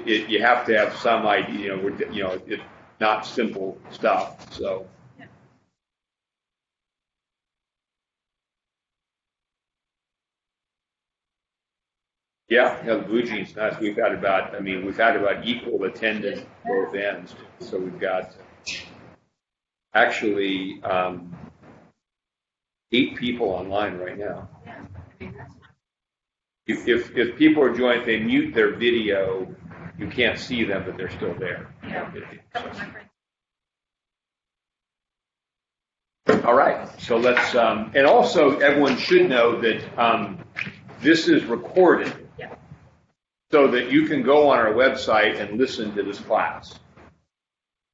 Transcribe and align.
it, 0.00 0.08
it, 0.08 0.28
you 0.28 0.42
have 0.42 0.66
to 0.66 0.76
have 0.76 0.96
some 0.96 1.26
idea. 1.26 1.76
You 1.76 1.90
know, 1.90 2.12
you 2.12 2.22
know, 2.22 2.42
it's 2.46 2.62
not 3.00 3.26
simple 3.26 3.78
stuff. 3.90 4.52
So. 4.52 4.86
Yeah, 12.48 12.76
yeah, 12.84 12.94
the 12.96 13.02
BlueJeans 13.02 13.54
nice. 13.54 13.78
We've 13.78 13.96
had 13.96 14.12
about, 14.12 14.56
I 14.56 14.58
mean, 14.58 14.84
we've 14.84 14.96
had 14.96 15.14
about 15.14 15.46
equal 15.46 15.84
attendance 15.84 16.44
both 16.66 16.96
ends. 16.96 17.36
So 17.60 17.78
we've 17.78 18.00
got 18.00 18.34
actually 19.94 20.82
um, 20.82 21.32
eight 22.90 23.14
people 23.14 23.48
online 23.50 23.98
right 23.98 24.18
now. 24.18 24.48
If, 26.66 26.88
if, 26.88 27.16
if 27.16 27.36
people 27.36 27.62
are 27.62 27.72
joining, 27.72 28.04
they 28.04 28.18
mute 28.18 28.52
their 28.52 28.74
video, 28.74 29.46
you 30.00 30.08
can't 30.08 30.38
see 30.38 30.64
them, 30.64 30.82
but 30.86 30.96
they're 30.96 31.10
still 31.10 31.34
there. 31.34 31.68
All 36.44 36.54
right, 36.54 36.88
so 36.98 37.18
let's, 37.18 37.54
um, 37.54 37.92
and 37.94 38.06
also 38.06 38.58
everyone 38.60 38.96
should 38.96 39.28
know 39.28 39.60
that 39.60 39.82
um, 39.98 40.38
this 41.00 41.28
is 41.28 41.44
recorded 41.44 42.12
so 43.50 43.66
that 43.68 43.90
you 43.90 44.06
can 44.06 44.22
go 44.22 44.48
on 44.48 44.58
our 44.58 44.72
website 44.72 45.38
and 45.38 45.58
listen 45.58 45.94
to 45.96 46.02
this 46.02 46.18
class. 46.20 46.78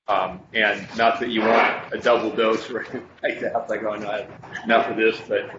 Um, 0.07 0.41
and 0.55 0.87
not 0.97 1.19
that 1.19 1.31
you 1.31 1.41
want 1.41 1.93
a 1.93 1.99
double 1.99 2.31
dose 2.31 2.71
or 2.71 2.81
anything 2.81 3.03
like 3.25 3.41
that, 3.41 3.69
like, 3.69 3.83
oh, 3.83 3.97
no, 3.97 4.29
enough 4.63 4.87
of 4.89 4.97
this, 4.97 5.21
but 5.27 5.51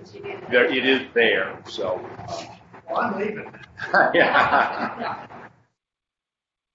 there, 0.50 0.66
it 0.66 0.86
is 0.86 1.02
there, 1.14 1.62
so. 1.68 2.00
Well, 2.90 3.02
I'm 3.02 3.20
leaving. 3.20 3.52
yeah. 4.14 5.28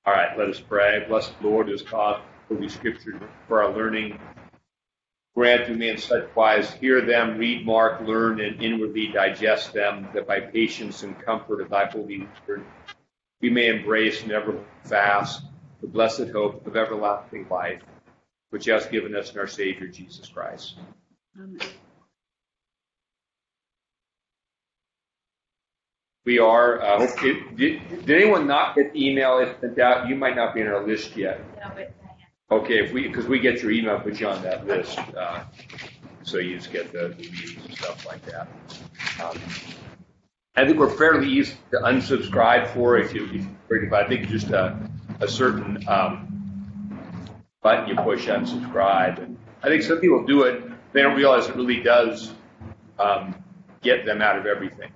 All 0.05 0.13
right, 0.13 0.37
let 0.37 0.49
us 0.49 0.59
pray. 0.61 1.05
Blessed 1.07 1.35
Lord, 1.41 1.71
as 1.71 1.83
cause 1.83 2.21
holy 2.49 2.69
scripture 2.69 3.21
for 3.47 3.63
our 3.63 3.73
learning. 3.73 4.19
Grant 5.35 5.67
to 5.67 5.81
in 5.81 5.97
such 5.97 6.29
wise, 6.35 6.73
hear 6.75 7.01
them, 7.01 7.39
read, 7.39 7.65
mark, 7.65 8.01
learn, 8.03 8.41
and 8.41 8.61
inwardly 8.63 9.07
digest 9.07 9.73
them, 9.73 10.09
that 10.13 10.27
by 10.27 10.41
patience 10.41 11.05
and 11.05 11.19
comfort 11.21 11.61
of 11.61 11.71
thy 11.71 11.87
holy 11.87 12.29
word, 12.47 12.65
we 13.41 13.49
may 13.49 13.69
embrace 13.69 14.23
and 14.23 14.33
ever 14.33 14.59
fast 14.85 15.43
the 15.81 15.87
blessed 15.87 16.29
hope 16.29 16.67
of 16.67 16.77
everlasting 16.77 17.47
life, 17.49 17.81
which 18.51 18.67
has 18.67 18.87
given 18.87 19.17
us 19.17 19.33
in 19.33 19.39
our 19.39 19.47
Savior 19.47 19.87
Jesus 19.87 20.29
Christ. 20.29 20.75
Amen. 21.39 21.59
We 26.25 26.39
are. 26.39 26.81
Uh, 26.81 27.07
did, 27.21 27.57
did, 27.57 28.11
anyone 28.11 28.47
not 28.47 28.77
get 28.77 28.93
the 28.93 29.09
email 29.09 29.33
I 29.33 29.61
sent 29.61 29.79
out? 29.81 30.09
You 30.09 30.15
might 30.15 30.37
not 30.37 30.55
be 30.55 30.61
in 30.61 30.69
our 30.69 30.87
list 30.87 31.17
yet. 31.17 31.41
Okay, 32.51 32.85
if 32.85 32.93
we 32.93 33.09
because 33.09 33.27
we 33.27 33.41
get 33.41 33.61
your 33.61 33.73
email, 33.73 33.99
put 33.99 34.21
you 34.21 34.29
on 34.29 34.41
that 34.43 34.67
list, 34.67 34.99
uh, 35.17 35.45
so 36.23 36.39
you 36.39 36.57
just 36.57 36.71
get 36.71 36.93
the, 36.93 37.09
the 37.09 37.25
meetings 37.25 37.65
and 37.65 37.77
stuff 37.77 38.07
like 38.07 38.25
that. 38.27 38.47
Um, 39.25 39.39
I 40.55 40.67
think 40.67 40.79
we're 40.79 40.91
fairly 40.91 41.29
easy 41.29 41.57
to 41.71 41.79
unsubscribe 41.79 42.73
for 42.75 42.99
if 42.99 43.15
you, 43.15 43.25
if 43.25 43.33
you 43.33 43.95
I 43.95 44.07
think 44.07 44.29
just 44.29 44.51
a, 44.51 44.79
a 45.21 45.27
certain 45.27 45.83
um, 45.89 47.41
button 47.63 47.89
you 47.89 47.97
push 47.97 48.29
unsubscribe, 48.29 49.21
and 49.23 49.37
I 49.63 49.69
think 49.69 49.83
some 49.83 49.99
people 49.99 50.25
do 50.25 50.43
it. 50.43 50.63
They 50.93 51.03
don't 51.03 51.17
realize 51.17 51.49
it 51.49 51.57
really 51.57 51.83
does 51.83 52.33
um, 52.99 53.35
get 53.81 54.05
them 54.05 54.21
out 54.23 54.39
of 54.39 54.47
everything. 54.47 54.93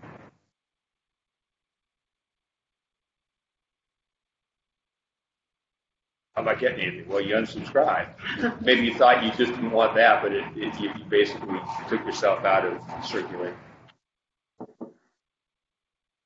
I'm 6.37 6.45
not 6.45 6.59
getting 6.59 6.81
anything. 6.81 7.09
Well, 7.09 7.23
you 7.23 7.35
unsubscribe. 7.35 8.09
Maybe 8.61 8.83
you 8.83 8.95
thought 8.95 9.25
you 9.25 9.31
just 9.31 9.53
didn't 9.53 9.71
want 9.71 9.95
that, 9.95 10.23
but 10.23 10.33
it, 10.33 10.45
it, 10.55 10.79
you 10.79 10.91
basically 11.09 11.59
took 11.89 12.05
yourself 12.05 12.45
out 12.45 12.67
of 12.67 12.79
circulation. 13.05 13.57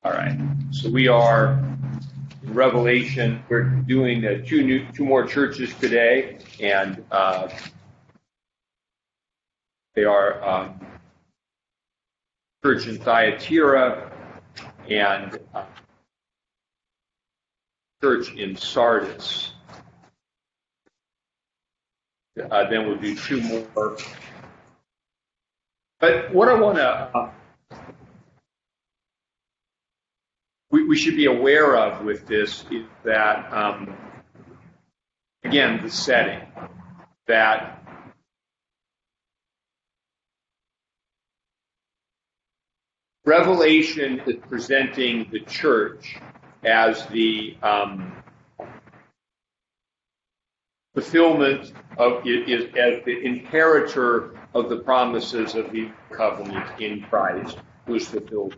All 0.03 0.13
right. 0.13 0.37
So 0.73 0.91
we 0.91 1.07
are 1.07 1.53
in 2.43 2.55
Revelation. 2.55 3.45
We're 3.49 3.65
doing 3.65 4.27
uh, 4.27 4.43
two 4.45 4.65
new, 4.65 4.85
two 4.93 5.05
more 5.05 5.27
churches 5.27 5.73
today, 5.75 6.39
and 6.59 7.05
uh, 7.13 7.49
they 9.95 10.05
are 10.05 10.43
um, 10.43 10.81
church 12.65 12.89
in 12.89 12.99
Thyatira 12.99 14.11
and 14.89 15.39
uh, 15.55 15.65
church 18.03 18.35
in 18.35 18.57
Sardis. 18.57 19.53
Uh, 22.39 22.69
then 22.71 22.87
we'll 22.87 22.97
do 22.97 23.15
two 23.17 23.41
more. 23.43 23.97
But 25.99 26.33
what 26.33 26.49
I 26.49 26.55
want 26.55 26.77
to 26.77 26.85
uh, 26.85 27.31
we, 30.71 30.85
we 30.87 30.97
should 30.97 31.17
be 31.17 31.27
aware 31.27 31.77
of 31.77 32.05
with 32.05 32.27
this 32.27 32.65
is 32.71 32.87
that, 33.05 33.53
um, 33.53 33.97
again, 35.45 35.81
the 35.83 35.91
setting, 35.91 36.47
that 37.27 37.77
Revelation 43.25 44.21
is 44.27 44.37
presenting 44.49 45.29
the 45.31 45.41
church 45.41 46.17
as 46.65 47.07
the 47.07 47.57
um, 47.63 48.13
fulfillment 51.01 51.73
of 51.97 52.27
is 52.27 52.65
as 52.77 53.05
the 53.05 53.25
inheritor 53.25 54.39
of 54.55 54.69
the 54.69 54.77
promises 54.77 55.55
of 55.55 55.73
the 55.73 55.91
covenant 56.11 56.81
in 56.81 57.03
Christ, 57.03 57.59
is 57.89 58.07
fulfilled 58.07 58.57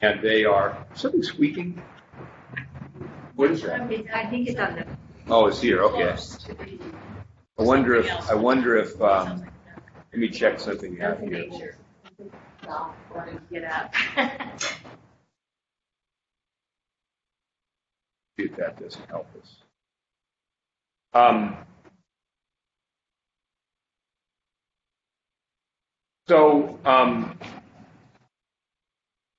and 0.00 0.20
they 0.20 0.44
are 0.44 0.86
something 0.94 1.22
squeaking. 1.22 1.80
What 3.36 3.50
is 3.52 3.62
that? 3.62 3.80
I 3.80 4.26
think 4.26 4.48
it's 4.48 4.58
on 4.58 4.74
the. 4.74 4.86
Oh, 5.28 5.46
it's 5.46 5.60
here. 5.60 5.82
Okay. 5.82 6.14
I 7.58 7.62
wonder 7.62 7.94
if 7.94 8.10
I 8.30 8.34
wonder 8.34 8.76
if 8.76 9.00
um, 9.00 9.44
let 10.12 10.20
me 10.20 10.28
check 10.28 10.60
something 10.60 11.00
out 11.00 11.20
here. 11.20 11.78
Get 13.50 13.64
up. 13.64 13.94
See 18.36 18.44
if 18.44 18.56
that 18.56 18.80
doesn't 18.80 19.08
help 19.08 19.28
us. 19.40 19.61
Um, 21.14 21.56
so 26.28 26.78
um, 26.84 27.38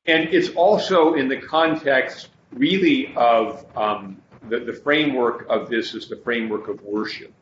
and 0.06 0.30
it's 0.34 0.50
also 0.50 1.14
in 1.14 1.30
the 1.30 1.38
context, 1.38 2.30
really, 2.52 3.16
of 3.16 3.66
um, 3.78 4.22
the, 4.50 4.74
framework 4.84 5.46
of 5.50 5.70
this 5.70 5.94
is 5.94 6.10
the 6.10 6.18
framework 6.18 6.68
of 6.68 6.82
worship. 6.82 7.34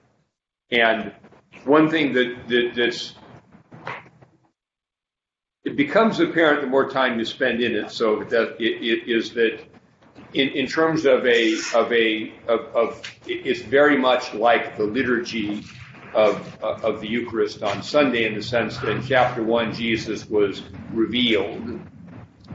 And 0.70 1.12
one 1.66 1.90
thing 1.90 2.14
that, 2.14 2.48
that 2.48 2.72
that's 2.76 3.16
it 5.64 5.76
becomes 5.76 6.20
apparent 6.20 6.62
the 6.62 6.68
more 6.68 6.90
time 6.90 7.20
you 7.20 7.26
spend 7.26 7.62
in 7.62 7.76
it. 7.76 7.92
So 7.92 8.24
that 8.26 8.56
it 8.60 9.10
is 9.10 9.32
that 9.34 9.60
in, 10.34 10.50
in 10.50 10.68
terms 10.68 11.06
of 11.06 11.26
a 11.26 11.56
of 11.76 11.92
a 11.92 12.34
of, 12.48 12.62
of 12.76 13.02
it's 13.26 13.62
very 13.62 13.98
much 13.98 14.34
like 14.34 14.78
the 14.78 14.84
liturgy 14.84 15.64
of 16.14 16.64
of 16.64 17.02
the 17.02 17.08
Eucharist 17.08 17.64
on 17.64 17.84
Sunday 17.84 18.26
in 18.26 18.36
the 18.36 18.44
sense 18.44 18.78
that 18.78 18.90
in 18.90 19.04
chapter 19.04 19.44
one 19.44 19.74
Jesus 19.74 20.30
was 20.30 20.62
revealed 20.94 21.80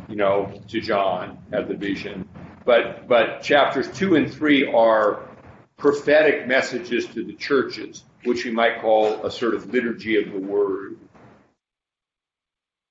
you 0.09 0.17
know, 0.17 0.53
to 0.69 0.81
John, 0.81 1.39
had 1.53 1.69
the 1.69 1.75
vision. 1.75 2.29
But, 2.65 3.09
but 3.09 3.43
chapters 3.43 3.89
two 3.91 4.17
and 4.17 4.33
three 4.33 4.71
are 4.71 5.29
prophetic 5.77 6.47
messages 6.47 7.07
to 7.07 7.25
the 7.25 7.35
churches, 7.35 8.05
which 8.25 8.45
we 8.45 8.51
might 8.51 8.81
call 8.81 9.25
a 9.25 9.31
sort 9.31 9.55
of 9.55 9.73
liturgy 9.73 10.17
of 10.17 10.33
the 10.33 10.39
word. 10.39 10.97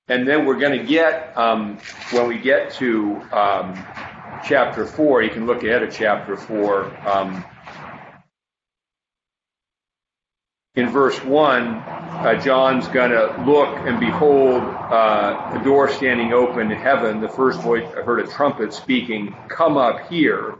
And 0.08 0.26
then 0.26 0.46
we're 0.46 0.58
going 0.58 0.78
to 0.78 0.84
get, 0.84 1.36
um, 1.36 1.78
when 2.12 2.28
we 2.28 2.38
get 2.38 2.72
to 2.74 3.20
um, 3.32 3.84
chapter 4.44 4.86
four, 4.86 5.22
you 5.22 5.30
can 5.30 5.46
look 5.46 5.62
ahead 5.62 5.82
of 5.82 5.92
chapter 5.92 6.36
four. 6.36 6.84
Um, 7.06 7.44
in 10.76 10.90
verse 10.90 11.18
1, 11.24 11.62
uh, 11.66 12.40
John's 12.44 12.86
going 12.88 13.10
to 13.10 13.42
look 13.46 13.74
and 13.86 13.98
behold 13.98 14.62
uh, 14.62 15.58
a 15.58 15.64
door 15.64 15.88
standing 15.88 16.34
open 16.34 16.70
in 16.70 16.78
heaven. 16.78 17.22
The 17.22 17.30
first 17.30 17.62
voice 17.62 17.86
I 17.96 18.02
heard 18.02 18.20
a 18.20 18.26
trumpet 18.26 18.74
speaking, 18.74 19.34
Come 19.48 19.78
up 19.78 20.06
here. 20.10 20.56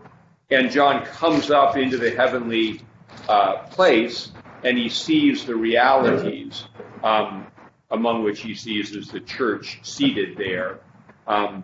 And 0.50 0.70
John 0.70 1.05
comes 1.05 1.50
up 1.50 1.76
into 1.76 1.99
the 1.99 2.11
heavenly 2.11 2.81
uh, 3.28 3.58
place 3.64 4.32
and 4.64 4.78
he 4.78 4.88
sees 4.88 5.44
the 5.44 5.55
realities, 5.55 6.64
um, 7.05 7.46
among 7.90 8.25
which 8.25 8.40
he 8.40 8.55
sees 8.55 8.96
is 8.96 9.08
the 9.08 9.20
church 9.20 9.81
seated 9.82 10.38
there. 10.38 10.81
Um, 11.26 11.62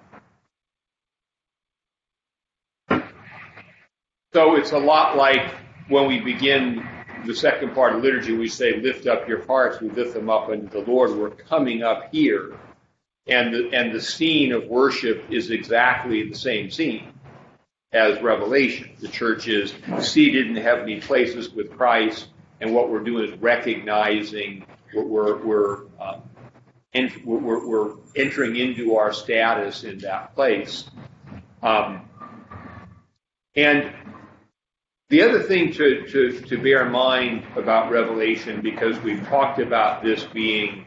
So 4.33 4.57
it's 4.57 4.73
a 4.73 4.79
lot 4.79 5.17
like 5.17 5.55
when 5.89 6.07
we 6.09 6.19
begin 6.19 6.89
the 7.27 7.35
second 7.35 7.75
part 7.75 7.95
of 7.95 8.03
liturgy, 8.03 8.35
we 8.35 8.49
say, 8.49 8.81
lift 8.81 9.07
up 9.07 9.29
your 9.29 9.45
hearts, 9.45 9.81
we 9.81 9.91
lift 9.91 10.15
them 10.15 10.31
up 10.31 10.49
unto 10.49 10.69
the 10.69 10.91
Lord. 10.91 11.11
We're 11.11 11.31
coming 11.31 11.83
up 11.83 12.09
here. 12.11 12.57
And 13.27 13.53
the, 13.53 13.71
and 13.75 13.93
the 13.93 14.01
scene 14.01 14.53
of 14.53 14.65
worship 14.65 15.27
is 15.31 15.51
exactly 15.51 16.29
the 16.29 16.35
same 16.35 16.71
scene 16.71 17.13
as 17.93 18.23
Revelation. 18.23 18.91
The 19.01 19.09
church 19.09 19.49
is 19.49 19.75
seated 20.01 20.47
in 20.47 20.57
heavenly 20.57 21.01
places 21.01 21.51
with 21.51 21.71
Christ, 21.77 22.29
and 22.61 22.75
what 22.75 22.91
we're 22.91 23.05
doing 23.05 23.31
is 23.31 23.39
recognizing 23.39 24.65
we're, 24.95 25.37
we're, 25.45 25.83
um, 26.01 26.23
we're, 27.25 27.67
we're 27.67 27.95
entering 28.17 28.57
into 28.57 28.97
our 28.97 29.13
status 29.13 29.85
in 29.85 29.99
that 29.99 30.35
place. 30.35 30.85
Um, 31.63 32.09
and 33.55 33.93
the 35.13 35.21
other 35.21 35.43
thing 35.43 35.71
to, 35.71 36.07
to, 36.07 36.41
to 36.41 36.57
bear 36.57 36.87
in 36.87 36.91
mind 36.91 37.45
about 37.57 37.91
Revelation, 37.91 38.63
because 38.63 38.99
we've 39.01 39.23
talked 39.29 39.59
about 39.59 40.03
this 40.03 40.25
being 40.25 40.87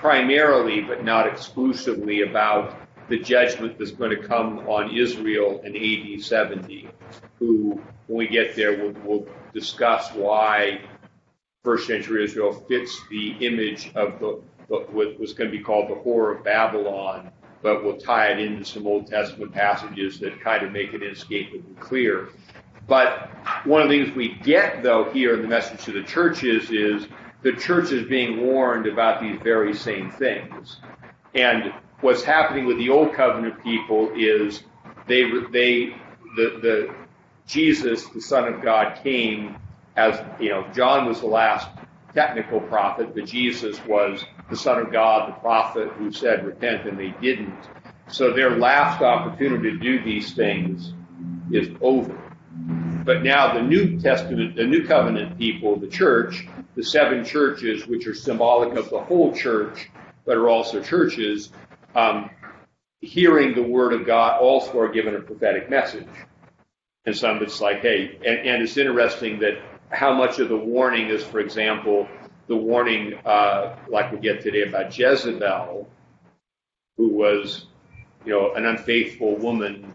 primarily 0.00 0.80
but 0.80 1.04
not 1.04 1.26
exclusively 1.26 2.22
about 2.22 2.80
the 3.10 3.18
judgment 3.18 3.78
that's 3.78 3.90
going 3.90 4.10
to 4.10 4.26
come 4.26 4.60
on 4.60 4.96
Israel 4.96 5.60
in 5.64 5.76
AD 5.76 6.22
70, 6.22 6.88
who, 7.38 7.78
when 8.06 8.16
we 8.16 8.26
get 8.26 8.56
there, 8.56 8.74
we'll, 8.74 8.94
we'll 9.04 9.26
discuss 9.52 10.14
why 10.14 10.80
first 11.62 11.86
century 11.86 12.24
Israel 12.24 12.54
fits 12.54 12.98
the 13.10 13.32
image 13.46 13.92
of 13.94 14.18
the, 14.18 14.40
what 14.68 15.20
was 15.20 15.34
going 15.34 15.50
to 15.50 15.54
be 15.54 15.62
called 15.62 15.90
the 15.90 15.94
whore 15.94 16.38
of 16.38 16.42
Babylon, 16.42 17.30
but 17.60 17.84
we'll 17.84 17.98
tie 17.98 18.28
it 18.28 18.38
into 18.38 18.64
some 18.64 18.86
Old 18.86 19.08
Testament 19.08 19.52
passages 19.52 20.18
that 20.20 20.40
kind 20.40 20.64
of 20.64 20.72
make 20.72 20.94
it 20.94 21.02
inescapably 21.02 21.74
clear. 21.78 22.30
But 22.88 23.30
one 23.64 23.82
of 23.82 23.90
the 23.90 24.04
things 24.04 24.16
we 24.16 24.36
get, 24.36 24.84
though, 24.84 25.10
here 25.12 25.34
in 25.36 25.42
the 25.42 25.48
message 25.48 25.84
to 25.86 25.92
the 25.92 26.04
churches 26.04 26.70
is 26.70 27.08
the 27.42 27.54
church 27.54 27.92
is 27.92 28.08
being 28.08 28.46
warned 28.46 28.88
about 28.88 29.22
these 29.22 29.40
very 29.42 29.74
same 29.74 30.10
things. 30.10 30.80
And 31.34 31.74
what's 32.00 32.24
happening 32.24 32.66
with 32.66 32.78
the 32.78 32.90
old 32.90 33.14
covenant 33.14 33.62
people 33.62 34.12
is 34.16 34.64
they, 35.06 35.24
they, 35.52 36.02
the, 36.36 36.60
the, 36.62 36.96
Jesus, 37.46 38.08
the 38.10 38.22
Son 38.22 38.46
of 38.52 38.62
God, 38.62 38.98
came 39.02 39.60
as, 39.96 40.20
you 40.40 40.50
know, 40.50 40.68
John 40.72 41.06
was 41.06 41.20
the 41.20 41.28
last 41.28 41.68
technical 42.14 42.60
prophet, 42.60 43.14
but 43.14 43.26
Jesus 43.26 43.84
was 43.84 44.24
the 44.50 44.56
Son 44.56 44.80
of 44.80 44.92
God, 44.92 45.30
the 45.30 45.34
prophet 45.40 45.94
who 45.98 46.12
said 46.12 46.46
repent 46.46 46.86
and 46.88 46.98
they 46.98 47.10
didn't. 47.10 47.68
So 48.08 48.34
their 48.34 48.58
last 48.58 49.02
opportunity 49.02 49.72
to 49.72 49.78
do 49.78 50.04
these 50.04 50.34
things 50.34 50.94
is 51.50 51.70
over. 51.82 52.18
But 53.08 53.22
now 53.22 53.54
the 53.54 53.62
New 53.62 53.98
Testament, 53.98 54.54
the 54.56 54.66
New 54.66 54.86
Covenant 54.86 55.38
people, 55.38 55.76
the 55.76 55.86
church, 55.88 56.46
the 56.74 56.84
seven 56.84 57.24
churches, 57.24 57.86
which 57.86 58.06
are 58.06 58.12
symbolic 58.12 58.76
of 58.76 58.90
the 58.90 59.00
whole 59.00 59.34
church, 59.34 59.88
but 60.26 60.36
are 60.36 60.50
also 60.50 60.82
churches, 60.82 61.50
um, 61.94 62.28
hearing 63.00 63.54
the 63.54 63.62
word 63.62 63.94
of 63.94 64.04
God 64.04 64.42
also 64.42 64.78
are 64.78 64.92
given 64.92 65.14
a 65.14 65.20
prophetic 65.20 65.70
message. 65.70 66.06
And 67.06 67.16
some 67.16 67.42
it's 67.42 67.62
like, 67.62 67.80
hey, 67.80 68.18
and, 68.26 68.46
and 68.46 68.62
it's 68.62 68.76
interesting 68.76 69.38
that 69.38 69.54
how 69.88 70.12
much 70.12 70.38
of 70.38 70.50
the 70.50 70.58
warning 70.58 71.08
is, 71.08 71.24
for 71.24 71.40
example, 71.40 72.06
the 72.46 72.56
warning, 72.56 73.14
uh, 73.24 73.74
like 73.88 74.12
we 74.12 74.18
get 74.18 74.42
today 74.42 74.68
about 74.68 74.94
Jezebel, 74.98 75.88
who 76.98 77.08
was, 77.08 77.64
you 78.26 78.32
know, 78.32 78.52
an 78.52 78.66
unfaithful 78.66 79.34
woman 79.36 79.94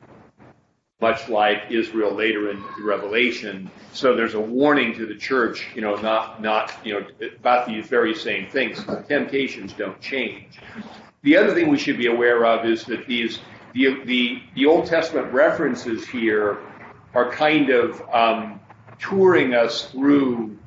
much 1.01 1.28
like 1.28 1.63
Israel 1.69 2.13
later 2.13 2.50
in 2.50 2.63
Revelation. 2.81 3.69
So 3.92 4.16
there's 4.16 4.36
a 4.36 4.40
warning 4.40 4.94
to 4.95 5.06
the 5.06 5.16
church, 5.16 5.68
you 5.75 5.81
know, 5.81 5.95
not, 5.95 6.42
not, 6.42 6.74
you 6.86 6.94
know, 6.94 7.06
about 7.40 7.68
these 7.68 7.88
very 7.88 8.16
same 8.16 8.50
things. 8.50 8.84
Temptations 9.07 9.74
don't 9.74 10.00
change. 10.00 10.60
The 11.24 11.38
other 11.38 11.54
thing 11.54 11.69
we 11.69 11.78
should 11.78 11.98
be 11.98 12.07
aware 12.07 12.45
of 12.45 12.66
is 12.66 12.86
that 12.86 13.06
these, 13.06 13.40
the, 13.74 14.01
the, 14.06 14.42
the 14.56 14.66
Old 14.66 14.86
Testament 14.86 15.34
references 15.34 16.07
here 16.07 16.60
are 17.13 17.31
kind 17.31 17.69
of 17.69 18.01
um, 18.13 18.60
touring 19.00 19.54
us 19.54 19.90
through 19.92 20.57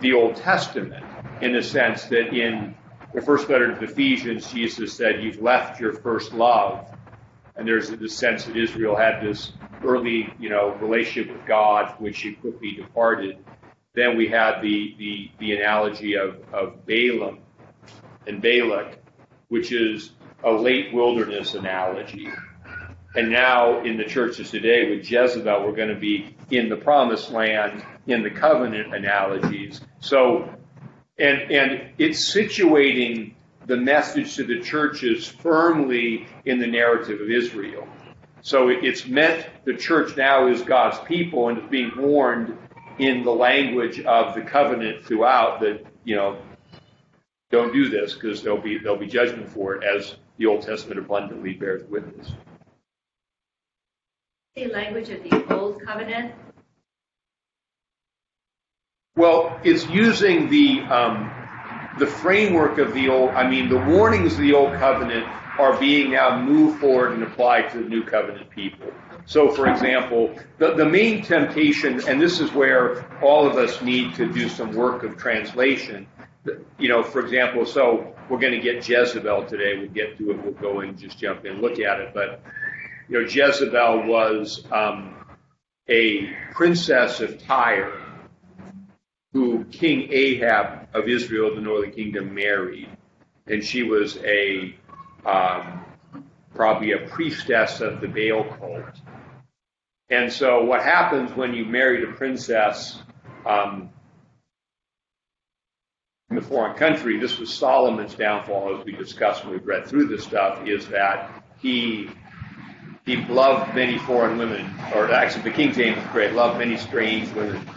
the 0.00 0.12
Old 0.12 0.36
Testament 0.36 1.04
in 1.40 1.52
the 1.52 1.62
sense 1.62 2.04
that 2.04 2.34
in 2.34 2.74
the 3.14 3.20
first 3.20 3.48
letter 3.48 3.72
to 3.72 3.78
the 3.78 3.90
Ephesians, 3.90 4.52
Jesus 4.52 4.92
said, 4.92 5.22
You've 5.22 5.40
left 5.40 5.80
your 5.80 5.92
first 5.92 6.32
love 6.32 6.95
and 7.56 7.66
there's 7.66 7.90
the 7.90 8.08
sense 8.08 8.44
that 8.44 8.56
Israel 8.56 8.96
had 8.96 9.22
this 9.22 9.52
early, 9.82 10.32
you 10.38 10.48
know, 10.48 10.74
relationship 10.74 11.32
with 11.32 11.46
God, 11.46 11.94
which 11.98 12.16
she 12.16 12.32
quickly 12.34 12.72
departed. 12.72 13.38
Then 13.94 14.16
we 14.16 14.28
had 14.28 14.60
the 14.60 14.94
the, 14.98 15.30
the 15.38 15.56
analogy 15.56 16.14
of, 16.14 16.36
of 16.52 16.84
Balaam 16.86 17.40
and 18.26 18.42
Balak, 18.42 18.98
which 19.48 19.72
is 19.72 20.12
a 20.44 20.50
late 20.50 20.92
wilderness 20.92 21.54
analogy. 21.54 22.28
And 23.14 23.30
now 23.30 23.82
in 23.82 23.96
the 23.96 24.04
churches 24.04 24.50
today 24.50 24.90
with 24.90 25.10
Jezebel, 25.10 25.64
we're 25.64 25.74
going 25.74 25.88
to 25.88 25.94
be 25.94 26.36
in 26.50 26.68
the 26.68 26.76
promised 26.76 27.30
land 27.30 27.82
in 28.06 28.22
the 28.22 28.30
covenant 28.30 28.94
analogies. 28.94 29.80
So, 30.00 30.54
and, 31.18 31.50
and 31.50 31.90
it's 31.96 32.32
situating 32.32 33.32
the 33.66 33.76
message 33.76 34.36
to 34.36 34.44
the 34.44 34.60
churches 34.60 35.26
firmly 35.26 36.26
in 36.44 36.58
the 36.58 36.66
narrative 36.66 37.20
of 37.20 37.30
Israel. 37.30 37.86
So 38.42 38.68
it's 38.68 39.06
meant 39.06 39.46
the 39.64 39.74
church 39.74 40.16
now 40.16 40.46
is 40.46 40.62
God's 40.62 40.98
people 41.00 41.48
and 41.48 41.58
is 41.58 41.68
being 41.68 41.90
warned 41.96 42.56
in 42.98 43.24
the 43.24 43.30
language 43.30 44.00
of 44.00 44.34
the 44.34 44.42
covenant 44.42 45.04
throughout 45.04 45.60
that, 45.60 45.84
you 46.04 46.14
know, 46.14 46.38
don't 47.50 47.72
do 47.72 47.88
this 47.88 48.14
because 48.14 48.42
there'll 48.42 48.60
be 48.60 48.78
there'll 48.78 48.98
be 48.98 49.06
judgment 49.06 49.48
for 49.48 49.74
it 49.74 49.84
as 49.84 50.16
the 50.38 50.46
Old 50.46 50.62
Testament 50.62 50.98
abundantly 50.98 51.54
bears 51.54 51.82
witness. 51.88 52.32
The 54.54 54.66
language 54.66 55.10
of 55.10 55.22
the 55.22 55.54
old 55.54 55.82
covenant. 55.82 56.32
Well, 59.16 59.58
it's 59.64 59.86
using 59.88 60.50
the 60.50 60.80
um, 60.82 61.32
the 61.98 62.06
framework 62.06 62.78
of 62.78 62.92
the 62.94 63.08
old, 63.08 63.30
I 63.30 63.48
mean, 63.48 63.68
the 63.68 63.78
warnings 63.78 64.34
of 64.34 64.40
the 64.40 64.52
old 64.52 64.72
covenant 64.74 65.26
are 65.58 65.78
being 65.78 66.10
now 66.10 66.40
moved 66.40 66.80
forward 66.80 67.12
and 67.12 67.22
applied 67.22 67.70
to 67.72 67.78
the 67.78 67.88
new 67.88 68.02
covenant 68.02 68.50
people. 68.50 68.92
So, 69.24 69.50
for 69.50 69.66
example, 69.68 70.34
the, 70.58 70.74
the 70.74 70.84
main 70.84 71.22
temptation, 71.22 72.00
and 72.06 72.20
this 72.20 72.40
is 72.40 72.52
where 72.52 73.04
all 73.22 73.46
of 73.46 73.56
us 73.56 73.82
need 73.82 74.14
to 74.16 74.30
do 74.32 74.48
some 74.48 74.72
work 74.72 75.02
of 75.02 75.16
translation. 75.16 76.06
You 76.78 76.88
know, 76.88 77.02
for 77.02 77.20
example, 77.20 77.66
so 77.66 78.14
we're 78.28 78.38
going 78.38 78.52
to 78.52 78.60
get 78.60 78.88
Jezebel 78.88 79.46
today. 79.46 79.78
We'll 79.78 79.88
get 79.88 80.16
to 80.18 80.30
it. 80.30 80.44
We'll 80.44 80.52
go 80.52 80.80
and 80.80 80.96
just 80.96 81.18
jump 81.18 81.44
in 81.44 81.60
look 81.60 81.80
at 81.80 82.00
it. 82.00 82.14
But, 82.14 82.40
you 83.08 83.20
know, 83.20 83.28
Jezebel 83.28 84.06
was 84.06 84.64
um, 84.70 85.16
a 85.88 86.30
princess 86.52 87.20
of 87.20 87.42
Tyre 87.42 88.00
who 89.36 89.64
King 89.66 90.08
Ahab 90.12 90.88
of 90.94 91.08
Israel, 91.08 91.54
the 91.54 91.60
northern 91.60 91.92
kingdom, 91.92 92.34
married. 92.34 92.88
And 93.46 93.62
she 93.62 93.82
was 93.82 94.16
a 94.24 94.74
um, 95.26 95.84
probably 96.54 96.92
a 96.92 97.06
priestess 97.06 97.82
of 97.82 98.00
the 98.00 98.08
Baal 98.08 98.44
cult. 98.56 98.98
And 100.08 100.32
so 100.32 100.64
what 100.64 100.82
happens 100.82 101.36
when 101.36 101.52
you 101.52 101.66
marry 101.66 102.02
a 102.02 102.12
princess 102.14 103.02
um, 103.44 103.90
in 106.30 106.38
a 106.38 106.42
foreign 106.42 106.74
country, 106.78 107.20
this 107.20 107.38
was 107.38 107.52
Solomon's 107.52 108.14
downfall, 108.14 108.78
as 108.78 108.86
we 108.86 108.92
discussed 108.92 109.44
when 109.44 109.52
we 109.52 109.58
read 109.58 109.86
through 109.86 110.06
this 110.06 110.24
stuff, 110.24 110.66
is 110.66 110.88
that 110.88 111.44
he 111.58 112.08
he 113.04 113.16
loved 113.26 113.74
many 113.74 113.98
foreign 113.98 114.38
women, 114.38 114.64
or 114.94 115.12
actually 115.12 115.42
the 115.42 115.50
King 115.50 115.72
James 115.74 115.98
is 115.98 116.10
great, 116.10 116.32
loved 116.32 116.58
many 116.58 116.78
strange 116.78 117.30
women. 117.34 117.68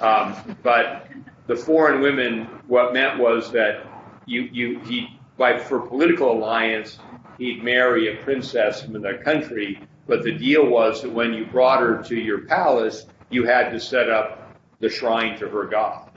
Um, 0.00 0.56
but 0.62 1.05
the 1.46 1.56
foreign 1.56 2.00
women, 2.00 2.44
what 2.66 2.92
meant 2.92 3.18
was 3.18 3.52
that 3.52 3.86
you, 4.26 4.42
you, 4.52 4.80
he, 4.80 5.18
by, 5.36 5.58
for 5.58 5.80
political 5.80 6.32
alliance, 6.32 6.98
he'd 7.38 7.62
marry 7.62 8.12
a 8.12 8.22
princess 8.22 8.82
from 8.82 9.00
their 9.00 9.22
country, 9.22 9.80
but 10.06 10.22
the 10.22 10.32
deal 10.32 10.66
was 10.66 11.02
that 11.02 11.12
when 11.12 11.32
you 11.32 11.46
brought 11.46 11.80
her 11.80 12.02
to 12.04 12.16
your 12.16 12.42
palace, 12.42 13.06
you 13.30 13.44
had 13.44 13.70
to 13.70 13.80
set 13.80 14.08
up 14.08 14.56
the 14.80 14.88
shrine 14.88 15.38
to 15.38 15.48
her 15.48 15.64
God. 15.64 16.10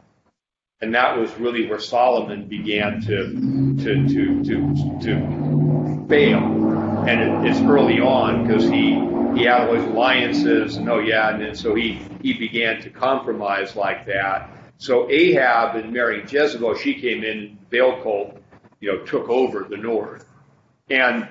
And 0.82 0.94
that 0.96 1.18
was 1.18 1.32
really 1.36 1.68
where 1.68 1.80
Solomon 1.80 2.48
began 2.48 3.02
to, 3.02 3.34
to, 3.84 4.08
to, 4.08 4.44
to, 4.44 5.00
to 5.02 6.06
fail 6.08 6.60
and 7.08 7.46
it, 7.46 7.52
it's 7.52 7.60
early 7.62 8.00
on 8.00 8.46
because 8.46 8.64
he 8.64 8.94
he 9.38 9.46
had 9.46 9.62
all 9.62 9.74
these 9.74 9.86
alliances 9.86 10.78
and 10.78 10.90
oh 10.90 11.00
yeah, 11.00 11.34
and 11.34 11.42
then 11.42 11.56
so 11.56 11.76
he 11.76 12.00
he 12.22 12.34
began 12.34 12.82
to 12.82 12.90
compromise 12.90 13.76
like 13.76 14.06
that. 14.06 14.50
So 14.80 15.12
Ahab 15.12 15.76
and 15.76 15.92
marrying 15.92 16.26
Jezebel, 16.26 16.76
she 16.76 16.94
came 17.02 17.26
in, 17.26 17.58
Baal 17.70 18.02
cult, 18.02 18.42
you 18.80 18.90
know, 18.90 19.06
took 19.06 19.28
over 19.28 19.66
the 19.70 19.76
north, 19.76 20.26
and 20.90 21.28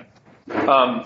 um, 0.67 1.03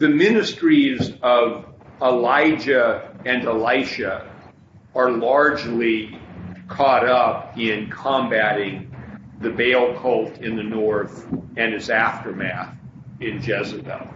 the 0.00 0.08
ministries 0.08 1.12
of 1.22 1.66
Elijah 2.02 3.16
and 3.24 3.44
Elisha 3.44 4.28
are 4.92 5.12
largely 5.12 6.18
caught 6.66 7.08
up 7.08 7.56
in 7.56 7.88
combating 7.88 8.92
the 9.40 9.50
Baal 9.50 9.94
cult 10.00 10.38
in 10.38 10.56
the 10.56 10.64
north 10.64 11.28
and 11.56 11.72
its 11.72 11.90
aftermath 11.90 12.74
in 13.20 13.40
Jezebel. 13.40 14.08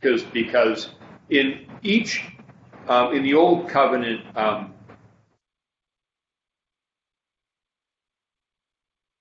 Because, 0.00 0.22
because 0.22 0.90
in 1.30 1.66
each, 1.82 2.22
um, 2.88 3.14
in 3.14 3.22
the 3.22 3.34
Old 3.34 3.68
Covenant, 3.68 4.24
um, 4.36 4.74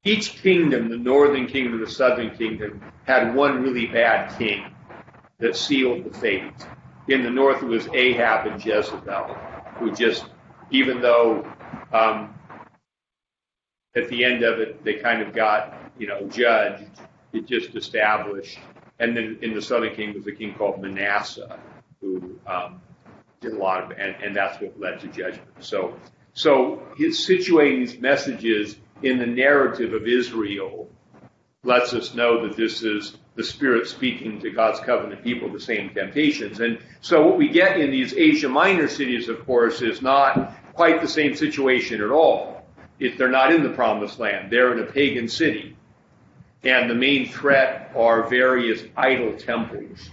each 0.03 0.41
kingdom, 0.41 0.89
the 0.89 0.98
northern 0.98 1.48
kingdom, 1.48 1.79
the 1.79 1.89
southern 1.89 2.36
kingdom, 2.36 2.82
had 3.05 3.34
one 3.34 3.62
really 3.62 3.86
bad 3.86 4.38
king 4.38 4.65
that 5.39 5.55
sealed 5.55 6.03
the 6.03 6.17
fate. 6.17 6.53
In 7.08 7.24
the 7.24 7.29
north, 7.29 7.62
it 7.63 7.67
was 7.67 7.88
Ahab 7.93 8.48
and 8.48 8.63
Jezebel, 8.63 9.36
who 9.77 9.93
just, 9.93 10.25
even 10.72 11.01
though 11.01 11.46
um, 11.91 12.34
at 13.96 14.10
the 14.10 14.24
end 14.24 14.43
of 14.43 14.60
it 14.60 14.84
they 14.84 14.96
kind 14.96 15.22
of 15.22 15.34
got, 15.34 15.77
you 15.98 16.08
know, 16.08 16.27
judged, 16.27 16.89
it 17.34 17.46
just 17.46 17.75
established. 17.75 18.60
And 19.00 19.15
then 19.15 19.39
in 19.41 19.53
the 19.53 19.62
southern 19.62 19.96
kingdom 19.96 20.24
was 20.24 20.27
a 20.27 20.36
king 20.36 20.53
called 20.53 20.82
Manasseh, 20.82 21.60
who 22.00 22.39
um, 22.48 22.82
did 23.44 23.54
a 23.54 23.58
lot 23.58 23.84
of, 23.84 23.92
and, 23.92 24.16
and 24.24 24.36
that's 24.36 24.60
what 24.62 24.80
led 24.80 25.00
to 25.02 25.08
judgment. 25.08 25.48
So, 25.60 25.96
so 26.34 26.82
his 26.98 27.20
situating 27.20 27.86
these 27.86 28.00
messages 28.00 28.76
in 29.04 29.20
the 29.20 29.28
narrative 29.28 29.94
of 29.94 30.08
Israel 30.08 30.90
lets 31.64 31.94
us 31.94 32.14
know 32.14 32.48
that 32.48 32.58
this 32.58 32.84
is 32.84 33.18
the 33.36 33.44
Spirit 33.44 33.88
speaking 33.88 34.40
to 34.42 34.52
God's 34.52 34.80
covenant 34.80 35.24
people 35.24 35.52
the 35.52 35.60
same 35.60 35.90
temptations. 35.94 36.60
And 36.60 36.80
so 37.02 37.26
what 37.26 37.38
we 37.38 37.50
get 37.50 37.80
in 37.80 37.92
these 37.92 38.14
Asia 38.14 38.50
Minor 38.50 38.88
cities, 38.88 39.30
of 39.30 39.46
course, 39.46 39.82
is 39.82 40.02
not 40.02 40.56
quite 40.74 41.02
the 41.02 41.08
same 41.08 41.36
situation 41.36 42.02
at 42.02 42.12
all. 42.12 42.66
If 43.00 43.18
they're 43.18 43.30
not 43.30 43.54
in 43.54 43.64
the 43.64 43.70
promised 43.70 44.20
land, 44.20 44.52
they're 44.52 44.74
in 44.74 44.80
a 44.80 44.92
pagan 44.92 45.28
city. 45.28 45.76
And 46.64 46.90
the 46.90 46.96
main 46.96 47.30
threat 47.30 47.92
are 47.96 48.30
various 48.30 48.84
idol 48.96 49.36
temples. 49.38 50.10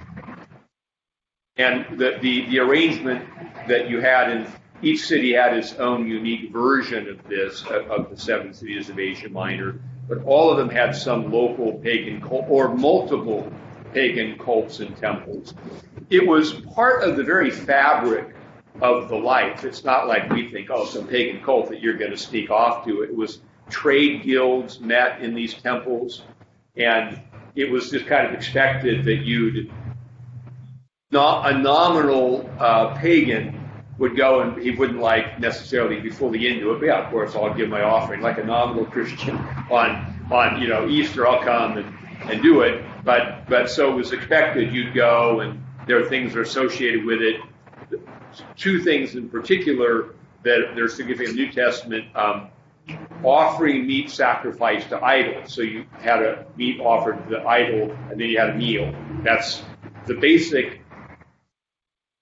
And 1.61 1.99
the, 1.99 2.17
the, 2.23 2.47
the 2.47 2.59
arrangement 2.59 3.23
that 3.69 3.90
you 3.90 4.00
had 4.00 4.31
in 4.31 4.47
each 4.83 5.07
city 5.07 5.35
had 5.35 5.55
its 5.55 5.75
own 5.75 6.09
unique 6.09 6.50
version 6.50 7.07
of 7.07 7.23
this, 7.29 7.62
of, 7.67 8.09
the 8.09 8.17
seven 8.17 8.55
cities 8.55 8.88
of 8.88 8.99
Asia 8.99 9.29
Minor, 9.29 9.79
but 10.09 10.23
all 10.25 10.50
of 10.50 10.57
them 10.57 10.71
had 10.71 10.97
some 10.97 11.31
local 11.31 11.75
pagan 11.75 12.19
cult 12.23 12.47
or 12.49 12.75
multiple 12.75 13.52
pagan 13.93 14.38
cults 14.38 14.81
and 14.81 14.97
temples. 14.97 15.52
It 16.09 16.26
was 16.26 16.55
part 16.75 17.02
of 17.05 17.19
the 17.19 17.25
very 17.25 17.50
fabric 17.50 18.35
of 18.81 19.11
the 19.11 19.17
life. 19.17 19.62
It's 19.62 19.85
not 19.85 20.09
like 20.09 20.31
we 20.31 20.50
think, 20.50 20.71
oh, 20.71 20.87
some 20.87 21.07
pagan 21.07 21.45
cult 21.45 21.69
that 21.69 21.83
you're 21.83 21.99
going 21.99 22.12
to 22.12 22.17
sneak 22.17 22.50
off 22.50 22.87
to. 22.87 23.02
It 23.02 23.14
was 23.14 23.43
trade 23.69 24.23
guilds 24.23 24.81
met 24.81 25.21
in 25.21 25.35
these 25.35 25.52
temples, 25.52 26.23
and 26.76 27.21
it 27.55 27.71
was 27.71 27.90
just 27.90 28.07
kind 28.07 28.26
of 28.26 28.33
expected 28.33 29.05
that 29.05 29.17
you'd 29.17 29.71
not 31.11 31.50
a 31.50 31.59
nominal 31.59 32.49
uh, 32.59 32.95
pagan 32.97 33.57
would 33.99 34.17
go 34.17 34.40
and 34.40 34.61
he 34.62 34.71
wouldn't 34.71 35.00
like 35.00 35.38
necessarily 35.38 36.00
be 36.00 36.11
fully 36.11 36.47
into 36.47 36.73
it. 36.73 36.81
But 36.81 36.87
yeah, 36.87 37.05
of 37.05 37.11
course, 37.11 37.35
I'll 37.35 37.52
give 37.52 37.69
my 37.69 37.83
offering 37.83 38.23
like 38.23 38.38
a 38.38 38.45
nominal 38.45 38.87
Christian 38.87 39.37
on 39.71 40.29
on 40.31 40.61
you 40.61 40.69
know 40.69 40.88
Easter. 40.88 41.26
I'll 41.26 41.43
come 41.43 41.79
and, 41.79 41.95
and 42.31 42.43
do 42.43 42.62
it. 42.62 42.85
But 43.05 43.49
but 43.49 43.69
so 43.71 43.93
it 43.93 43.97
was 43.97 44.12
expected 44.12 44.73
you'd 44.73 44.95
go, 44.95 45.40
and 45.40 45.62
there 45.87 46.02
are 46.02 46.09
things 46.09 46.33
that 46.33 46.40
are 46.40 46.43
associated 46.43 47.05
with 47.05 47.21
it. 47.21 47.40
Two 48.57 48.81
things 48.81 49.17
in 49.17 49.29
particular 49.29 50.14
that 50.45 50.73
they're 50.75 50.88
significant 50.88 51.31
in 51.31 51.37
the 51.37 51.47
New 51.47 51.52
Testament. 51.52 52.05
Um, 52.17 52.49
offering 53.23 53.87
meat 53.87 54.11
sacrifice 54.11 54.85
to 54.87 55.05
idols. 55.05 55.52
So 55.52 55.62
you 55.62 55.85
had 55.99 56.23
a 56.23 56.47
meat 56.57 56.81
offered 56.81 57.23
to 57.25 57.31
the 57.31 57.47
idol, 57.47 57.93
and 58.11 58.21
then 58.21 58.29
you 58.29 58.38
had 58.38 58.50
a 58.50 58.55
meal. 58.55 58.95
That's 59.23 59.62
the 60.07 60.14
basic 60.14 60.80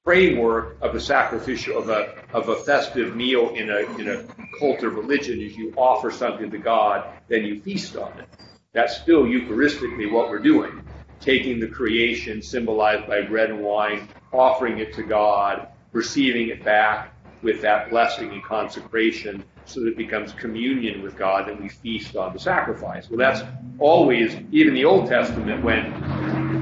framework 0.09 0.79
of 0.81 0.95
a 0.95 1.01
sacrificial 1.01 1.77
of 1.77 1.91
a 1.91 2.15
of 2.33 2.49
a 2.49 2.57
festive 2.57 3.15
meal 3.15 3.51
in 3.51 3.69
a 3.69 3.81
in 4.01 4.09
a 4.09 4.25
cult 4.59 4.83
of 4.83 4.95
religion 4.95 5.39
is 5.39 5.55
you 5.55 5.71
offer 5.77 6.11
something 6.11 6.51
to 6.51 6.57
God, 6.57 7.07
then 7.29 7.45
you 7.45 7.61
feast 7.61 7.95
on 7.95 8.19
it. 8.19 8.27
That's 8.73 8.97
still 8.97 9.25
Eucharistically 9.25 10.11
what 10.11 10.31
we're 10.31 10.39
doing. 10.39 10.83
Taking 11.21 11.61
the 11.61 11.67
creation 11.67 12.41
symbolized 12.41 13.07
by 13.07 13.21
bread 13.21 13.51
and 13.51 13.61
wine, 13.61 14.09
offering 14.33 14.79
it 14.79 14.95
to 14.95 15.03
God, 15.03 15.69
receiving 15.93 16.49
it 16.49 16.65
back 16.65 17.13
with 17.43 17.61
that 17.61 17.91
blessing 17.91 18.31
and 18.33 18.43
consecration 18.43 19.45
so 19.67 19.81
that 19.81 19.89
it 19.89 19.99
becomes 19.99 20.33
communion 20.33 21.03
with 21.03 21.19
God, 21.19 21.51
and 21.51 21.61
we 21.61 21.69
feast 21.69 22.17
on 22.17 22.33
the 22.33 22.39
sacrifice. 22.39 23.11
Well, 23.11 23.19
that's 23.19 23.43
always, 23.79 24.35
even 24.53 24.73
the 24.73 24.87
Old 24.87 25.07
Testament, 25.07 25.63
when 25.63 25.93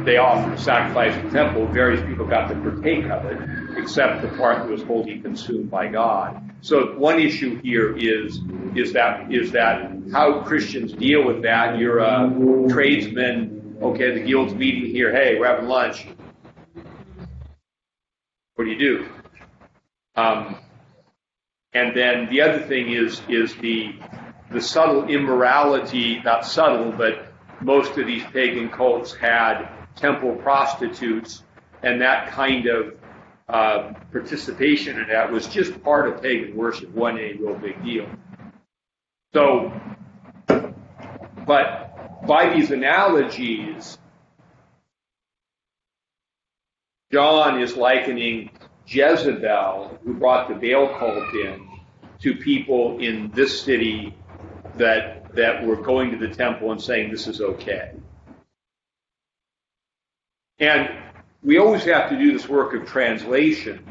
they 0.06 0.18
offered 0.18 0.56
the 0.56 0.62
sacrifice 0.62 1.14
the 1.22 1.30
temple, 1.30 1.66
various 1.66 2.00
people 2.06 2.26
got 2.26 2.48
to 2.48 2.54
partake 2.54 3.04
of 3.06 3.24
it, 3.26 3.76
except 3.76 4.22
the 4.22 4.28
part 4.38 4.58
that 4.58 4.70
was 4.70 4.82
wholly 4.84 5.18
consumed 5.18 5.68
by 5.68 5.88
God. 5.88 6.40
So 6.60 6.96
one 6.96 7.18
issue 7.20 7.60
here 7.60 7.96
is 7.96 8.40
is 8.74 8.92
that 8.92 9.32
is 9.32 9.52
that 9.52 9.92
how 10.12 10.42
Christians 10.42 10.92
deal 10.92 11.24
with 11.24 11.42
that. 11.42 11.78
You're 11.78 11.98
a 11.98 12.32
tradesman, 12.68 13.78
okay, 13.82 14.12
the 14.14 14.20
guild's 14.20 14.54
meeting 14.54 14.90
here, 14.90 15.12
hey, 15.12 15.38
we're 15.38 15.46
having 15.46 15.68
lunch. 15.68 16.06
What 18.54 18.64
do 18.64 18.70
you 18.70 18.78
do? 18.78 19.08
Um, 20.14 20.56
and 21.74 21.94
then 21.94 22.28
the 22.30 22.40
other 22.42 22.60
thing 22.60 22.92
is 22.92 23.20
is 23.28 23.54
the 23.56 23.96
the 24.52 24.60
subtle 24.60 25.08
immorality, 25.08 26.20
not 26.24 26.46
subtle, 26.46 26.92
but 26.92 27.32
most 27.60 27.98
of 27.98 28.06
these 28.06 28.22
pagan 28.32 28.68
cults 28.68 29.12
had 29.12 29.68
temple 29.96 30.36
prostitutes, 30.36 31.42
and 31.82 32.00
that 32.00 32.30
kind 32.30 32.66
of 32.66 32.94
uh, 33.48 33.92
participation 34.12 35.00
in 35.00 35.08
that 35.08 35.30
was 35.30 35.46
just 35.46 35.82
part 35.82 36.08
of 36.08 36.22
pagan 36.22 36.56
worship, 36.56 36.90
wasn't 36.90 37.20
a 37.20 37.32
real 37.34 37.54
big 37.54 37.82
deal. 37.84 38.08
So, 39.32 39.72
but 41.46 42.26
by 42.26 42.54
these 42.54 42.70
analogies, 42.70 43.98
John 47.12 47.60
is 47.60 47.76
likening 47.76 48.50
Jezebel, 48.86 49.98
who 50.04 50.14
brought 50.14 50.48
the 50.48 50.54
Baal 50.54 50.88
cult 50.98 51.34
in, 51.34 51.68
to 52.20 52.34
people 52.34 52.98
in 52.98 53.30
this 53.32 53.60
city 53.60 54.14
that 54.76 55.34
that 55.34 55.64
were 55.64 55.76
going 55.76 56.10
to 56.10 56.16
the 56.16 56.34
temple 56.34 56.72
and 56.72 56.80
saying 56.80 57.10
this 57.10 57.26
is 57.26 57.40
okay. 57.40 57.92
And 60.58 60.90
we 61.42 61.58
always 61.58 61.84
have 61.84 62.08
to 62.10 62.18
do 62.18 62.32
this 62.32 62.48
work 62.48 62.74
of 62.74 62.86
translation, 62.86 63.84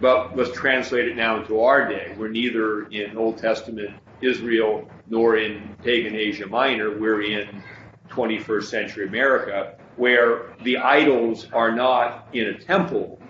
but 0.00 0.36
let's 0.36 0.52
translate 0.52 1.08
it 1.08 1.16
now 1.16 1.40
into 1.40 1.60
our 1.60 1.88
day. 1.88 2.14
We're 2.16 2.28
neither 2.28 2.86
in 2.88 3.16
Old 3.16 3.38
Testament 3.38 3.90
Israel 4.20 4.88
nor 5.08 5.36
in 5.36 5.74
pagan 5.82 6.14
Asia 6.14 6.46
Minor. 6.46 6.96
We're 6.98 7.22
in 7.22 7.62
21st 8.10 8.64
century 8.64 9.08
America, 9.08 9.76
where 9.96 10.54
the 10.62 10.76
idols 10.76 11.48
are 11.52 11.74
not 11.74 12.28
in 12.32 12.46
a 12.46 12.58
temple, 12.58 13.20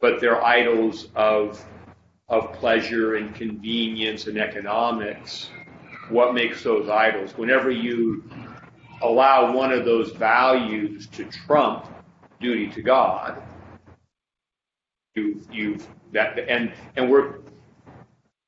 but 0.00 0.20
they're 0.20 0.44
idols 0.44 1.08
of 1.14 1.64
of 2.28 2.52
pleasure 2.54 3.14
and 3.14 3.34
convenience 3.36 4.26
and 4.26 4.36
economics, 4.36 5.50
what 6.08 6.34
makes 6.34 6.62
those 6.64 6.88
idols? 6.88 7.36
Whenever 7.36 7.70
you 7.70 8.24
allow 9.00 9.52
one 9.52 9.72
of 9.72 9.84
those 9.84 10.10
values 10.10 11.06
to 11.08 11.24
trump 11.26 11.86
duty 12.40 12.68
to 12.68 12.82
God, 12.82 13.42
you've, 15.14 15.46
you've 15.52 15.86
that, 16.12 16.38
and, 16.38 16.72
and 16.96 17.10
we're 17.10 17.36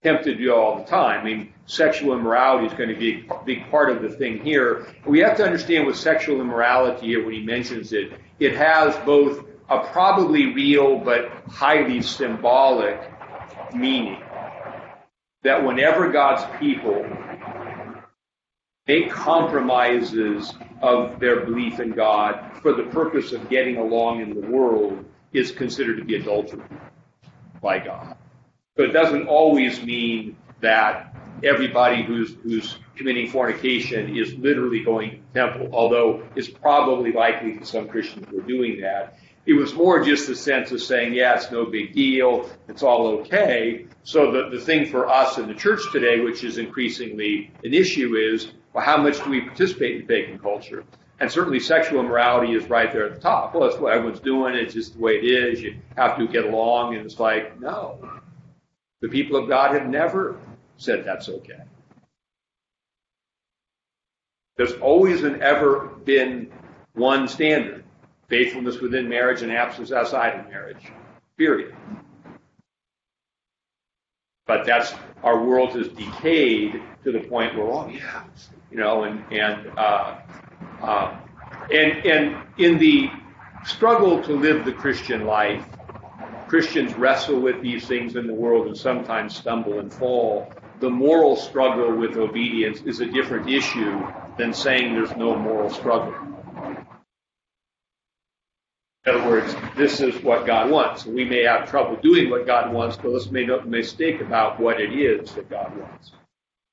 tempted 0.03 0.37
to 0.37 0.45
do 0.45 0.55
all 0.55 0.79
the 0.79 0.85
time. 0.85 1.21
I 1.21 1.25
mean, 1.25 1.53
sexual 1.67 2.15
immorality 2.15 2.67
is 2.67 2.73
going 2.75 2.89
to 2.89 2.95
be 2.95 3.27
a 3.31 3.45
big 3.45 3.69
part 3.71 3.91
of 3.91 4.03
the 4.03 4.11
thing 4.11 4.43
here. 4.43 4.87
We 5.05 5.19
have 5.21 5.37
to 5.39 5.45
understand 5.45 5.87
with 5.87 5.97
sexual 5.97 6.41
immorality 6.41 7.07
here, 7.07 7.25
when 7.25 7.35
he 7.35 7.43
mentions 7.43 7.93
it, 7.93 8.13
it 8.39 8.55
has 8.57 8.97
both 9.05 9.45
a 9.69 9.81
probably 9.89 10.55
real 10.55 10.99
but 10.99 11.31
highly 11.49 12.01
symbolic 12.01 13.13
meaning 13.75 14.23
that 15.43 15.63
whenever 15.63 16.11
God's 16.11 16.45
people 16.59 17.05
make 18.89 19.11
compromises 19.11 20.55
of 20.81 21.21
their 21.21 21.45
belief 21.45 21.79
in 21.79 21.93
God 21.93 22.53
for 22.63 22.73
the 22.73 22.85
purpose 22.85 23.33
of 23.33 23.49
getting 23.51 23.77
along 23.77 24.23
in 24.23 24.35
the 24.35 24.47
world 24.49 25.05
is 25.33 25.53
considered 25.53 25.99
to 25.99 26.05
be 26.05 26.17
adultery 26.17 26.63
by 27.63 27.79
God. 27.79 28.17
But 28.75 28.87
it 28.87 28.93
doesn't 28.93 29.27
always 29.27 29.83
mean 29.83 30.37
that 30.61 31.15
everybody 31.45 32.03
who's 32.03 32.35
who's 32.43 32.79
committing 32.97 33.31
fornication 33.31 34.17
is 34.17 34.35
literally 34.35 34.83
going 34.83 35.11
to 35.11 35.17
the 35.17 35.41
temple, 35.41 35.69
although 35.73 36.25
it's 36.35 36.49
probably 36.49 37.13
likely 37.13 37.59
that 37.59 37.67
some 37.67 37.89
Christians 37.89 38.27
were 38.33 38.41
doing 38.43 38.81
that. 38.81 39.19
it 39.47 39.55
was 39.55 39.73
more 39.73 40.05
just 40.05 40.27
the 40.27 40.35
sense 40.37 40.73
of 40.73 40.83
saying, 40.83 41.15
yeah, 41.15 41.35
it's 41.35 41.51
no 41.51 41.65
big 41.65 41.95
deal, 41.95 42.51
it's 42.69 42.83
all 42.83 43.07
okay. 43.07 43.87
So 44.03 44.31
the, 44.31 44.51
the 44.51 44.61
thing 44.61 44.87
for 44.87 45.09
us 45.09 45.39
in 45.39 45.47
the 45.47 45.55
church 45.55 45.81
today, 45.93 46.21
which 46.21 46.45
is 46.45 46.59
increasingly 46.59 47.51
an 47.65 47.73
issue, 47.73 48.15
is 48.17 48.53
well, 48.73 48.85
how 48.85 48.97
much 48.97 49.23
do 49.23 49.31
we 49.31 49.41
participate 49.41 50.01
in 50.01 50.07
pagan 50.07 50.39
culture? 50.39 50.85
And 51.21 51.31
certainly 51.31 51.59
sexual 51.59 52.01
immorality 52.01 52.55
is 52.55 52.69
right 52.69 52.93
there 52.93 53.07
at 53.07 53.15
the 53.15 53.21
top. 53.21 53.55
Well, 53.55 53.69
that's 53.69 53.81
what 53.81 53.93
everyone's 53.93 54.21
doing. 54.21 54.55
It's 54.55 54.75
just 54.75 54.95
the 54.95 55.01
way 55.01 55.17
it 55.17 55.25
is. 55.25 55.61
You 55.61 55.77
have 55.97 56.17
to 56.19 56.29
get 56.29 56.45
along. 56.45 56.95
And 56.95 57.05
it's 57.05 57.19
like, 57.19 57.61
no. 57.61 58.21
The 59.01 59.09
people 59.09 59.37
of 59.37 59.49
God 59.49 59.75
have 59.75 59.89
never 59.89 60.39
said 60.77 61.05
that's 61.05 61.29
okay. 61.29 61.63
There's 64.57 64.75
always 64.75 65.25
and 65.25 65.41
ever 65.43 65.87
been 66.05 66.53
one 66.95 67.27
standard 67.29 67.85
faithfulness 68.29 68.81
within 68.81 69.09
marriage 69.09 69.43
and 69.43 69.51
absence 69.53 69.91
outside 69.91 70.39
of 70.39 70.49
marriage. 70.49 70.93
Period. 71.37 71.75
But 74.47 74.65
that's 74.67 74.95
our 75.23 75.43
world 75.45 75.71
has 75.71 75.89
decayed 75.89 76.83
to 77.05 77.13
the 77.13 77.21
point 77.21 77.57
where, 77.57 77.67
oh 77.67 77.89
yeah, 77.89 78.25
you 78.71 78.79
know, 78.79 79.05
and 79.05 79.25
and 79.33 79.71
uh, 79.79 80.19
uh, 80.83 81.21
and 81.73 82.07
and 82.07 82.37
in 82.59 82.79
the 82.79 83.11
struggle 83.65 84.23
to 84.23 84.33
live 84.33 84.65
the 84.65 84.73
Christian 84.73 85.27
life, 85.27 85.65
Christians 86.49 86.95
wrestle 86.95 87.41
with 87.41 87.63
these 87.63 87.87
things 87.87 88.17
in 88.17 88.27
the 88.27 88.35
world 88.35 88.67
and 88.67 88.77
sometimes 88.77 89.37
stumble 89.37 89.79
and 89.79 89.93
fall. 89.93 90.53
The 90.81 90.91
moral 90.91 91.37
struggle 91.37 91.95
with 91.97 92.17
obedience 92.17 92.81
is 92.83 93.01
a 93.01 93.07
different 93.07 93.49
issue 93.49 94.01
than 94.37 94.53
saying 94.53 94.95
there's 94.95 95.17
no 95.17 95.37
moral 95.37 95.71
struggle. 95.71 96.15
In 99.05 99.15
other 99.15 99.27
words, 99.29 99.55
this 99.77 100.01
is 100.01 100.23
what 100.23 100.47
God 100.47 100.71
wants. 100.71 101.07
We 101.07 101.25
may 101.25 101.43
have 101.43 101.69
trouble 101.69 101.97
doing 101.97 102.31
what 102.31 102.47
God 102.47 102.73
wants, 102.73 102.97
but 102.97 103.11
let's 103.11 103.31
make 103.31 103.49
no 103.49 103.61
mistake 103.63 104.21
about 104.21 104.61
what 104.61 104.81
it 104.81 104.93
is 104.93 105.33
that 105.33 105.49
God 105.49 105.77
wants. 105.77 106.13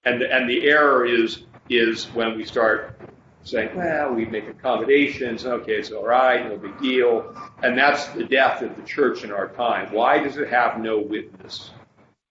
And 0.03 0.21
and 0.21 0.49
the 0.49 0.67
error 0.69 1.05
is 1.05 1.43
is 1.69 2.05
when 2.13 2.37
we 2.37 2.45
start 2.45 2.99
saying, 3.43 3.75
well, 3.75 4.13
we 4.13 4.25
make 4.25 4.47
accommodations, 4.47 5.45
okay, 5.45 5.73
it's 5.73 5.91
all 5.91 6.05
right, 6.05 6.49
no 6.49 6.57
big 6.57 6.79
deal. 6.79 7.35
And 7.61 7.77
that's 7.77 8.07
the 8.07 8.23
death 8.23 8.61
of 8.61 8.75
the 8.75 8.81
church 8.81 9.23
in 9.23 9.31
our 9.31 9.49
time. 9.49 9.93
Why 9.93 10.19
does 10.19 10.37
it 10.37 10.49
have 10.49 10.79
no 10.79 10.99
witness 10.99 11.71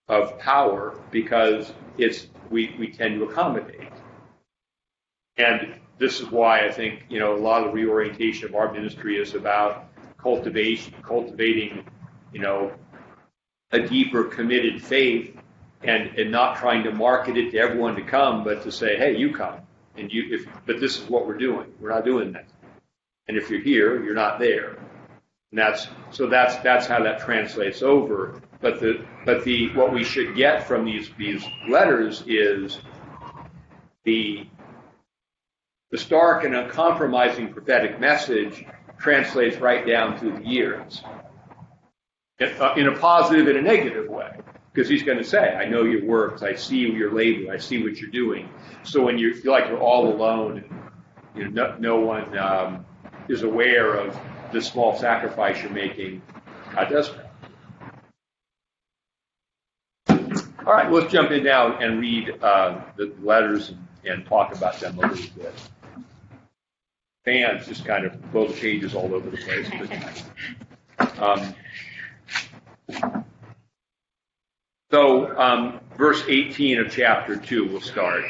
of 0.09 0.39
power? 0.39 0.99
Because 1.11 1.73
it's 1.99 2.27
we, 2.51 2.75
we 2.79 2.89
tend 2.89 3.21
to 3.21 3.27
accommodate. 3.27 3.93
And 5.37 5.75
this 5.99 6.21
is 6.21 6.31
why 6.31 6.67
I 6.67 6.71
think, 6.71 7.07
you 7.09 7.21
know, 7.21 7.35
a 7.35 7.39
lot 7.39 7.63
of 7.63 7.69
the 7.69 7.73
reorientation 7.73 8.49
of 8.49 8.55
our 8.55 8.73
ministry 8.73 9.17
is 9.17 9.35
about 9.35 9.89
cultivation, 10.19 10.95
cultivating, 11.03 11.85
you 12.33 12.41
know, 12.41 12.73
a 13.71 13.81
deeper 13.81 14.25
committed 14.25 14.83
faith 14.83 15.37
and, 15.85 16.19
and 16.19 16.31
not 16.31 16.57
trying 16.57 16.83
to 16.85 16.93
market 16.93 17.37
it 17.37 17.51
to 17.53 17.59
everyone 17.59 17.95
to 17.97 18.03
come, 18.03 18.45
but 18.45 18.63
to 18.63 18.73
say, 18.73 18.97
hey, 18.97 19.17
you 19.17 19.33
come. 19.33 19.61
And 19.97 20.13
you, 20.13 20.25
if, 20.35 20.47
but 20.67 20.81
this 20.81 20.99
is 20.99 21.09
what 21.09 21.27
we're 21.27 21.39
doing. 21.39 21.73
We're 21.81 21.91
not 21.91 22.05
doing 22.05 22.33
that. 22.33 22.47
And 23.29 23.37
if 23.37 23.49
you're 23.49 23.61
here, 23.61 24.03
you're 24.03 24.15
not 24.15 24.39
there. 24.39 24.77
And 25.51 25.59
that's, 25.59 25.87
so 26.11 26.27
that's, 26.27 26.57
that's 26.57 26.87
how 26.87 27.03
that 27.03 27.21
translates 27.21 27.83
over. 27.83 28.41
But 28.61 28.81
the, 28.81 29.05
but 29.25 29.45
the, 29.45 29.73
what 29.75 29.93
we 29.93 30.03
should 30.03 30.35
get 30.35 30.67
from 30.67 30.85
these, 30.85 31.11
these 31.17 31.45
letters 31.69 32.25
is 32.27 32.81
the, 34.05 34.47
the 35.91 35.99
stark 35.99 36.45
and 36.45 36.57
uncompromising 36.57 37.53
prophetic 37.53 38.01
message 38.01 38.67
translates 38.99 39.59
right 39.59 39.87
down 39.87 40.19
through 40.19 40.39
the 40.39 40.45
years 40.45 41.03
uh, 42.41 42.75
in 42.77 42.89
a 42.89 42.99
positive 42.99 43.47
and 43.47 43.59
a 43.59 43.63
negative 43.63 44.09
way. 44.09 44.31
Because 44.75 44.89
he's 44.89 45.05
going 45.05 45.19
to 45.19 45.25
say, 45.25 45.55
I 45.55 45.67
know 45.67 45.85
your 45.85 46.05
works, 46.05 46.43
I 46.43 46.55
see 46.55 46.79
your 46.79 47.13
labor, 47.13 47.53
I 47.53 47.59
see 47.59 47.83
what 47.83 48.01
you're 48.01 48.11
doing. 48.11 48.49
So 48.83 49.05
when 49.05 49.19
you 49.19 49.33
feel 49.33 49.53
like 49.53 49.69
you're 49.69 49.79
all 49.79 50.13
alone, 50.13 50.59
and 50.59 50.69
you 51.37 51.49
know, 51.49 51.77
no, 51.79 51.79
no 51.79 52.01
one 52.01 52.37
um, 52.37 52.85
is 53.29 53.43
aware 53.43 53.95
of 53.95 54.19
the 54.53 54.61
small 54.61 54.99
sacrifice 54.99 55.63
you're 55.63 55.71
making, 55.71 56.23
God 56.75 56.89
does 56.89 57.11
All 60.67 60.73
right, 60.73 60.91
let's 60.91 61.13
jump 61.13 61.31
in 61.31 61.45
now 61.45 61.79
and 61.79 62.01
read 62.01 62.43
uh, 62.43 62.81
the 62.97 63.15
letters 63.23 63.69
and, 63.69 63.87
and 64.05 64.27
talk 64.27 64.55
about 64.57 64.81
them 64.81 64.99
a 64.99 65.03
little 65.03 65.35
bit 65.37 65.55
fans 67.25 67.67
just 67.67 67.85
kind 67.85 68.05
of 68.05 68.33
blow 68.33 68.47
the 68.47 68.55
pages 68.55 68.95
all 68.95 69.15
over 69.15 69.31
the 69.31 69.37
place. 69.39 69.69
But, 70.99 71.19
um, 71.23 71.55
so, 74.95 75.37
um, 75.37 75.81
verse 75.99 76.23
18 76.29 76.79
of 76.79 76.93
chapter 76.93 77.35
2 77.35 77.67
will 77.67 77.81
start. 77.81 78.23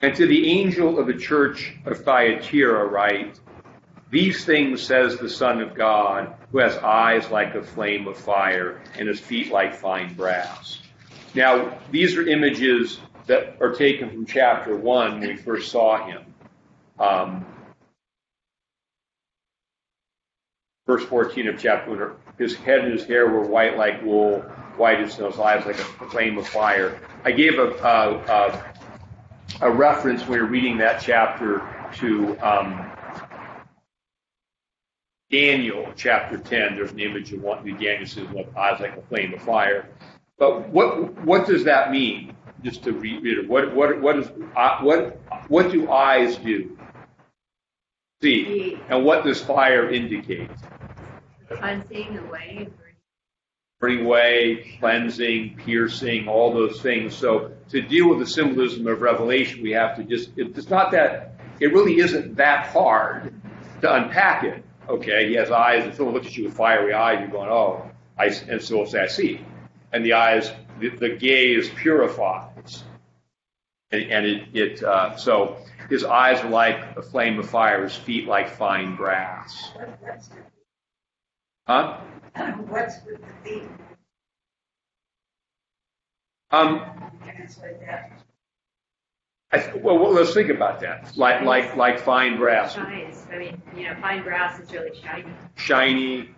And 0.00 0.16
to 0.16 0.26
the 0.26 0.50
angel 0.50 0.98
of 0.98 1.06
the 1.06 1.12
church 1.12 1.74
of 1.84 2.02
Thyatira 2.02 2.86
write, 2.86 3.38
These 4.10 4.46
things 4.46 4.82
says 4.82 5.18
the 5.18 5.28
Son 5.28 5.60
of 5.60 5.74
God, 5.74 6.36
who 6.50 6.56
has 6.56 6.78
eyes 6.78 7.30
like 7.30 7.54
a 7.54 7.62
flame 7.62 8.08
of 8.08 8.16
fire 8.16 8.82
and 8.98 9.06
his 9.06 9.20
feet 9.20 9.52
like 9.52 9.74
fine 9.74 10.14
brass. 10.14 10.80
Now, 11.34 11.78
these 11.90 12.16
are 12.16 12.26
images 12.26 12.98
that 13.26 13.58
are 13.60 13.74
taken 13.74 14.08
from 14.08 14.24
chapter 14.24 14.74
1 14.74 15.20
when 15.20 15.28
we 15.28 15.36
first 15.36 15.70
saw 15.70 16.02
him. 16.06 16.22
Um, 16.98 17.44
verse 20.86 21.04
14 21.04 21.48
of 21.48 21.60
chapter 21.60 21.90
1 21.90 22.25
his 22.38 22.54
head 22.54 22.80
and 22.80 22.92
his 22.92 23.04
hair 23.04 23.28
were 23.28 23.42
white 23.42 23.76
like 23.76 24.02
wool, 24.02 24.40
white 24.76 25.00
as 25.00 25.14
snow, 25.14 25.30
his 25.30 25.38
eyes 25.38 25.64
like 25.66 25.78
a 25.78 26.10
flame 26.10 26.38
of 26.38 26.46
fire. 26.46 27.00
I 27.24 27.32
gave 27.32 27.58
a, 27.58 27.70
a, 27.70 28.16
a, 28.16 28.74
a 29.62 29.70
reference 29.70 30.22
when 30.22 30.30
we 30.32 30.38
were 30.40 30.46
reading 30.50 30.76
that 30.78 31.00
chapter 31.00 31.62
to 31.96 32.36
um, 32.38 32.90
Daniel 35.30 35.92
chapter 35.96 36.38
10. 36.38 36.76
There's 36.76 36.92
an 36.92 37.00
image 37.00 37.32
of 37.32 37.42
one, 37.42 37.64
Daniel 37.64 38.06
says, 38.06 38.26
eyes 38.56 38.80
like 38.80 38.96
a 38.96 39.02
flame 39.02 39.34
of 39.34 39.42
fire. 39.42 39.88
But 40.38 40.68
what, 40.68 41.14
what 41.24 41.46
does 41.46 41.64
that 41.64 41.90
mean? 41.90 42.36
just 42.62 42.82
to 42.82 42.92
read 42.92 43.24
it, 43.24 43.48
what 43.48 43.74
what 43.74 44.00
what 44.00 44.18
is 44.18 44.28
uh, 44.56 44.78
what 44.80 45.20
what 45.48 45.70
do 45.70 45.90
eyes 45.90 46.36
do? 46.36 46.76
See, 48.22 48.80
and 48.88 49.04
what 49.04 49.24
does 49.24 49.40
fire 49.40 49.90
indicate? 49.90 50.50
Cleansing 51.48 52.18
away. 52.18 52.68
Away, 53.82 54.76
cleansing, 54.80 55.56
piercing, 55.64 56.28
all 56.28 56.52
those 56.52 56.80
things. 56.80 57.14
So 57.14 57.52
to 57.68 57.82
deal 57.82 58.08
with 58.08 58.18
the 58.18 58.26
symbolism 58.26 58.86
of 58.86 59.00
Revelation, 59.00 59.62
we 59.62 59.72
have 59.72 59.96
to 59.96 60.04
just, 60.04 60.30
it's 60.36 60.70
not 60.70 60.90
that, 60.92 61.34
it 61.60 61.72
really 61.72 61.98
isn't 61.98 62.36
that 62.36 62.66
hard 62.66 63.32
to 63.82 63.94
unpack 63.94 64.44
it. 64.44 64.64
Okay, 64.88 65.28
he 65.28 65.34
has 65.34 65.50
eyes, 65.50 65.84
and 65.84 65.94
someone 65.94 66.14
looks 66.14 66.26
at 66.26 66.36
you 66.36 66.44
with 66.44 66.56
fiery 66.56 66.94
eyes, 66.94 67.20
you're 67.20 67.28
going, 67.28 67.50
oh, 67.50 67.90
I, 68.18 68.26
and 68.48 68.62
so 68.62 68.78
will 68.78 68.86
say, 68.86 69.00
I 69.00 69.08
see. 69.08 69.40
And 69.92 70.04
the 70.04 70.14
eyes, 70.14 70.50
the, 70.80 70.88
the 70.88 71.10
gaze 71.10 71.68
purifies. 71.68 72.84
And, 73.90 74.10
and 74.10 74.26
it, 74.26 74.48
it 74.54 74.82
uh, 74.82 75.16
so 75.16 75.58
his 75.90 76.04
eyes 76.04 76.40
are 76.40 76.50
like 76.50 76.96
a 76.96 77.02
flame 77.02 77.38
of 77.38 77.48
fire, 77.48 77.82
his 77.82 77.94
feet 77.94 78.26
like 78.26 78.50
fine 78.50 78.96
brass. 78.96 79.72
Huh? 81.66 81.98
What's 82.68 82.96
with 83.04 83.20
the 83.20 83.48
theme? 83.50 83.68
Um, 86.50 86.82
I, 89.52 89.72
well, 89.76 89.98
well, 89.98 90.12
let's 90.12 90.32
think 90.32 90.50
about 90.50 90.80
that. 90.80 91.16
Like, 91.16 91.42
like, 91.42 91.76
like 91.76 91.98
fine 91.98 92.36
brass. 92.38 92.74
Shines. 92.74 93.26
I 93.32 93.38
mean, 93.38 93.62
you 93.76 93.84
know, 93.84 93.96
fine 94.00 94.22
brass 94.22 94.60
is 94.60 94.72
really 94.72 94.96
shiny. 95.00 95.30
Shiny. 95.56 96.30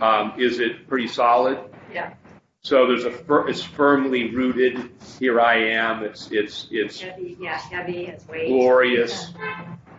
Um, 0.00 0.34
is 0.38 0.60
it 0.60 0.88
pretty 0.88 1.08
solid? 1.08 1.58
Yeah. 1.92 2.14
So 2.60 2.86
there's 2.88 3.04
a 3.04 3.46
it's 3.46 3.62
firmly 3.62 4.34
rooted. 4.34 4.90
Here 5.20 5.40
I 5.40 5.70
am. 5.70 6.02
It's 6.02 6.30
it's 6.32 6.66
it's 6.72 7.00
heavy, 7.00 7.36
yeah, 7.40 7.58
heavy. 7.58 8.06
It's 8.08 8.26
weight. 8.26 8.48
glorious, 8.48 9.32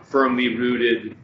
firmly 0.02 0.54
rooted. 0.54 1.16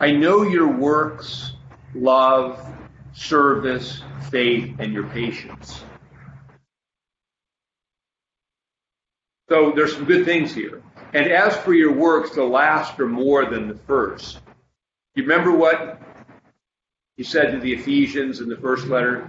I 0.00 0.12
know 0.12 0.42
your 0.42 0.68
works, 0.68 1.52
love, 1.94 2.64
service, 3.14 4.00
faith, 4.30 4.76
and 4.78 4.92
your 4.92 5.08
patience. 5.08 5.82
So 9.48 9.72
there's 9.74 9.94
some 9.94 10.04
good 10.04 10.24
things 10.24 10.54
here. 10.54 10.82
And 11.14 11.26
as 11.32 11.56
for 11.56 11.72
your 11.72 11.92
works, 11.92 12.34
the 12.34 12.44
last 12.44 13.00
are 13.00 13.08
more 13.08 13.46
than 13.46 13.66
the 13.66 13.74
first. 13.74 14.40
You 15.14 15.22
remember 15.22 15.50
what 15.50 16.00
he 17.16 17.24
said 17.24 17.50
to 17.52 17.58
the 17.58 17.72
Ephesians 17.72 18.40
in 18.40 18.48
the 18.48 18.56
first 18.56 18.86
letter? 18.86 19.28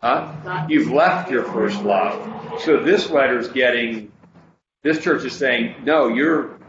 Huh? 0.00 0.66
You've 0.68 0.90
left 0.90 1.30
your 1.30 1.44
first 1.44 1.82
love. 1.82 2.60
So 2.62 2.82
this 2.82 3.10
letter 3.10 3.38
is 3.38 3.48
getting, 3.48 4.12
this 4.82 5.02
church 5.02 5.24
is 5.24 5.32
saying, 5.32 5.76
no, 5.84 6.08
you're, 6.08 6.59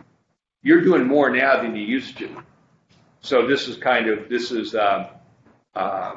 you're 0.64 0.82
doing 0.82 1.08
more 1.08 1.30
now 1.30 1.62
than 1.62 1.76
you 1.76 1.84
used 1.84 2.18
to. 2.20 2.30
So 3.22 3.48
this 3.48 3.68
is 3.68 3.78
kind 3.78 4.08
of, 4.08 4.30
this 4.30 4.52
is, 4.52 4.76
uh, 4.76 5.10
uh, 5.76 6.14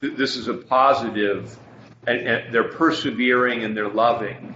this 0.00 0.36
is 0.36 0.48
a 0.48 0.54
positive, 0.54 1.56
and, 2.06 2.26
and 2.26 2.54
they're 2.54 2.72
persevering 2.72 3.64
and 3.64 3.76
they're 3.76 3.88
loving. 3.88 4.54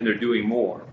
And 0.00 0.08
they're 0.08 0.18
doing 0.18 0.48
more. 0.48 0.84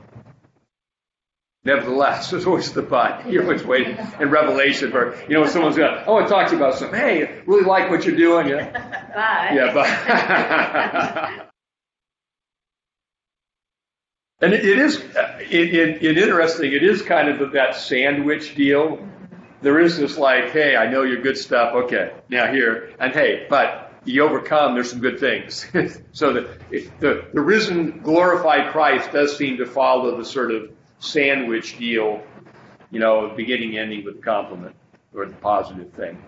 Nevertheless, 1.63 2.29
there's 2.31 2.45
always 2.45 2.73
the 2.73 2.81
but. 2.81 3.29
You're 3.29 3.43
always 3.43 3.63
waiting 3.63 3.97
in 4.19 4.29
Revelation 4.29 4.91
for, 4.91 5.15
you 5.27 5.35
know, 5.35 5.45
someone's 5.45 5.77
going, 5.77 5.97
to 5.97 6.05
talk 6.05 6.47
to 6.47 6.55
you 6.55 6.57
about 6.57 6.75
something. 6.75 6.99
Hey, 6.99 7.41
really 7.45 7.63
like 7.63 7.89
what 7.89 8.05
you're 8.05 8.15
doing. 8.15 8.47
Yeah, 8.47 9.00
But. 9.13 9.53
yeah 9.53 9.73
but. 9.73 11.47
and 14.41 14.53
it, 14.53 14.65
it 14.65 14.79
is, 14.79 14.97
it, 14.97 15.73
it, 15.73 16.03
it 16.03 16.17
interesting. 16.17 16.73
It 16.73 16.83
is 16.83 17.01
kind 17.01 17.29
of 17.29 17.51
that 17.51 17.75
sandwich 17.75 18.55
deal. 18.55 19.07
There 19.61 19.79
is 19.79 19.97
this 19.97 20.17
like, 20.17 20.51
hey, 20.51 20.75
I 20.75 20.89
know 20.89 21.03
your 21.03 21.21
good 21.21 21.37
stuff. 21.37 21.73
Okay, 21.73 22.13
now 22.29 22.51
here, 22.51 22.93
and 22.99 23.13
hey, 23.13 23.45
but 23.49 23.91
you 24.05 24.23
overcome. 24.23 24.73
There's 24.73 24.89
some 24.89 24.99
good 24.99 25.19
things. 25.19 25.67
so 26.11 26.33
the, 26.33 26.57
the 26.99 27.25
the 27.33 27.41
risen, 27.41 27.99
glorified 28.01 28.71
Christ 28.71 29.11
does 29.11 29.37
seem 29.37 29.57
to 29.57 29.65
follow 29.65 30.17
the 30.17 30.25
sort 30.25 30.51
of 30.51 30.71
sandwich 30.99 31.77
deal, 31.77 32.23
you 32.89 32.99
know, 32.99 33.33
beginning 33.35 33.77
ending 33.77 34.03
with 34.03 34.17
a 34.17 34.21
compliment 34.21 34.75
or 35.13 35.25
the 35.25 35.35
positive 35.35 35.91
thing. 35.93 36.21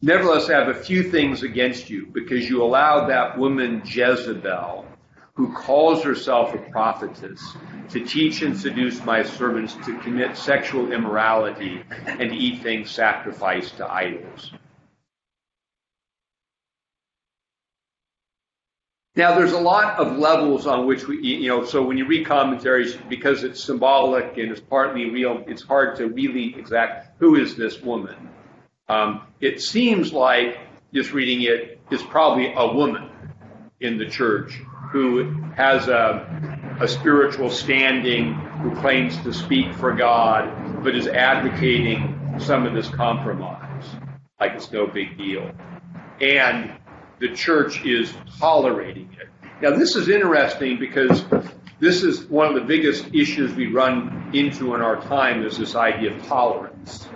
Nevertheless, 0.00 0.48
I 0.48 0.52
have 0.52 0.68
a 0.68 0.74
few 0.74 1.02
things 1.02 1.42
against 1.42 1.90
you 1.90 2.06
because 2.06 2.48
you 2.48 2.62
allowed 2.62 3.08
that 3.08 3.36
woman 3.36 3.82
Jezebel, 3.84 4.86
who 5.34 5.52
calls 5.52 6.04
herself 6.04 6.54
a 6.54 6.58
prophetess, 6.58 7.42
to 7.90 8.04
teach 8.04 8.42
and 8.42 8.56
seduce 8.56 9.04
my 9.04 9.24
servants 9.24 9.74
to 9.86 9.98
commit 9.98 10.36
sexual 10.36 10.92
immorality 10.92 11.82
and 12.06 12.32
eat 12.32 12.62
things 12.62 12.92
sacrificed 12.92 13.78
to 13.78 13.90
idols. 13.90 14.52
Now, 19.16 19.34
there's 19.34 19.52
a 19.52 19.58
lot 19.58 19.98
of 19.98 20.16
levels 20.16 20.68
on 20.68 20.86
which 20.86 21.08
we, 21.08 21.20
you 21.20 21.48
know, 21.48 21.64
so 21.64 21.82
when 21.82 21.98
you 21.98 22.06
read 22.06 22.24
commentaries, 22.24 22.94
because 23.08 23.42
it's 23.42 23.60
symbolic 23.60 24.38
and 24.38 24.52
it's 24.52 24.60
partly 24.60 25.10
real, 25.10 25.42
it's 25.48 25.62
hard 25.62 25.96
to 25.96 26.06
really 26.06 26.54
exact 26.56 27.18
who 27.18 27.34
is 27.34 27.56
this 27.56 27.82
woman. 27.82 28.28
Um, 28.88 29.22
it 29.40 29.60
seems 29.60 30.12
like, 30.12 30.58
just 30.94 31.12
reading 31.12 31.42
it, 31.42 31.80
is 31.90 32.02
probably 32.02 32.52
a 32.54 32.72
woman 32.72 33.10
in 33.80 33.98
the 33.98 34.06
church 34.06 34.60
who 34.90 35.30
has 35.56 35.88
a, 35.88 36.78
a 36.80 36.88
spiritual 36.88 37.50
standing, 37.50 38.34
who 38.34 38.74
claims 38.80 39.16
to 39.18 39.32
speak 39.32 39.74
for 39.74 39.92
God, 39.94 40.82
but 40.82 40.94
is 40.94 41.06
advocating 41.06 42.38
some 42.38 42.66
of 42.66 42.72
this 42.72 42.88
compromise, 42.88 43.84
like 44.40 44.52
it's 44.52 44.72
no 44.72 44.86
big 44.86 45.18
deal. 45.18 45.50
And 46.20 46.72
the 47.18 47.34
church 47.34 47.84
is 47.84 48.12
tolerating 48.38 49.14
it. 49.20 49.28
Now, 49.60 49.76
this 49.76 49.96
is 49.96 50.08
interesting 50.08 50.78
because 50.78 51.24
this 51.80 52.02
is 52.02 52.24
one 52.26 52.46
of 52.46 52.54
the 52.54 52.60
biggest 52.62 53.14
issues 53.14 53.52
we 53.54 53.66
run 53.66 54.30
into 54.32 54.74
in 54.74 54.80
our 54.80 55.00
time 55.02 55.44
is 55.44 55.58
this 55.58 55.74
idea 55.74 56.14
of 56.14 56.26
tolerance 56.26 57.06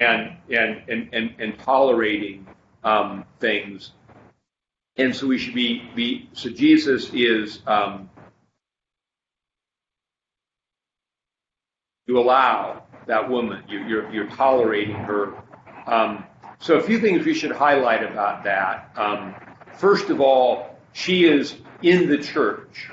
and 0.00 0.36
and 0.50 0.82
and 0.88 1.08
and, 1.12 1.34
and 1.38 1.58
tolerating 1.58 2.46
um, 2.84 3.24
things. 3.40 3.92
And 4.96 5.14
so 5.14 5.26
we 5.26 5.38
should 5.38 5.54
be 5.54 5.90
be 5.94 6.28
so 6.32 6.50
Jesus 6.50 7.10
is 7.12 7.60
um, 7.66 8.10
you 12.06 12.18
allow 12.18 12.84
that 13.06 13.28
woman 13.28 13.62
you, 13.68 13.80
you're 13.86 14.10
you're 14.12 14.28
tolerating 14.28 14.96
her. 14.96 15.34
Um, 15.86 16.24
so 16.60 16.76
a 16.76 16.82
few 16.82 17.00
things 17.00 17.24
we 17.24 17.34
should 17.34 17.52
highlight 17.52 18.02
about 18.02 18.44
that. 18.44 18.90
Um, 18.96 19.34
first 19.76 20.10
of 20.10 20.20
all, 20.20 20.76
she 20.92 21.24
is 21.24 21.54
in 21.82 22.08
the 22.08 22.18
church. 22.18 22.90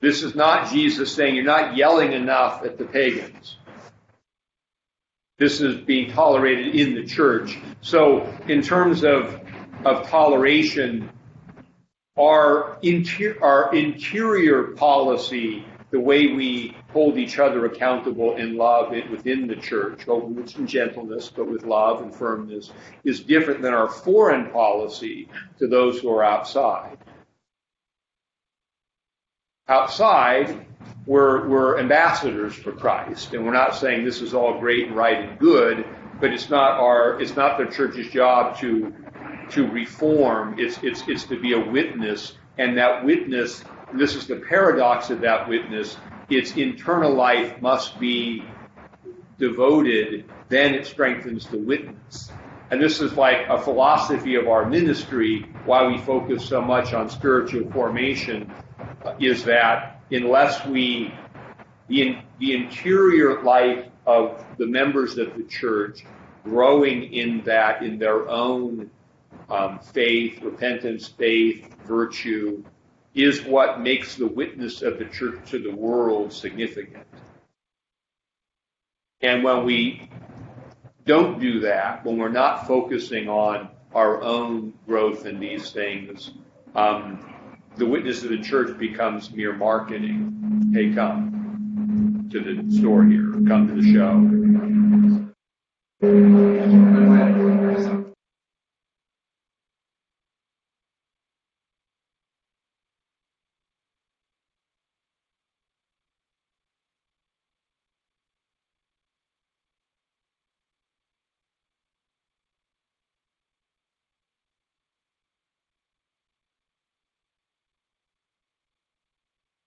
This 0.00 0.22
is 0.22 0.34
not 0.34 0.70
Jesus 0.70 1.12
saying 1.12 1.34
you're 1.34 1.44
not 1.44 1.76
yelling 1.76 2.12
enough 2.12 2.64
at 2.64 2.78
the 2.78 2.84
pagans. 2.84 3.55
This 5.38 5.60
is 5.60 5.76
being 5.84 6.10
tolerated 6.10 6.74
in 6.74 6.94
the 6.94 7.04
church. 7.04 7.58
So 7.82 8.32
in 8.48 8.62
terms 8.62 9.04
of, 9.04 9.40
of 9.84 10.08
toleration, 10.08 11.10
our, 12.18 12.78
our 13.42 13.74
interior 13.74 14.62
policy 14.76 15.64
the 15.90 16.00
way 16.00 16.32
we 16.32 16.76
hold 16.92 17.16
each 17.16 17.38
other 17.38 17.66
accountable 17.66 18.36
in 18.36 18.56
love 18.56 18.90
within 19.10 19.46
the 19.46 19.56
church, 19.56 20.06
with 20.06 20.50
some 20.50 20.66
gentleness, 20.66 21.30
but 21.34 21.48
with 21.48 21.64
love 21.64 22.02
and 22.02 22.14
firmness, 22.14 22.72
is 23.04 23.20
different 23.20 23.62
than 23.62 23.72
our 23.72 23.88
foreign 23.88 24.50
policy 24.50 25.28
to 25.58 25.68
those 25.68 26.00
who 26.00 26.10
are 26.10 26.24
outside. 26.24 26.98
Outside, 29.68 30.66
we're, 31.06 31.48
we're 31.48 31.78
ambassadors 31.78 32.54
for 32.54 32.72
Christ, 32.72 33.32
and 33.32 33.44
we're 33.44 33.52
not 33.52 33.76
saying 33.76 34.04
this 34.04 34.20
is 34.20 34.34
all 34.34 34.58
great 34.58 34.88
and 34.88 34.96
right 34.96 35.28
and 35.28 35.38
good, 35.38 35.86
but 36.20 36.32
it's 36.32 36.50
not 36.50 36.80
our, 36.80 37.20
it's 37.20 37.36
not 37.36 37.58
the 37.58 37.66
church's 37.66 38.08
job 38.08 38.58
to, 38.58 38.92
to 39.50 39.70
reform. 39.70 40.56
It's, 40.58 40.78
it's, 40.82 41.04
it's 41.06 41.24
to 41.26 41.40
be 41.40 41.52
a 41.52 41.60
witness, 41.60 42.36
and 42.58 42.76
that 42.78 43.04
witness 43.04 43.64
this 43.92 44.14
is 44.14 44.26
the 44.26 44.36
paradox 44.36 45.10
of 45.10 45.20
that 45.20 45.48
witness, 45.48 45.98
its 46.28 46.56
internal 46.56 47.14
life 47.14 47.60
must 47.62 47.98
be 48.00 48.56
devoted, 49.38 50.24
then 50.48 50.74
it 50.74 50.86
strengthens 50.86 51.48
the 51.48 51.58
witness. 51.58 52.32
And 52.70 52.82
this 52.82 53.00
is 53.00 53.12
like 53.12 53.46
a 53.48 53.60
philosophy 53.60 54.34
of 54.34 54.48
our 54.48 54.68
ministry, 54.68 55.46
why 55.64 55.86
we 55.86 55.98
focus 55.98 56.44
so 56.44 56.60
much 56.60 56.92
on 56.92 57.08
spiritual 57.08 57.70
formation, 57.70 58.52
is 59.20 59.44
that 59.44 59.95
unless 60.10 60.64
we, 60.66 61.12
the, 61.88 62.18
the 62.38 62.54
interior 62.54 63.42
life 63.42 63.86
of 64.06 64.44
the 64.58 64.66
members 64.66 65.18
of 65.18 65.36
the 65.36 65.42
church, 65.44 66.04
growing 66.44 67.12
in 67.12 67.42
that, 67.42 67.82
in 67.82 67.98
their 67.98 68.28
own 68.28 68.90
um, 69.50 69.78
faith, 69.80 70.40
repentance, 70.42 71.08
faith, 71.08 71.74
virtue, 71.84 72.62
is 73.14 73.42
what 73.42 73.80
makes 73.80 74.14
the 74.14 74.26
witness 74.26 74.82
of 74.82 74.98
the 74.98 75.06
church 75.06 75.38
to 75.50 75.58
the 75.58 75.74
world 75.74 76.32
significant. 76.32 77.04
And 79.22 79.42
when 79.42 79.64
we 79.64 80.08
don't 81.06 81.40
do 81.40 81.60
that, 81.60 82.04
when 82.04 82.18
we're 82.18 82.28
not 82.28 82.66
focusing 82.66 83.28
on 83.28 83.68
our 83.94 84.22
own 84.22 84.74
growth 84.86 85.24
in 85.24 85.40
these 85.40 85.70
things, 85.70 86.32
um, 86.74 87.34
the 87.76 87.86
witness 87.86 88.22
of 88.22 88.30
the 88.30 88.38
church 88.38 88.78
becomes 88.78 89.30
mere 89.30 89.54
marketing. 89.54 90.70
Hey, 90.72 90.92
come 90.92 92.28
to 92.30 92.40
the 92.40 92.76
store 92.76 93.04
here, 93.04 93.32
come 93.46 93.68
to 93.68 93.74
the 93.74 93.92
show. 93.92 94.14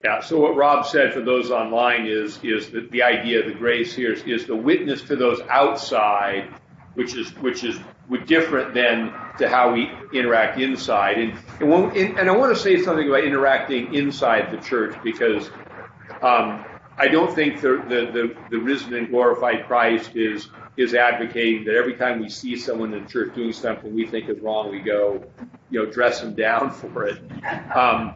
Yeah, 0.02 0.22
so 0.22 0.40
what 0.40 0.56
Rob 0.56 0.86
said 0.86 1.14
for 1.14 1.20
those 1.20 1.52
online 1.52 2.06
is 2.06 2.40
is 2.42 2.70
that 2.70 2.90
the 2.90 3.04
idea 3.04 3.42
of 3.42 3.48
the 3.48 3.54
grace 3.54 3.94
here 3.94 4.14
is, 4.14 4.24
is 4.24 4.46
the 4.46 4.56
witness 4.56 5.02
to 5.04 5.18
those 5.18 5.42
outside, 5.50 6.54
which 6.94 7.16
is 7.16 7.32
which 7.42 7.66
is 7.66 7.78
different 8.26 8.74
than 8.74 9.14
to 9.40 9.50
how 9.50 9.74
we 9.74 9.92
interact 10.14 10.58
inside. 10.58 11.18
And 11.18 11.38
and, 11.60 11.70
when, 11.70 12.18
and 12.18 12.30
I 12.30 12.38
want 12.38 12.56
to 12.56 12.62
say 12.62 12.82
something 12.82 13.10
about 13.10 13.26
interacting 13.26 13.94
inside 13.94 14.52
the 14.54 14.66
church 14.66 14.96
because 15.04 15.50
um, 16.22 16.64
I 16.98 17.10
don't 17.10 17.36
think 17.36 17.60
the, 17.60 17.84
the, 17.90 18.12
the, 18.12 18.36
the 18.52 18.58
risen 18.58 18.94
and 18.94 19.10
glorified 19.10 19.66
Christ 19.68 20.16
is 20.16 20.50
is 20.78 20.94
advocating 20.94 21.66
that 21.66 21.76
every 21.76 21.96
time 21.96 22.22
we 22.22 22.30
see 22.30 22.56
someone 22.56 22.94
in 22.94 23.04
the 23.04 23.10
church 23.10 23.36
doing 23.36 23.52
something 23.52 23.94
we 23.94 24.08
think 24.08 24.30
is 24.30 24.40
wrong, 24.40 24.72
we 24.72 24.80
go, 24.80 25.22
you 25.70 25.84
know, 25.84 25.92
dress 25.92 26.22
them 26.22 26.36
down 26.36 26.72
for 26.94 27.06
it. 27.06 27.20
Um, 27.76 28.16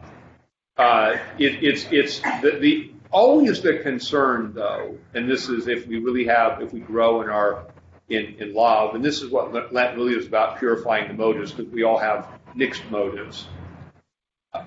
Uh, 0.76 1.16
it's 1.38 1.86
it's 1.92 2.20
the, 2.42 2.58
the 2.60 2.90
always 3.12 3.62
the 3.62 3.78
concern, 3.78 4.52
though, 4.54 4.98
and 5.14 5.30
this 5.30 5.48
is 5.48 5.68
if 5.68 5.86
we 5.86 5.98
really 5.98 6.26
have, 6.26 6.60
if 6.60 6.72
we 6.72 6.80
grow 6.80 7.22
in 7.22 7.28
our 7.28 7.66
in, 8.08 8.34
in 8.40 8.54
love, 8.54 8.94
and 8.96 9.04
this 9.04 9.22
is 9.22 9.30
what 9.30 9.52
Lent 9.72 9.96
really 9.96 10.14
is 10.14 10.26
about 10.26 10.58
purifying 10.58 11.08
the 11.08 11.14
motives, 11.14 11.52
because 11.52 11.72
we 11.72 11.84
all 11.84 11.98
have 11.98 12.28
mixed 12.54 12.82
motives. 12.90 13.46
Uh, 14.52 14.64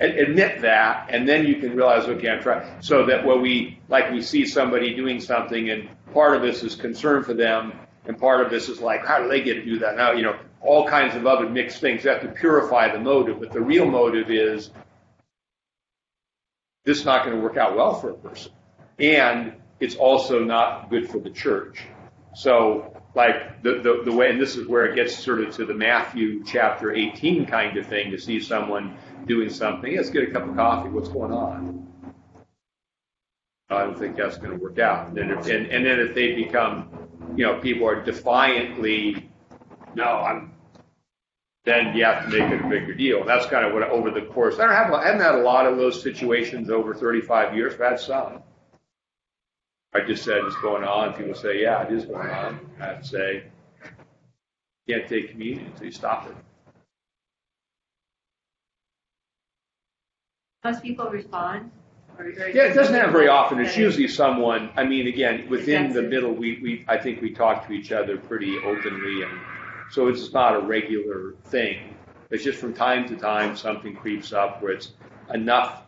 admit 0.00 0.62
that, 0.62 1.08
and 1.10 1.28
then 1.28 1.46
you 1.46 1.56
can 1.56 1.76
realize, 1.76 2.08
okay, 2.08 2.30
I'm 2.30 2.42
trying. 2.42 2.82
So 2.82 3.04
that 3.06 3.24
when 3.24 3.42
we, 3.42 3.78
like, 3.88 4.10
we 4.10 4.22
see 4.22 4.46
somebody 4.46 4.94
doing 4.94 5.20
something, 5.20 5.68
and 5.68 5.88
part 6.14 6.34
of 6.34 6.42
this 6.42 6.62
is 6.62 6.74
concern 6.74 7.22
for 7.24 7.34
them, 7.34 7.74
and 8.06 8.18
part 8.18 8.40
of 8.40 8.50
this 8.50 8.70
is 8.70 8.80
like, 8.80 9.04
how 9.04 9.22
do 9.22 9.28
they 9.28 9.42
get 9.42 9.54
to 9.54 9.64
do 9.64 9.78
that 9.80 9.96
now? 9.96 10.12
You 10.12 10.22
know, 10.22 10.38
all 10.62 10.88
kinds 10.88 11.14
of 11.14 11.26
other 11.26 11.48
mixed 11.48 11.82
things. 11.82 12.04
You 12.04 12.10
have 12.10 12.22
to 12.22 12.28
purify 12.28 12.90
the 12.90 12.98
motive, 12.98 13.38
but 13.38 13.52
the 13.52 13.60
real 13.60 13.84
motive 13.84 14.30
is 14.30 14.70
this 16.84 16.98
is 16.98 17.04
not 17.04 17.24
going 17.24 17.36
to 17.36 17.42
work 17.42 17.56
out 17.56 17.76
well 17.76 17.94
for 17.94 18.10
a 18.10 18.14
person, 18.14 18.52
and 18.98 19.54
it's 19.80 19.96
also 19.96 20.44
not 20.44 20.90
good 20.90 21.08
for 21.08 21.18
the 21.18 21.30
church. 21.30 21.82
So, 22.34 22.96
like 23.14 23.62
the, 23.62 23.80
the 23.80 24.02
the 24.04 24.12
way, 24.12 24.30
and 24.30 24.40
this 24.40 24.56
is 24.56 24.68
where 24.68 24.86
it 24.86 24.94
gets 24.94 25.16
sort 25.16 25.40
of 25.40 25.54
to 25.56 25.64
the 25.64 25.74
Matthew 25.74 26.44
chapter 26.44 26.92
18 26.92 27.46
kind 27.46 27.76
of 27.76 27.86
thing 27.86 28.10
to 28.10 28.18
see 28.18 28.40
someone 28.40 28.96
doing 29.26 29.50
something. 29.50 29.96
Let's 29.96 30.10
get 30.10 30.28
a 30.28 30.30
cup 30.30 30.48
of 30.48 30.54
coffee. 30.54 30.88
What's 30.90 31.08
going 31.08 31.32
on? 31.32 31.90
I 33.70 33.84
don't 33.84 33.98
think 33.98 34.16
that's 34.16 34.36
going 34.36 34.50
to 34.50 34.56
work 34.56 34.78
out. 34.78 35.08
And 35.08 35.16
then, 35.16 35.30
if, 35.30 35.46
and, 35.46 35.66
and 35.66 35.86
then 35.86 36.00
if 36.00 36.14
they 36.14 36.34
become, 36.34 36.88
you 37.36 37.46
know, 37.46 37.60
people 37.60 37.86
are 37.86 38.02
defiantly, 38.02 39.30
no, 39.94 40.04
I'm, 40.04 40.52
then 41.64 41.94
you 41.94 42.04
have 42.04 42.24
to 42.24 42.30
make 42.30 42.50
it 42.50 42.64
a 42.64 42.68
bigger 42.68 42.94
deal. 42.94 43.24
That's 43.24 43.46
kind 43.46 43.66
of 43.66 43.72
what 43.72 43.82
over 43.82 44.10
the 44.10 44.22
course. 44.22 44.58
I 44.58 44.66
don't 44.66 44.74
have, 44.74 44.92
I 44.92 45.06
haven't 45.06 45.20
had 45.20 45.34
a 45.34 45.42
lot 45.42 45.66
of 45.66 45.76
those 45.76 46.02
situations 46.02 46.70
over 46.70 46.94
35 46.94 47.54
years. 47.54 47.74
I've 47.74 47.80
had 47.80 48.00
some. 48.00 48.42
I 49.92 50.00
just 50.00 50.24
said 50.24 50.38
it's 50.44 50.56
going 50.56 50.84
on. 50.84 51.14
People 51.14 51.34
say, 51.34 51.62
yeah, 51.62 51.82
it 51.82 51.92
is 51.92 52.04
going 52.04 52.30
on. 52.30 52.60
I 52.80 52.84
have 52.86 53.02
to 53.02 53.08
say, 53.08 53.42
you 54.86 54.94
can't 54.94 55.08
take 55.08 55.30
communion 55.30 55.66
until 55.66 55.86
you 55.86 55.92
stop 55.92 56.26
it. 56.28 56.36
Most 60.64 60.82
people 60.82 61.06
respond. 61.06 61.70
Or, 62.18 62.26
or 62.26 62.48
Yeah, 62.48 62.64
it 62.64 62.74
doesn't 62.74 62.94
happen 62.94 63.12
very 63.12 63.28
often. 63.28 63.60
It's 63.60 63.76
usually 63.76 64.08
someone, 64.08 64.70
I 64.76 64.84
mean, 64.84 65.08
again, 65.08 65.48
within 65.50 65.92
the 65.92 66.02
middle, 66.02 66.32
we, 66.32 66.60
we, 66.62 66.84
I 66.86 66.96
think 66.96 67.20
we 67.20 67.32
talk 67.32 67.66
to 67.66 67.72
each 67.72 67.92
other 67.92 68.16
pretty 68.16 68.58
openly 68.58 69.22
and 69.22 69.40
so 69.90 70.08
it's 70.08 70.32
not 70.32 70.56
a 70.56 70.60
regular 70.60 71.34
thing. 71.44 71.94
It's 72.30 72.44
just 72.44 72.58
from 72.58 72.74
time 72.74 73.08
to 73.08 73.16
time, 73.16 73.56
something 73.56 73.94
creeps 73.96 74.32
up 74.32 74.62
where 74.62 74.72
it's 74.72 74.92
enough. 75.34 75.82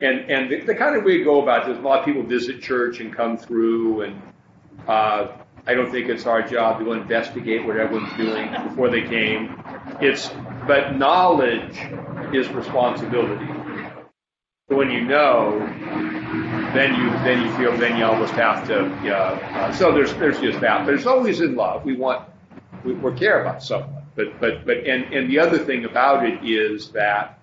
And, 0.00 0.30
and 0.30 0.50
the, 0.50 0.60
the 0.60 0.74
kind 0.74 0.96
of 0.96 1.04
way 1.04 1.18
we 1.18 1.24
go 1.24 1.42
about 1.42 1.66
this, 1.66 1.76
a 1.76 1.80
lot 1.80 2.00
of 2.00 2.04
people 2.04 2.22
visit 2.22 2.60
church 2.60 3.00
and 3.00 3.14
come 3.14 3.36
through 3.36 4.02
and, 4.02 4.22
uh, 4.88 5.28
I 5.66 5.74
don't 5.74 5.90
think 5.90 6.08
it's 6.08 6.26
our 6.26 6.42
job 6.42 6.80
to 6.80 6.92
investigate 6.92 7.66
what 7.66 7.76
everyone's 7.76 8.16
doing 8.16 8.50
before 8.68 8.88
they 8.88 9.02
came. 9.02 9.62
It's, 10.00 10.30
but 10.66 10.96
knowledge 10.96 11.78
is 12.32 12.48
responsibility. 12.48 13.46
So 14.68 14.76
when 14.76 14.90
you 14.90 15.02
know, 15.02 15.58
then 16.74 16.94
you 16.94 17.10
then 17.24 17.44
you 17.44 17.56
feel 17.56 17.76
then 17.76 17.98
you 17.98 18.04
almost 18.04 18.32
have 18.34 18.66
to. 18.68 18.86
Uh, 18.86 19.16
uh, 19.16 19.72
so 19.72 19.92
there's 19.92 20.14
there's 20.14 20.40
just 20.40 20.60
that, 20.60 20.86
but 20.86 20.94
it's 20.94 21.06
always 21.06 21.40
in 21.40 21.56
love. 21.56 21.84
We 21.84 21.96
want 21.96 22.22
we, 22.84 22.94
we 22.94 23.12
care 23.18 23.40
about 23.40 23.62
someone, 23.62 24.04
but 24.14 24.40
but 24.40 24.64
but 24.64 24.78
and 24.78 25.12
and 25.12 25.30
the 25.30 25.38
other 25.38 25.58
thing 25.58 25.84
about 25.84 26.24
it 26.24 26.44
is 26.44 26.90
that 26.90 27.42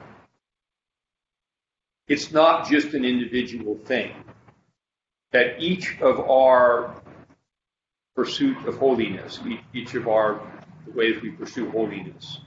it's 2.08 2.32
not 2.32 2.70
just 2.70 2.94
an 2.94 3.06
individual 3.06 3.76
thing. 3.76 4.14
That 5.32 5.62
each 5.62 6.00
of 6.02 6.20
our 6.30 7.02
pursuit 8.16 8.58
of 8.66 8.78
holiness, 8.78 9.40
each, 9.74 9.94
of 9.94 10.08
our 10.08 10.42
ways 10.96 11.22
we 11.22 11.32
pursue 11.32 11.70
holiness, 11.70 12.40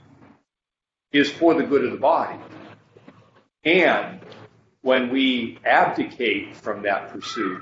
is 1.11 1.31
for 1.31 1.53
the 1.53 1.63
good 1.63 1.85
of 1.85 1.91
the 1.91 1.97
body, 1.97 2.39
and 3.63 4.19
when 4.81 5.11
we 5.11 5.59
abdicate 5.63 6.55
from 6.57 6.81
that 6.81 7.09
pursuit, 7.09 7.61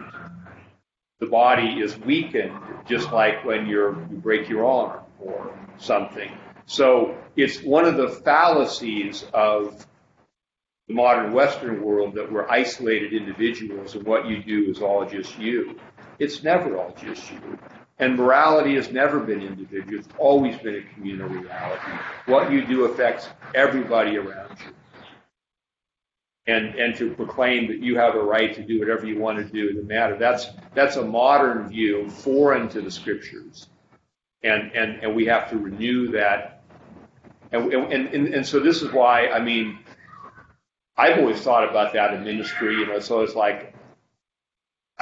the 1.20 1.26
body 1.26 1.82
is 1.82 1.98
weakened, 2.00 2.58
just 2.88 3.12
like 3.12 3.44
when 3.44 3.68
you 3.68 4.08
break 4.10 4.48
your 4.48 4.65
arm 4.65 4.99
or 5.20 5.58
something. 5.78 6.32
So 6.66 7.18
it's 7.36 7.62
one 7.64 7.86
of 7.86 7.98
the 7.98 8.10
fallacies 8.10 9.26
of 9.34 9.86
the 10.88 10.94
modern 10.94 11.34
Western 11.34 11.82
world 11.82 12.16
that 12.16 12.32
we're 12.32 12.50
isolated 12.50 13.14
individuals 13.14 13.96
and 13.96 14.06
what 14.06 14.28
you 14.28 14.42
do 14.44 14.70
is 14.70 14.82
all 14.82 15.06
just 15.06 15.38
you. 15.38 15.80
It's 16.20 16.44
never 16.44 16.78
all 16.78 16.96
just 17.00 17.32
you. 17.32 17.58
And 18.00 18.16
morality 18.16 18.76
has 18.76 18.92
never 18.92 19.20
been 19.20 19.42
individual. 19.42 20.00
It's 20.00 20.08
always 20.18 20.58
been 20.58 20.76
a 20.76 20.94
communal 20.94 21.28
reality. 21.30 21.92
What 22.26 22.52
you 22.52 22.66
do 22.66 22.86
affects 22.86 23.28
everybody 23.54 24.18
around 24.18 24.58
you 24.66 24.74
and 26.50 26.76
and 26.76 26.96
to 26.96 27.14
proclaim 27.14 27.68
that 27.68 27.80
you 27.80 27.98
have 27.98 28.16
a 28.16 28.24
right 28.24 28.56
to 28.56 28.64
do 28.64 28.80
whatever 28.80 29.06
you 29.06 29.20
want 29.20 29.38
to 29.38 29.44
do 29.46 29.74
the 29.74 29.84
matter. 29.84 30.18
That's 30.18 30.48
that's 30.74 30.96
a 30.96 31.04
modern 31.04 31.70
view, 31.70 32.10
foreign 32.10 32.68
to 32.70 32.82
the 32.82 32.90
scriptures, 32.90 33.68
and 34.43 34.71
and 34.73 35.04
and 35.04 35.15
we 35.15 35.25
have 35.25 35.49
to 35.52 35.58
renew 35.58 36.12
that. 36.12 36.63
And 37.52 37.73
and 37.73 38.08
and, 38.13 38.28
and 38.34 38.45
so 38.45 38.60
this 38.60 38.82
is 38.82 38.91
why 38.91 39.28
I 39.28 39.39
mean, 39.39 39.80
I've 40.97 41.17
always 41.19 41.41
thought 41.41 41.69
about 41.69 41.93
that 41.93 42.13
in 42.13 42.23
ministry. 42.23 42.75
You 42.75 42.88
know, 42.88 42.99
so 42.99 43.21
it's 43.21 43.36
like. 43.36 43.73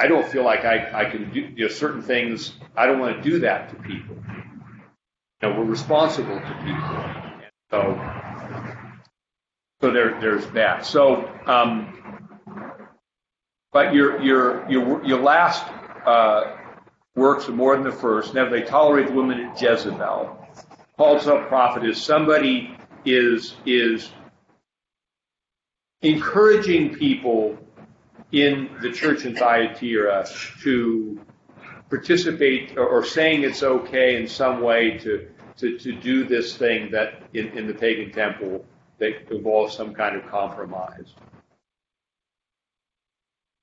I 0.00 0.06
don't 0.06 0.24
feel 0.24 0.44
like 0.44 0.64
I, 0.64 0.90
I 0.92 1.04
can 1.06 1.32
do 1.32 1.40
you 1.40 1.66
know, 1.66 1.68
certain 1.68 2.02
things. 2.02 2.52
I 2.76 2.86
don't 2.86 3.00
want 3.00 3.16
to 3.16 3.30
do 3.30 3.40
that 3.40 3.70
to 3.70 3.74
people. 3.82 4.16
You 5.42 5.48
know, 5.48 5.58
we're 5.58 5.64
responsible 5.64 6.38
to 6.38 6.56
people. 6.64 6.96
And 7.42 7.50
so 7.72 8.00
so 9.80 9.92
there, 9.92 10.20
there's 10.20 10.46
that. 10.48 10.84
So, 10.84 11.30
um, 11.46 11.94
but 13.72 13.94
your 13.94 14.20
your 14.20 14.68
your 14.68 15.04
your 15.04 15.20
last 15.20 15.64
uh, 16.04 16.56
works 17.18 17.48
more 17.48 17.74
than 17.74 17.84
the 17.84 17.92
first. 17.92 18.34
Never 18.34 18.50
they 18.50 18.62
tolerate 18.62 19.08
the 19.08 19.12
woman 19.12 19.40
at 19.40 19.60
Jezebel. 19.60 20.46
Paul's 20.96 21.24
prophet 21.24 21.84
is 21.84 22.00
somebody 22.00 22.74
is 23.04 23.56
is 23.66 24.10
encouraging 26.02 26.94
people 26.94 27.58
in 28.32 28.70
the 28.82 28.90
church 28.92 29.24
in 29.24 29.34
Thyatira 29.34 30.26
to 30.62 31.20
participate 31.88 32.76
or, 32.76 32.86
or 32.86 33.04
saying 33.04 33.42
it's 33.42 33.62
okay 33.62 34.16
in 34.20 34.28
some 34.28 34.60
way 34.60 34.98
to, 34.98 35.28
to, 35.56 35.78
to 35.78 35.92
do 35.92 36.24
this 36.24 36.56
thing 36.56 36.90
that 36.90 37.22
in, 37.32 37.48
in 37.56 37.66
the 37.66 37.74
pagan 37.74 38.12
temple 38.12 38.64
that 38.98 39.30
involves 39.32 39.74
some 39.74 39.94
kind 39.94 40.16
of 40.16 40.26
compromise. 40.26 41.14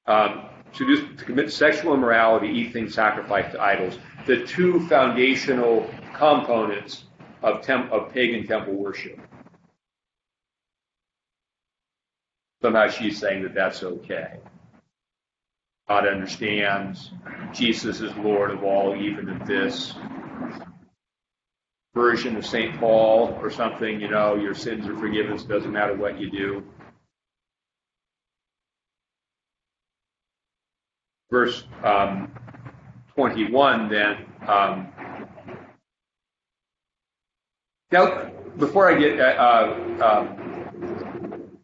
Um, 0.07 0.49
to, 0.75 1.07
commit 1.17 1.51
sexual 1.51 1.93
immorality, 1.93 2.47
eat 2.47 2.73
things 2.73 2.93
sacrificed 2.93 3.51
to 3.51 3.61
idols, 3.61 3.97
the 4.25 4.45
two 4.45 4.85
foundational 4.87 5.89
components 6.13 7.05
of, 7.41 7.61
temp, 7.61 7.91
of 7.91 8.11
pagan 8.13 8.45
temple 8.45 8.73
worship. 8.73 9.19
Somehow 12.61 12.89
she's 12.89 13.19
saying 13.19 13.43
that 13.43 13.53
that's 13.53 13.83
okay. 13.83 14.39
God 15.87 16.07
understands. 16.07 17.11
Jesus 17.53 18.01
is 18.01 18.15
Lord 18.15 18.49
of 18.49 18.63
all, 18.63 18.95
even 18.95 19.29
of 19.29 19.45
this 19.45 19.93
version 21.93 22.35
of 22.35 22.45
St. 22.45 22.77
Paul 22.79 23.37
or 23.41 23.49
something, 23.49 24.01
you 24.01 24.09
know, 24.09 24.35
your 24.35 24.53
sins 24.53 24.87
are 24.87 24.97
forgiven, 24.97 25.33
it 25.33 25.47
doesn't 25.47 25.71
matter 25.71 25.95
what 25.95 26.19
you 26.19 26.29
do. 26.29 26.63
Verse 31.35 31.65
um, 31.83 32.31
21 33.15 33.89
then. 33.89 34.25
Um, 34.47 34.87
now, 37.91 38.31
before 38.57 38.89
I 38.89 38.97
get, 38.97 39.19
uh, 39.19 39.23
uh, 39.23 40.27
um, 40.29 41.57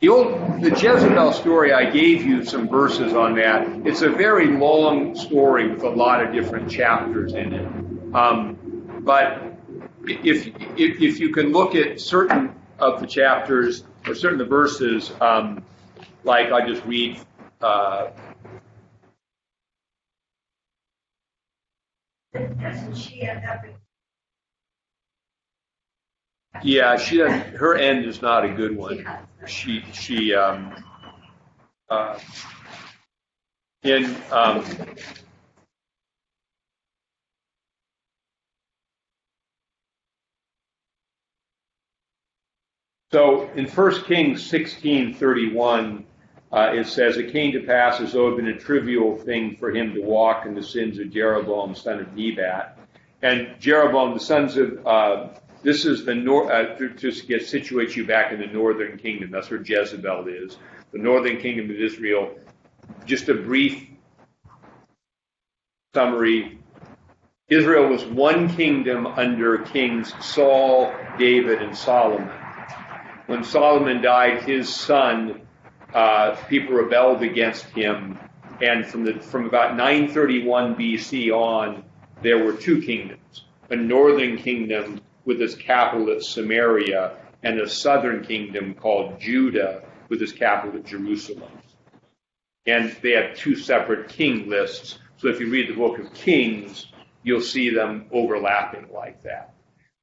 the 0.00 0.08
old, 0.08 0.62
the 0.62 0.70
Jezebel 0.70 1.34
story, 1.34 1.74
I 1.74 1.90
gave 1.90 2.24
you 2.24 2.42
some 2.42 2.70
verses 2.70 3.12
on 3.12 3.34
that. 3.34 3.68
It's 3.86 4.00
a 4.00 4.08
very 4.08 4.56
long 4.56 5.14
story 5.14 5.68
with 5.68 5.82
a 5.82 5.90
lot 5.90 6.24
of 6.24 6.32
different 6.32 6.70
chapters 6.70 7.34
in 7.34 7.52
it. 7.52 8.14
Um, 8.14 9.02
but 9.04 9.58
if, 10.06 10.46
if, 10.46 11.02
if 11.02 11.20
you 11.20 11.34
can 11.34 11.52
look 11.52 11.74
at 11.74 12.00
certain 12.00 12.54
of 12.78 13.02
the 13.02 13.06
chapters 13.06 13.84
or 14.06 14.14
certain 14.14 14.40
of 14.40 14.48
the 14.48 14.50
verses, 14.56 15.12
um, 15.20 15.62
like 16.24 16.50
I 16.50 16.66
just 16.66 16.82
read. 16.86 17.20
Uh, 17.60 18.08
Doesn't 22.60 22.96
she 22.96 23.22
end 23.22 23.44
up 23.44 23.64
in? 23.64 23.74
yeah, 26.62 26.96
she 26.96 27.18
doesn't, 27.18 27.54
her 27.54 27.76
end 27.76 28.04
is 28.04 28.22
not 28.22 28.44
a 28.44 28.48
good 28.48 28.76
one. 28.76 29.06
She 29.46 29.84
she 29.92 30.34
um, 30.34 30.74
uh, 31.88 32.18
in 33.82 34.16
um, 34.30 34.64
so 43.12 43.48
in 43.54 43.66
First 43.66 44.06
Kings 44.06 44.50
16:31, 44.50 46.04
uh, 46.56 46.72
it 46.74 46.86
says, 46.86 47.18
"It 47.18 47.30
came 47.32 47.52
to 47.52 47.60
pass 47.60 48.00
as 48.00 48.14
though 48.14 48.28
it 48.28 48.30
had 48.30 48.36
been 48.38 48.54
a 48.54 48.58
trivial 48.58 49.16
thing 49.16 49.56
for 49.56 49.70
him 49.70 49.94
to 49.94 50.00
walk 50.00 50.46
in 50.46 50.54
the 50.54 50.62
sins 50.62 50.98
of 50.98 51.10
Jeroboam, 51.10 51.74
son 51.74 52.00
of 52.00 52.16
Nebat." 52.16 52.78
And 53.22 53.60
Jeroboam, 53.60 54.14
the 54.14 54.20
sons 54.20 54.56
of 54.56 54.86
uh, 54.86 55.28
this 55.62 55.84
is 55.84 56.04
the 56.04 56.14
north, 56.14 56.50
uh, 56.50 56.76
to, 56.76 56.90
to 56.90 57.12
get 57.26 57.46
situate 57.46 57.96
you 57.96 58.06
back 58.06 58.32
in 58.32 58.40
the 58.40 58.46
northern 58.46 58.98
kingdom. 58.98 59.30
That's 59.30 59.50
where 59.50 59.60
Jezebel 59.60 60.28
is, 60.28 60.56
the 60.92 60.98
northern 60.98 61.38
kingdom 61.38 61.70
of 61.70 61.76
Israel. 61.76 62.38
Just 63.04 63.28
a 63.28 63.34
brief 63.34 63.88
summary. 65.94 66.58
Israel 67.48 67.88
was 67.88 68.04
one 68.04 68.48
kingdom 68.54 69.06
under 69.06 69.58
kings 69.58 70.14
Saul, 70.24 70.94
David, 71.18 71.62
and 71.62 71.76
Solomon. 71.76 72.30
When 73.26 73.42
Solomon 73.44 74.02
died, 74.02 74.42
his 74.42 74.72
son, 74.72 75.45
uh, 75.96 76.36
people 76.50 76.74
rebelled 76.74 77.22
against 77.22 77.64
him, 77.70 78.18
and 78.60 78.86
from 78.86 79.02
the 79.02 79.14
from 79.14 79.46
about 79.46 79.76
931 79.76 80.74
BC 80.74 81.30
on, 81.32 81.82
there 82.22 82.44
were 82.44 82.52
two 82.52 82.82
kingdoms: 82.82 83.46
a 83.70 83.76
northern 83.76 84.36
kingdom 84.36 85.00
with 85.24 85.40
its 85.40 85.54
capital 85.54 86.10
at 86.10 86.22
Samaria, 86.22 87.16
and 87.42 87.58
a 87.58 87.68
southern 87.68 88.22
kingdom 88.22 88.74
called 88.74 89.18
Judah 89.18 89.84
with 90.10 90.20
its 90.20 90.32
capital 90.32 90.78
at 90.78 90.84
Jerusalem. 90.84 91.50
And 92.66 92.94
they 93.00 93.12
had 93.12 93.34
two 93.34 93.56
separate 93.56 94.10
king 94.10 94.50
lists. 94.50 94.98
So 95.16 95.28
if 95.28 95.40
you 95.40 95.48
read 95.48 95.70
the 95.70 95.76
book 95.76 95.98
of 95.98 96.12
Kings, 96.12 96.92
you'll 97.22 97.40
see 97.40 97.70
them 97.70 98.04
overlapping 98.12 98.88
like 98.92 99.22
that. 99.22 99.54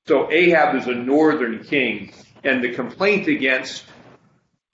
So 0.08 0.32
Ahab 0.32 0.76
is 0.76 0.88
a 0.88 0.96
northern 0.96 1.64
king, 1.64 2.14
and 2.44 2.64
the 2.64 2.74
complaint 2.74 3.28
against 3.28 3.86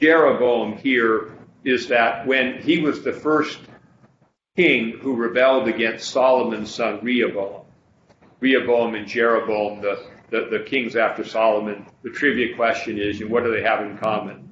Jeroboam 0.02 0.78
here 0.78 1.34
is 1.64 1.88
that 1.90 2.26
when 2.26 2.62
he 2.62 2.80
was 2.80 3.04
the 3.04 3.14
first 3.14 3.60
king 4.56 4.98
who 5.00 5.16
rebelled 5.16 5.68
against 5.68 6.10
Solomon's 6.10 6.74
son 6.74 7.00
Rehoboam, 7.02 7.66
Rehoboam 8.40 8.96
and 8.96 9.08
Jeroboam, 9.08 9.82
the 9.82 10.06
the, 10.30 10.48
the 10.52 10.60
kings 10.60 10.96
after 10.96 11.24
Solomon. 11.24 11.86
The 12.04 12.12
trivia 12.12 12.56
question 12.56 13.00
is, 13.00 13.24
what 13.24 13.44
do 13.44 13.52
they 13.52 13.64
have 13.64 13.82
in 13.86 13.98
common? 13.98 14.46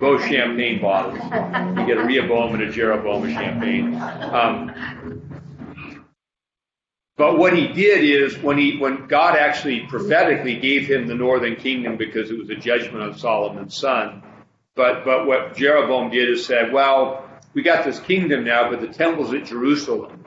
Both 0.00 0.26
champagne 0.26 0.80
bottles. 0.80 1.18
You 1.78 1.86
get 1.86 1.98
a 1.98 2.04
Rehoboam 2.04 2.54
and 2.54 2.62
a 2.64 2.70
Jeroboam 2.70 3.24
of 3.24 3.30
champagne. 3.30 3.94
Um, 3.94 5.19
but 7.20 7.36
what 7.36 7.54
he 7.54 7.68
did 7.68 8.02
is 8.02 8.38
when 8.38 8.56
he 8.56 8.78
when 8.78 9.06
God 9.06 9.36
actually 9.36 9.80
prophetically 9.80 10.58
gave 10.58 10.86
him 10.86 11.06
the 11.06 11.14
northern 11.14 11.54
kingdom 11.54 11.98
because 11.98 12.30
it 12.30 12.38
was 12.38 12.48
a 12.48 12.54
judgment 12.54 13.02
on 13.02 13.18
Solomon's 13.18 13.76
son. 13.76 14.22
But 14.74 15.04
but 15.04 15.26
what 15.26 15.54
Jeroboam 15.54 16.10
did 16.10 16.30
is 16.30 16.46
said, 16.46 16.72
well, 16.72 17.28
we 17.52 17.60
got 17.60 17.84
this 17.84 18.00
kingdom 18.00 18.44
now, 18.44 18.70
but 18.70 18.80
the 18.80 18.88
temple's 18.88 19.34
at 19.34 19.44
Jerusalem. 19.44 20.24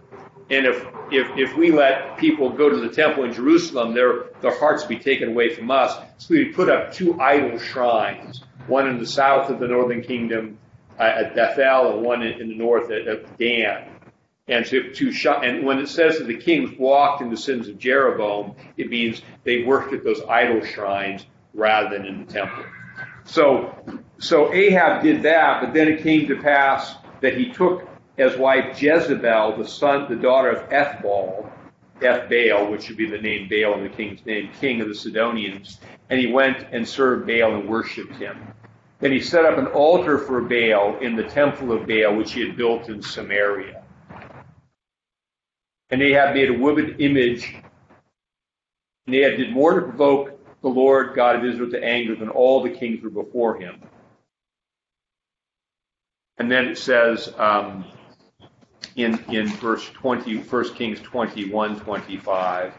And 0.52 0.68
if 0.68 0.86
if, 1.12 1.36
if 1.36 1.58
we 1.58 1.72
let 1.72 2.16
people 2.20 2.52
go 2.52 2.70
to 2.70 2.78
the 2.78 2.90
temple 2.90 3.24
in 3.24 3.34
Jerusalem, 3.34 3.96
their, 3.96 4.26
their 4.42 4.56
hearts 4.60 4.84
be 4.84 5.00
taken 5.00 5.30
away 5.30 5.50
from 5.56 5.72
us. 5.72 5.98
So 6.20 6.36
we 6.36 6.46
put 6.46 6.70
up 6.70 6.94
two 6.94 7.20
idol 7.20 7.58
shrines, 7.58 8.44
one 8.68 8.88
in 8.88 9.00
the 9.00 9.08
south 9.08 9.50
of 9.50 9.58
the 9.60 9.68
northern 9.68 10.04
kingdom 10.04 10.60
uh, 11.00 11.04
at 11.04 11.34
Bethel 11.34 11.96
and 11.96 12.06
one 12.06 12.22
in, 12.22 12.40
in 12.40 12.50
the 12.50 12.56
north 12.56 12.92
at, 12.92 13.08
at 13.08 13.40
Dan. 13.40 13.93
And 14.48 14.66
to, 14.66 14.92
to 14.94 15.12
sh- 15.14 15.26
and 15.28 15.66
when 15.66 15.80
it 15.80 15.88
says 15.88 16.18
that 16.18 16.28
the 16.28 16.38
kings 16.38 16.78
walked 16.78 17.22
in 17.22 17.30
the 17.30 17.38
sins 17.38 17.70
of 17.70 17.78
Jeroboam, 17.78 18.56
it 18.76 18.90
means 18.90 19.22
they 19.46 19.64
worked 19.64 19.94
at 19.94 20.04
those 20.04 20.22
idol 20.28 20.64
shrines 20.66 21.26
rather 21.54 21.98
than 21.98 22.06
in 22.06 22.26
the 22.26 22.32
temple. 22.32 22.66
So, 23.24 23.74
so 24.18 24.54
Ahab 24.54 25.02
did 25.02 25.24
that, 25.24 25.62
but 25.62 25.74
then 25.74 25.88
it 25.88 26.04
came 26.04 26.28
to 26.28 26.42
pass 26.42 26.96
that 27.22 27.38
he 27.38 27.52
took 27.54 27.88
as 28.18 28.36
wife 28.36 28.82
Jezebel, 28.82 29.58
the 29.58 29.68
son, 29.68 30.08
the 30.10 30.16
daughter 30.16 30.50
of 30.50 30.70
Ethbaal, 30.70 31.50
Ethbaal, 32.02 32.70
which 32.70 32.84
should 32.84 32.98
be 32.98 33.10
the 33.10 33.18
name 33.18 33.48
Baal 33.48 33.76
in 33.76 33.84
the 33.84 33.90
king's 33.90 34.26
name, 34.26 34.50
king 34.60 34.82
of 34.82 34.90
the 34.90 34.96
Sidonians, 34.96 35.80
and 36.10 36.20
he 36.20 36.28
went 36.28 36.68
and 36.72 36.88
served 36.88 37.26
Baal 37.26 37.56
and 37.56 37.70
worshipped 37.70 38.16
him. 38.18 38.38
Then 39.00 39.12
he 39.12 39.22
set 39.22 39.46
up 39.46 39.58
an 39.58 39.68
altar 39.68 40.18
for 40.18 40.42
Baal 40.42 40.98
in 41.00 41.16
the 41.16 41.24
temple 41.24 41.72
of 41.72 41.88
Baal, 41.88 42.16
which 42.16 42.34
he 42.34 42.46
had 42.46 42.58
built 42.58 42.90
in 42.90 43.02
Samaria. 43.02 43.83
And 45.90 46.02
Ahab 46.02 46.34
made 46.34 46.50
a 46.50 46.54
woven 46.54 46.96
image, 47.00 47.56
and 49.06 49.16
Ahab 49.16 49.38
did 49.38 49.52
more 49.52 49.80
to 49.80 49.82
provoke 49.82 50.40
the 50.62 50.70
Lord 50.70 51.16
God 51.16 51.36
of 51.36 51.46
Israel 51.46 51.70
to 51.72 51.84
anger 51.84 52.16
than 52.16 52.30
all 52.30 52.64
the 52.64 52.70
kings 52.70 53.04
were 53.04 53.10
before 53.10 53.60
him. 53.60 53.82
And 56.38 56.52
then 56.52 56.66
it 56.66 56.78
says, 56.78 57.32
um, 57.38 57.86
in, 58.96 59.20
in 59.30 59.48
verse 59.48 59.90
20, 59.90 60.38
1 60.38 60.74
Kings 60.76 61.00
21, 61.02 61.80
25. 61.80 62.74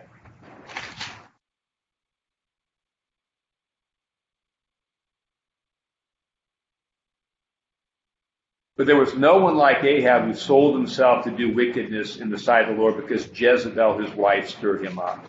But 8.76 8.86
there 8.86 8.96
was 8.96 9.14
no 9.14 9.38
one 9.38 9.56
like 9.56 9.84
Ahab 9.84 10.24
who 10.24 10.34
sold 10.34 10.74
himself 10.74 11.24
to 11.24 11.30
do 11.30 11.54
wickedness 11.54 12.16
in 12.16 12.30
the 12.30 12.38
sight 12.38 12.68
of 12.68 12.76
the 12.76 12.82
Lord 12.82 12.96
because 12.96 13.28
Jezebel, 13.32 13.98
his 13.98 14.12
wife, 14.14 14.48
stirred 14.48 14.84
him 14.84 14.98
up. 14.98 15.26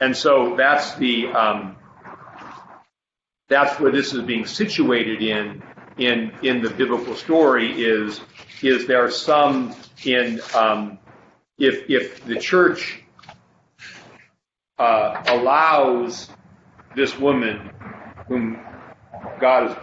And 0.00 0.16
so 0.16 0.56
that's 0.56 0.94
the, 0.96 1.28
um, 1.28 1.76
that's 3.48 3.80
where 3.80 3.90
this 3.90 4.12
is 4.12 4.22
being 4.22 4.44
situated 4.44 5.22
in, 5.22 5.62
in, 5.96 6.32
in 6.42 6.62
the 6.62 6.70
biblical 6.70 7.14
story 7.14 7.82
is 7.82 8.20
is 8.62 8.86
there 8.86 9.10
some 9.10 9.74
in 10.04 10.40
um, 10.54 10.98
if 11.58 11.90
if 11.90 12.24
the 12.24 12.38
church 12.38 13.02
uh, 14.78 15.22
allows 15.26 16.28
this 16.94 17.18
woman 17.18 17.70
whom 18.28 18.60
God 19.40 19.70
is, 19.70 19.76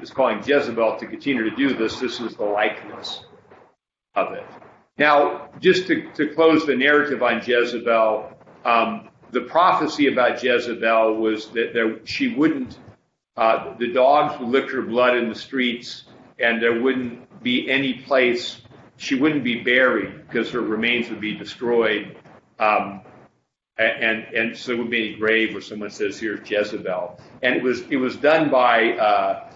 is 0.00 0.10
calling 0.10 0.42
Jezebel 0.44 0.96
to 0.96 1.06
continue 1.06 1.48
to 1.48 1.56
do 1.56 1.74
this, 1.74 1.98
this 2.00 2.20
is 2.20 2.36
the 2.36 2.44
likeness 2.44 3.24
of 4.14 4.32
it. 4.32 4.44
Now, 4.98 5.48
just 5.60 5.86
to, 5.86 6.10
to 6.12 6.28
close 6.34 6.66
the 6.66 6.76
narrative 6.76 7.22
on 7.22 7.42
Jezebel, 7.44 8.32
um, 8.64 9.08
the 9.30 9.42
prophecy 9.42 10.08
about 10.08 10.42
Jezebel 10.42 11.16
was 11.16 11.48
that 11.48 11.72
there, 11.72 12.04
she 12.04 12.34
wouldn't, 12.34 12.78
uh, 13.36 13.74
the 13.78 13.92
dogs 13.92 14.38
would 14.40 14.48
lick 14.48 14.70
her 14.70 14.82
blood 14.82 15.16
in 15.16 15.28
the 15.28 15.34
streets, 15.34 16.04
and 16.38 16.60
there 16.60 16.80
wouldn't 16.80 17.42
be 17.42 17.70
any 17.70 17.94
place 17.94 18.60
she 18.96 19.14
wouldn't 19.14 19.44
be 19.44 19.62
buried 19.62 20.26
because 20.26 20.50
her 20.50 20.60
remains 20.60 21.08
would 21.08 21.20
be 21.20 21.34
destroyed. 21.34 22.16
Um, 22.58 23.00
and 23.78 24.26
and 24.34 24.56
so 24.56 24.72
it 24.72 24.78
would 24.78 24.90
be 24.90 25.14
a 25.14 25.16
grave 25.16 25.54
where 25.54 25.62
someone 25.62 25.90
says, 25.90 26.20
"Here's 26.20 26.48
Jezebel," 26.48 27.18
and 27.42 27.56
it 27.56 27.62
was 27.62 27.80
it 27.88 27.96
was 27.96 28.16
done 28.16 28.50
by 28.50 28.92
uh, 28.92 29.49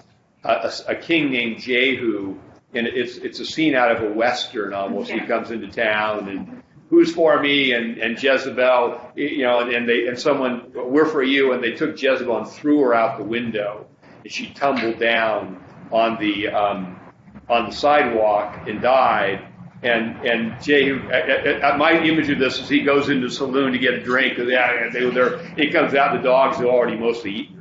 a, 0.45 0.73
a, 0.89 0.95
king 0.95 1.31
named 1.31 1.61
Jehu, 1.61 2.39
and 2.75 2.87
it's 2.87 3.17
it's 3.17 3.41
a 3.41 3.47
scene 3.47 3.75
out 3.75 3.91
of 3.91 4.03
a 4.03 4.13
western 4.13 4.73
almost. 4.73 5.11
He 5.11 5.21
comes 5.21 5.51
into 5.51 5.69
town 5.69 6.29
and 6.29 6.63
who's 6.91 7.13
for 7.13 7.41
me 7.41 7.73
and 7.73 7.99
and 7.99 8.23
Jezebel, 8.23 9.13
you 9.17 9.43
know, 9.43 9.61
and, 9.61 9.73
and 9.73 9.89
they 9.89 10.07
and 10.07 10.19
someone 10.19 10.71
we're 10.75 11.07
for 11.07 11.23
you, 11.23 11.53
and 11.53 11.63
they 11.63 11.73
took 11.73 12.01
Jezebel 12.01 12.37
and 12.37 12.49
threw 12.49 12.81
her 12.81 12.95
out 12.95 13.19
the 13.19 13.25
window, 13.25 13.87
and 14.23 14.33
she 14.33 14.51
tumbled 14.51 14.99
down 14.99 15.65
on 15.91 16.19
the 16.21 16.49
um, 16.49 17.01
on 17.49 17.71
the 17.71 17.75
sidewalk 17.75 18.67
and 18.69 18.81
died. 18.81 19.47
And 19.83 20.17
and 20.27 20.63
Jay, 20.63 20.93
my 20.93 22.01
image 22.03 22.31
of 22.31 22.39
this 22.39 22.59
is 22.59 22.69
he 22.69 22.83
goes 22.83 23.11
into 23.11 23.29
the 23.29 23.35
saloon 23.35 23.73
to 23.73 23.79
get 23.79 23.95
a 23.95 24.03
drink. 24.03 24.39
And 24.39 24.49
they, 24.95 25.11
they're, 25.11 25.39
he 25.57 25.71
comes 25.71 25.95
out, 25.95 26.17
the 26.17 26.23
dogs 26.23 26.59
are 26.59 26.67
already 26.67 26.97
mostly. 26.97 27.54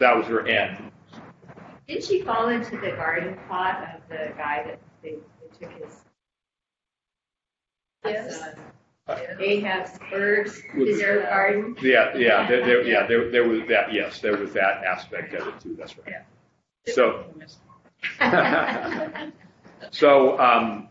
That 0.00 0.16
was 0.16 0.26
her 0.26 0.46
end. 0.46 0.90
Did 1.86 2.02
she 2.02 2.22
fall 2.22 2.48
into 2.48 2.76
the 2.78 2.92
garden 2.92 3.38
plot 3.46 3.86
of 3.94 4.08
the 4.08 4.32
guy 4.36 4.64
that 4.64 4.80
they, 5.02 5.16
they 5.40 5.66
took 5.66 5.72
his? 5.82 5.96
Yes. 8.04 8.42
Uh, 9.06 9.16
Ahab's 9.38 9.98
birds. 10.10 10.62
Is 10.74 10.98
there 10.98 11.20
a 11.20 11.22
garden? 11.24 11.76
Yeah, 11.82 12.16
yeah, 12.16 12.48
there, 12.48 12.64
there, 12.64 12.82
yeah, 12.86 13.06
there, 13.06 13.30
there 13.30 13.46
was 13.46 13.60
that. 13.68 13.92
Yes, 13.92 14.20
there 14.20 14.36
was 14.36 14.52
that 14.54 14.84
aspect 14.84 15.34
of 15.34 15.48
it 15.48 15.60
too. 15.60 15.76
That's 15.78 15.98
right. 15.98 16.16
Yeah. 16.86 16.94
So, 16.94 17.24
so, 19.90 20.38
um, 20.38 20.88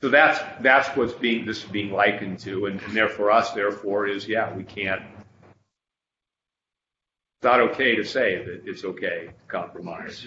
so 0.00 0.08
that's 0.10 0.38
that's 0.60 0.88
what's 0.96 1.14
being 1.14 1.44
this 1.44 1.64
is 1.64 1.70
being 1.70 1.90
likened 1.90 2.38
to, 2.40 2.66
and, 2.66 2.80
and 2.82 2.92
there 2.94 3.08
for 3.08 3.32
us, 3.32 3.52
therefore, 3.52 4.06
is 4.06 4.28
yeah, 4.28 4.54
we 4.54 4.62
can't 4.62 5.02
It's 5.02 5.27
not 7.42 7.60
okay 7.60 7.94
to 7.94 8.04
say 8.04 8.44
that 8.44 8.62
it's 8.64 8.84
okay 8.84 9.26
to 9.26 9.32
compromise. 9.46 10.26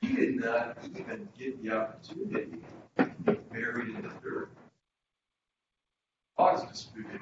He 0.00 0.14
did 0.14 0.36
not 0.36 0.78
even 0.84 1.28
get 1.38 1.62
the 1.62 1.72
opportunity 1.72 2.58
to 2.96 3.10
get 3.26 3.52
married 3.52 3.94
in 3.94 4.02
the 4.02 4.10
third. 4.22 4.50
Cause 6.36 6.64
disputed. 6.68 7.20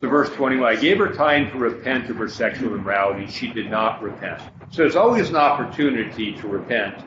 The 0.00 0.10
verse 0.10 0.28
21, 0.30 0.76
I 0.76 0.78
gave 0.78 0.98
her 0.98 1.08
time 1.08 1.50
to 1.50 1.56
repent 1.56 2.10
of 2.10 2.16
her 2.16 2.28
sexual 2.28 2.74
immorality. 2.74 3.26
She 3.26 3.48
did 3.48 3.70
not 3.70 4.02
repent. 4.02 4.42
So 4.70 4.82
there's 4.82 4.96
always 4.96 5.30
an 5.30 5.36
opportunity 5.36 6.32
to 6.32 6.48
repent. 6.48 7.02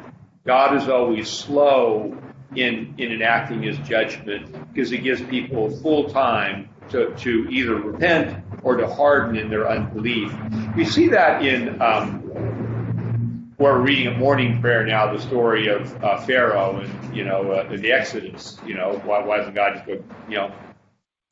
God 0.47 0.77
is 0.77 0.87
always 0.87 1.29
slow 1.29 2.17
in, 2.55 2.95
in 2.97 3.11
enacting 3.11 3.61
his 3.61 3.77
judgment 3.79 4.73
because 4.73 4.89
he 4.89 4.97
gives 4.97 5.21
people 5.21 5.69
full 5.81 6.09
time 6.09 6.69
to, 6.89 7.13
to 7.15 7.47
either 7.49 7.75
repent 7.75 8.45
or 8.63 8.77
to 8.77 8.87
harden 8.87 9.35
in 9.35 9.49
their 9.49 9.69
unbelief. 9.69 10.33
We 10.77 10.85
see 10.85 11.09
that 11.09 11.43
in, 11.43 11.81
um, 11.81 13.53
we're 13.57 13.81
reading 13.81 14.07
a 14.07 14.17
morning 14.17 14.61
prayer 14.61 14.85
now, 14.85 15.11
the 15.11 15.21
story 15.21 15.67
of 15.67 16.01
uh, 16.01 16.21
Pharaoh 16.21 16.79
and, 16.79 17.15
you 17.15 17.25
know, 17.25 17.51
uh, 17.51 17.75
the 17.75 17.91
Exodus. 17.91 18.57
You 18.65 18.75
know, 18.75 19.01
why, 19.03 19.21
why 19.25 19.37
doesn't 19.37 19.53
God 19.53 19.73
just 19.73 19.85
go, 19.85 20.01
you 20.29 20.37
know, 20.37 20.53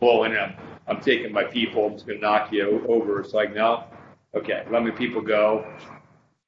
blowing 0.01 0.35
up? 0.35 0.59
I'm 0.87 0.99
taking 0.99 1.31
my 1.31 1.45
people, 1.45 1.85
I'm 1.85 1.93
just 1.93 2.05
going 2.05 2.19
to 2.19 2.25
knock 2.25 2.51
you 2.51 2.85
over. 2.89 3.21
It's 3.21 3.33
like, 3.33 3.55
no, 3.55 3.85
okay, 4.35 4.65
let 4.69 4.83
me 4.83 4.91
people 4.91 5.21
go. 5.21 5.65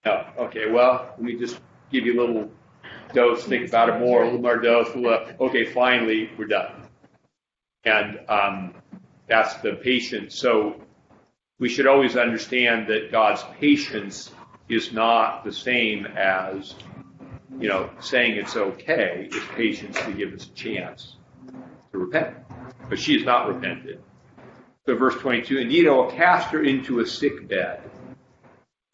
No, 0.06 0.26
okay, 0.38 0.70
well, 0.70 1.14
let 1.18 1.22
me 1.22 1.38
just 1.38 1.62
give 1.92 2.06
you 2.06 2.20
a 2.20 2.20
little 2.20 2.52
dose, 3.14 3.44
think 3.44 3.68
about 3.68 3.90
it 3.90 4.00
more, 4.00 4.24
a 4.24 4.26
little 4.26 4.42
more 4.42 4.58
dose. 4.58 4.90
Okay, 5.40 5.66
finally, 5.66 6.30
we're 6.38 6.48
done. 6.48 6.72
And 7.84 8.20
um, 8.28 8.74
that's 9.28 9.56
the 9.56 9.74
patience. 9.74 10.36
So 10.36 10.82
we 11.60 11.70
should 11.70 11.88
always 11.88 12.16
understand 12.16 12.88
that 12.88 13.12
God's 13.12 13.44
patience 13.60 14.32
is 14.70 14.92
not 14.92 15.44
the 15.44 15.52
same 15.52 16.06
as, 16.06 16.76
you 17.60 17.70
know, 17.70 17.90
saying 18.00 18.38
it's 18.38 18.56
okay. 18.56 19.30
It's 19.32 19.46
patience 19.56 20.00
to 20.02 20.12
give 20.12 20.34
us 20.34 20.46
a 20.46 20.52
chance 20.52 21.16
to 21.92 21.98
repent. 21.98 22.36
But 22.90 23.00
she 23.00 23.14
has 23.14 23.24
not 23.24 23.48
repented. 23.48 24.02
So 24.86 24.96
verse 24.96 25.16
22, 25.16 25.58
indeed 25.58 25.88
I 25.88 25.92
will 25.92 26.12
cast 26.12 26.50
her 26.50 26.64
into 26.64 27.00
a 27.00 27.06
sick 27.06 27.48
bed, 27.48 27.82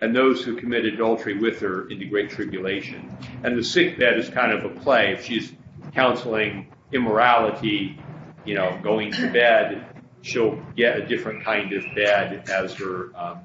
and 0.04 0.14
those 0.14 0.44
who 0.44 0.58
commit 0.58 0.84
adultery 0.84 1.38
with 1.38 1.62
her 1.62 1.90
into 1.90 2.04
great 2.04 2.30
tribulation. 2.30 3.10
And 3.46 3.58
the 3.58 3.64
sick 3.64 3.98
bed 3.98 4.20
is 4.20 4.28
kind 4.28 4.52
of 4.52 4.66
a 4.66 4.80
play. 4.82 5.14
If 5.14 5.24
she's 5.24 5.54
counseling 5.94 6.68
immorality, 6.92 7.98
you 8.44 8.56
know, 8.56 8.78
going 8.84 9.14
to 9.14 9.32
bed, 9.32 9.86
she'll 10.22 10.62
get 10.76 10.98
a 10.98 11.06
different 11.06 11.46
kind 11.46 11.72
of 11.72 11.86
bed 11.96 12.50
as 12.50 12.74
her 12.74 13.12
um, 13.16 13.40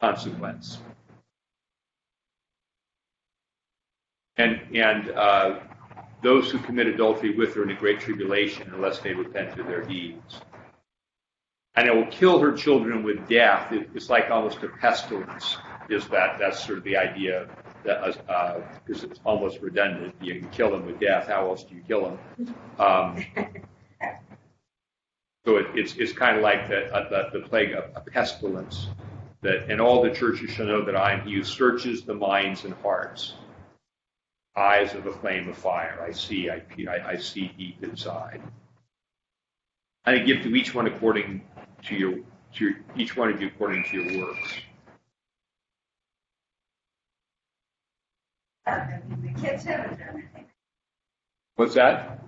consequence. 0.00 0.78
And, 4.38 4.62
and 4.74 5.10
uh, 5.10 5.60
those 6.22 6.50
who 6.50 6.58
commit 6.60 6.86
adultery 6.86 7.36
with 7.36 7.54
her 7.56 7.64
in 7.64 7.70
a 7.70 7.76
great 7.76 8.00
tribulation 8.00 8.72
unless 8.72 9.00
they 9.00 9.12
repent 9.12 9.60
of 9.60 9.66
their 9.66 9.82
deeds 9.82 10.40
and 11.76 11.88
it 11.88 11.94
will 11.94 12.06
kill 12.06 12.38
her 12.40 12.52
children 12.52 13.02
with 13.02 13.28
death. 13.28 13.72
It, 13.72 13.90
it's 13.94 14.10
like 14.10 14.30
almost 14.30 14.62
a 14.62 14.68
pestilence. 14.68 15.56
Is 15.88 16.06
that 16.08 16.38
that's 16.38 16.64
sort 16.64 16.78
of 16.78 16.84
the 16.84 16.96
idea 16.96 17.48
that 17.84 18.04
because 18.86 19.04
uh, 19.04 19.08
it's 19.08 19.20
almost 19.24 19.60
redundant. 19.60 20.14
You 20.20 20.38
can 20.40 20.48
kill 20.50 20.70
them 20.70 20.86
with 20.86 21.00
death. 21.00 21.26
How 21.26 21.48
else 21.48 21.64
do 21.64 21.74
you 21.74 21.82
kill 21.82 22.02
them? 22.02 22.54
Um, 22.78 23.24
so 25.44 25.56
it, 25.56 25.66
it's 25.74 25.96
it's 25.96 26.12
kind 26.12 26.36
of 26.36 26.42
like 26.42 26.68
the, 26.68 26.92
uh, 26.94 27.08
the, 27.08 27.40
the 27.40 27.48
plague 27.48 27.72
of 27.72 27.84
a 27.94 28.00
pestilence. 28.00 28.88
That 29.42 29.70
and 29.70 29.80
all 29.80 30.02
the 30.02 30.10
churches 30.10 30.50
shall 30.50 30.66
know 30.66 30.84
that 30.84 30.94
I 30.94 31.12
am 31.12 31.26
He 31.26 31.34
who 31.34 31.44
searches 31.44 32.02
the 32.02 32.14
minds 32.14 32.64
and 32.64 32.74
hearts. 32.82 33.34
Eyes 34.56 34.94
of 34.94 35.06
a 35.06 35.12
flame 35.12 35.48
of 35.48 35.56
fire. 35.56 36.04
I 36.06 36.12
see. 36.12 36.50
I, 36.50 36.62
I, 36.88 37.10
I 37.10 37.16
see 37.16 37.52
deep 37.56 37.82
inside. 37.82 38.42
And 40.04 40.16
I 40.16 40.18
give 40.18 40.42
to 40.42 40.54
each 40.54 40.74
one 40.74 40.86
according 40.86 41.42
to 41.84 41.94
your 41.94 42.18
to 42.54 42.64
your, 42.64 42.74
each 42.96 43.16
one 43.16 43.30
of 43.30 43.40
you 43.40 43.48
according 43.48 43.84
to 43.84 44.00
your 44.00 44.26
works. 44.26 44.54
the 48.66 49.40
kids 49.40 49.64
haven't 49.64 49.98
done 49.98 50.08
anything. 50.12 50.44
What's 51.56 51.74
that? 51.74 52.22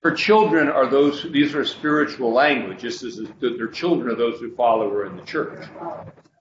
For 0.00 0.12
children 0.12 0.68
are 0.68 0.86
those, 0.86 1.24
these 1.32 1.54
are 1.54 1.64
spiritual 1.64 2.32
language, 2.32 2.80
just 2.80 3.02
as 3.02 3.20
their 3.40 3.66
children 3.66 4.10
are 4.10 4.14
those 4.14 4.38
who 4.38 4.54
follow 4.54 4.88
her 4.90 5.06
in 5.06 5.16
the 5.16 5.22
church. 5.22 5.66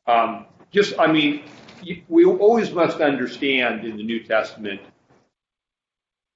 Um, 0.06 0.46
just, 0.72 0.98
I 1.00 1.12
mean, 1.12 1.44
we 2.08 2.26
always 2.26 2.72
must 2.72 3.02
understand 3.02 3.84
in 3.84 3.98
the 3.98 4.04
New 4.04 4.24
Testament 4.24 4.82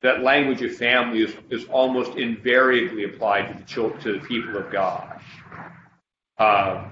that 0.01 0.23
language 0.23 0.61
of 0.63 0.75
family 0.75 1.21
is, 1.21 1.33
is 1.49 1.65
almost 1.65 2.17
invariably 2.17 3.03
applied 3.03 3.47
to 3.47 3.53
the, 3.53 3.63
children, 3.63 4.01
to 4.01 4.13
the 4.13 4.19
people 4.19 4.57
of 4.57 4.71
God. 4.71 5.21
Uh, 6.37 6.89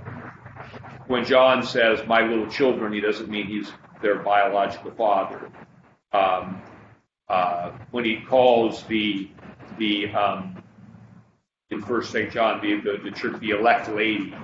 when 1.08 1.26
John 1.26 1.64
says, 1.64 2.06
my 2.08 2.22
little 2.22 2.48
children, 2.48 2.94
he 2.94 3.02
doesn't 3.02 3.30
mean 3.30 3.48
he's 3.48 3.72
their 4.02 4.20
biological 4.20 4.92
father. 4.92 5.52
Um, 6.14 6.62
uh, 7.28 7.72
when 7.92 8.06
he 8.06 8.22
calls 8.22 8.84
the, 8.84 9.30
the 9.80 10.10
um, 10.10 10.62
in 11.72 11.82
First 11.82 12.12
St. 12.12 12.32
John, 12.32 12.62
the, 12.62 12.80
the, 12.80 12.98
the 13.04 13.12
church, 13.12 13.40
the 13.40 13.52
elect 13.52 13.90
lady, 13.90 14.36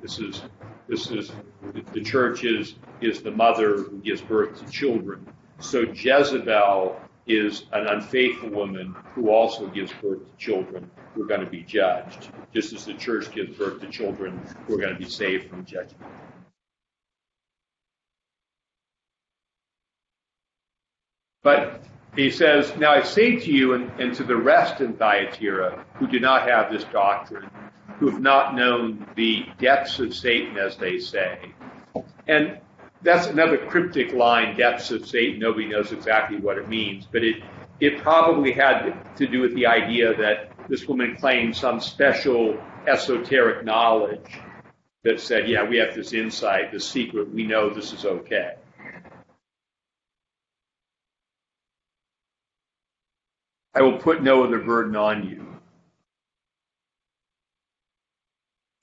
this 0.00 0.20
is, 0.20 0.42
this 0.88 1.10
is, 1.10 1.32
the 1.92 2.00
church 2.00 2.44
is, 2.44 2.76
is 3.00 3.20
the 3.22 3.32
mother 3.32 3.78
who 3.78 3.98
gives 3.98 4.20
birth 4.20 4.64
to 4.64 4.70
children. 4.70 5.26
So 5.58 5.82
Jezebel 5.82 7.00
is 7.26 7.64
an 7.72 7.86
unfaithful 7.86 8.50
woman 8.50 8.94
who 9.14 9.30
also 9.30 9.66
gives 9.68 9.92
birth 10.00 10.20
to 10.24 10.36
children 10.38 10.90
who 11.14 11.22
are 11.22 11.26
going 11.26 11.40
to 11.40 11.50
be 11.50 11.62
judged, 11.62 12.28
just 12.52 12.72
as 12.72 12.84
the 12.84 12.94
church 12.94 13.32
gives 13.32 13.56
birth 13.56 13.80
to 13.80 13.88
children 13.88 14.40
who 14.66 14.74
are 14.74 14.78
going 14.78 14.94
to 14.94 14.98
be 14.98 15.08
saved 15.08 15.50
from 15.50 15.64
judgment. 15.64 16.02
But 21.42 21.84
he 22.16 22.30
says, 22.30 22.74
Now 22.76 22.92
I 22.92 23.02
say 23.02 23.36
to 23.36 23.52
you 23.52 23.74
and, 23.74 23.90
and 24.00 24.14
to 24.16 24.24
the 24.24 24.36
rest 24.36 24.80
in 24.80 24.94
Thyatira 24.94 25.84
who 25.94 26.06
do 26.06 26.18
not 26.18 26.48
have 26.48 26.72
this 26.72 26.84
doctrine, 26.84 27.48
who 27.98 28.10
have 28.10 28.20
not 28.20 28.54
known 28.54 29.06
the 29.14 29.46
depths 29.58 29.98
of 29.98 30.14
Satan, 30.14 30.58
as 30.58 30.76
they 30.76 30.98
say. 30.98 31.38
And 32.26 32.58
that's 33.02 33.26
another 33.26 33.58
cryptic 33.58 34.12
line, 34.12 34.56
depths 34.56 34.90
of 34.90 35.06
Satan. 35.06 35.38
Nobody 35.38 35.68
knows 35.68 35.92
exactly 35.92 36.38
what 36.38 36.58
it 36.58 36.68
means, 36.68 37.06
but 37.10 37.22
it, 37.24 37.36
it 37.80 38.02
probably 38.02 38.52
had 38.52 39.16
to 39.16 39.26
do 39.26 39.40
with 39.40 39.54
the 39.54 39.66
idea 39.66 40.16
that 40.16 40.52
this 40.68 40.86
woman 40.88 41.16
claimed 41.16 41.56
some 41.56 41.80
special 41.80 42.56
esoteric 42.86 43.64
knowledge 43.64 44.44
that 45.04 45.20
said, 45.20 45.48
yeah, 45.48 45.62
we 45.64 45.76
have 45.76 45.94
this 45.94 46.12
insight, 46.12 46.72
this 46.72 46.88
secret, 46.88 47.32
we 47.32 47.44
know 47.46 47.72
this 47.72 47.92
is 47.92 48.04
okay. 48.04 48.54
I 53.74 53.82
will 53.82 53.98
put 53.98 54.22
no 54.22 54.42
other 54.42 54.58
burden 54.58 54.96
on 54.96 55.28
you. 55.28 55.45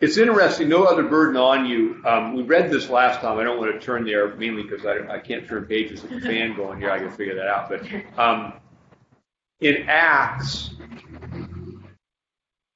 It's 0.03 0.17
interesting, 0.17 0.67
no 0.67 0.83
other 0.83 1.03
burden 1.03 1.37
on 1.37 1.65
you. 1.65 2.01
Um, 2.05 2.35
we 2.35 2.43
read 2.43 2.69
this 2.69 2.89
last 2.89 3.21
time. 3.21 3.39
I 3.39 3.45
don't 3.45 3.57
want 3.57 3.71
to 3.71 3.79
turn 3.79 4.03
there 4.03 4.35
mainly 4.35 4.63
because 4.63 4.85
I, 4.85 4.97
I 5.09 5.17
can't 5.17 5.47
turn 5.47 5.63
pages 5.63 6.01
with 6.01 6.11
the 6.11 6.19
fan 6.19 6.57
going 6.57 6.77
here. 6.77 6.91
I 6.91 6.99
can 6.99 7.09
figure 7.09 7.35
that 7.35 7.47
out. 7.47 7.69
But 7.69 8.19
um, 8.19 8.51
in 9.61 9.85
Acts, 9.87 10.71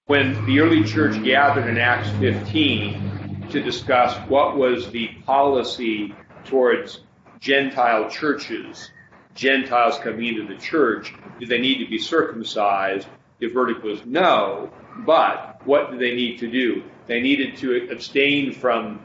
when 0.05 0.45
the 0.45 0.61
early 0.61 0.85
church 0.85 1.21
gathered 1.21 1.67
in 1.67 1.77
Acts 1.77 2.09
15 2.21 3.47
to 3.51 3.61
discuss 3.61 4.15
what 4.29 4.55
was 4.55 4.89
the 4.91 5.09
policy 5.25 6.15
towards 6.45 7.01
Gentile 7.41 8.09
churches, 8.09 8.89
Gentiles 9.35 9.99
coming 9.99 10.27
into 10.27 10.47
the 10.47 10.55
church, 10.61 11.13
do 11.41 11.45
they 11.45 11.59
need 11.59 11.79
to 11.79 11.89
be 11.89 11.99
circumcised? 11.99 13.05
The 13.39 13.47
verdict 13.47 13.83
was 13.83 14.05
no, 14.05 14.71
but 14.99 15.59
what 15.65 15.91
do 15.91 15.97
they 15.97 16.15
need 16.15 16.39
to 16.39 16.49
do? 16.49 16.83
They 17.07 17.21
needed 17.21 17.57
to 17.57 17.89
abstain 17.91 18.53
from 18.53 19.01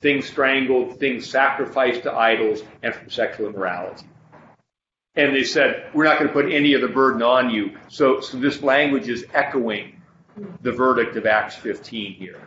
things 0.00 0.26
strangled, 0.26 0.98
things 0.98 1.28
sacrificed 1.28 2.02
to 2.02 2.12
idols, 2.12 2.62
and 2.82 2.94
from 2.94 3.08
sexual 3.10 3.48
immorality. 3.48 4.06
And 5.14 5.34
they 5.34 5.44
said, 5.44 5.90
we're 5.94 6.04
not 6.04 6.18
going 6.18 6.28
to 6.28 6.34
put 6.34 6.52
any 6.52 6.74
of 6.74 6.80
the 6.80 6.88
burden 6.88 7.22
on 7.22 7.50
you. 7.50 7.78
So, 7.88 8.20
so 8.20 8.36
this 8.38 8.62
language 8.62 9.08
is 9.08 9.24
echoing 9.32 10.02
the 10.62 10.72
verdict 10.72 11.16
of 11.16 11.24
Acts 11.24 11.54
15 11.54 12.14
here. 12.14 12.40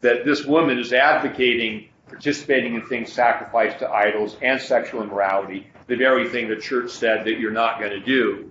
That 0.00 0.24
this 0.24 0.44
woman 0.44 0.78
is 0.78 0.92
advocating 0.92 1.88
participating 2.08 2.74
in 2.74 2.82
things 2.82 3.12
sacrificed 3.12 3.80
to 3.80 3.90
idols 3.90 4.36
and 4.42 4.60
sexual 4.60 5.02
immorality. 5.02 5.70
the 5.86 5.96
very 5.96 6.28
thing 6.28 6.48
the 6.48 6.56
church 6.56 6.90
said 6.90 7.24
that 7.24 7.38
you're 7.38 7.52
not 7.52 7.78
going 7.78 7.92
to 7.92 8.00
do. 8.00 8.50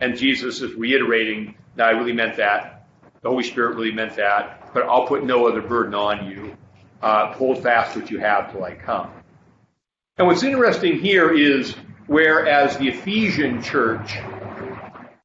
And 0.00 0.16
Jesus 0.16 0.60
is 0.60 0.74
reiterating, 0.74 1.54
that 1.76 1.86
I 1.86 1.90
really 1.92 2.12
meant 2.12 2.36
that. 2.36 2.86
The 3.22 3.30
Holy 3.30 3.44
Spirit 3.44 3.76
really 3.76 3.92
meant 3.92 4.16
that, 4.16 4.63
but 4.74 4.82
I'll 4.82 5.06
put 5.06 5.24
no 5.24 5.46
other 5.46 5.62
burden 5.62 5.94
on 5.94 6.28
you. 6.28 6.56
Uh, 7.00 7.32
hold 7.32 7.62
fast 7.62 7.96
what 7.96 8.10
you 8.10 8.18
have 8.18 8.52
till 8.52 8.64
I 8.64 8.74
come. 8.74 9.10
And 10.18 10.26
what's 10.26 10.42
interesting 10.42 10.98
here 10.98 11.32
is 11.32 11.74
whereas 12.06 12.76
the 12.76 12.88
Ephesian 12.88 13.62
church, 13.62 14.18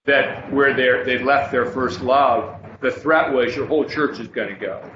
that 0.06 0.52
where 0.54 0.74
they 0.74 1.04
they 1.04 1.24
left 1.24 1.52
their 1.52 1.66
first 1.66 2.02
love, 2.02 2.56
the 2.82 2.92
threat 2.92 3.34
was 3.34 3.56
your 3.56 3.66
whole 3.66 3.86
church 3.86 4.20
is 4.20 4.28
going 4.28 4.50
to 4.50 4.60
go. 4.60 4.90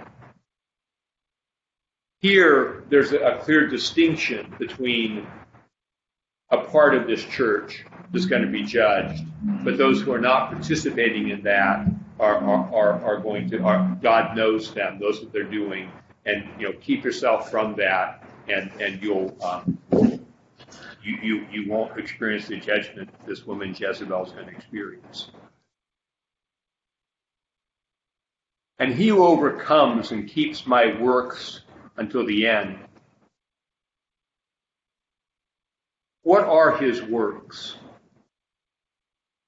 Here, 2.22 2.84
there's 2.90 3.12
a 3.12 3.40
clear 3.42 3.68
distinction 3.68 4.56
between 4.58 5.28
a 6.52 6.58
part 6.58 6.96
of 6.96 7.06
this 7.06 7.24
church 7.26 7.86
that's 8.12 8.26
going 8.26 8.42
to 8.42 8.48
be 8.48 8.64
judged, 8.64 9.24
but 9.64 9.78
those 9.78 10.02
who 10.02 10.12
are 10.12 10.22
not 10.22 10.52
participating 10.52 11.30
in 11.30 11.42
that 11.44 11.88
are, 12.20 12.38
are, 12.38 12.74
are, 12.74 13.04
are 13.04 13.18
going 13.18 13.50
to, 13.50 13.60
are, 13.64 13.98
God 14.02 14.36
knows 14.36 14.74
them, 14.74 15.00
knows 15.00 15.20
what 15.20 15.34
they're 15.34 15.44
doing, 15.44 15.92
and, 16.26 16.48
you 16.60 16.68
know, 16.70 16.78
keep 16.80 17.04
yourself 17.04 17.50
from 17.50 17.76
that, 17.76 18.24
and, 18.48 18.72
and 18.80 19.02
you'll, 19.02 19.36
um, 19.44 19.78
you, 21.04 21.18
you, 21.22 21.48
you 21.52 21.70
won't 21.70 21.98
experience 22.00 22.48
the 22.48 22.60
judgment 22.60 23.10
this 23.26 23.46
woman 23.46 23.76
Jezebel 23.78 24.26
is 24.26 24.32
going 24.32 24.46
to 24.46 24.52
experience. 24.52 25.32
And 28.80 28.94
he 28.94 29.10
who 29.10 29.24
overcomes 29.24 30.12
and 30.12 30.28
keeps 30.28 30.66
my 30.66 31.00
works 31.00 31.62
until 31.98 32.26
the 32.26 32.48
end. 32.48 32.80
What 36.24 36.46
are 36.46 36.78
his 36.78 37.02
works? 37.02 37.76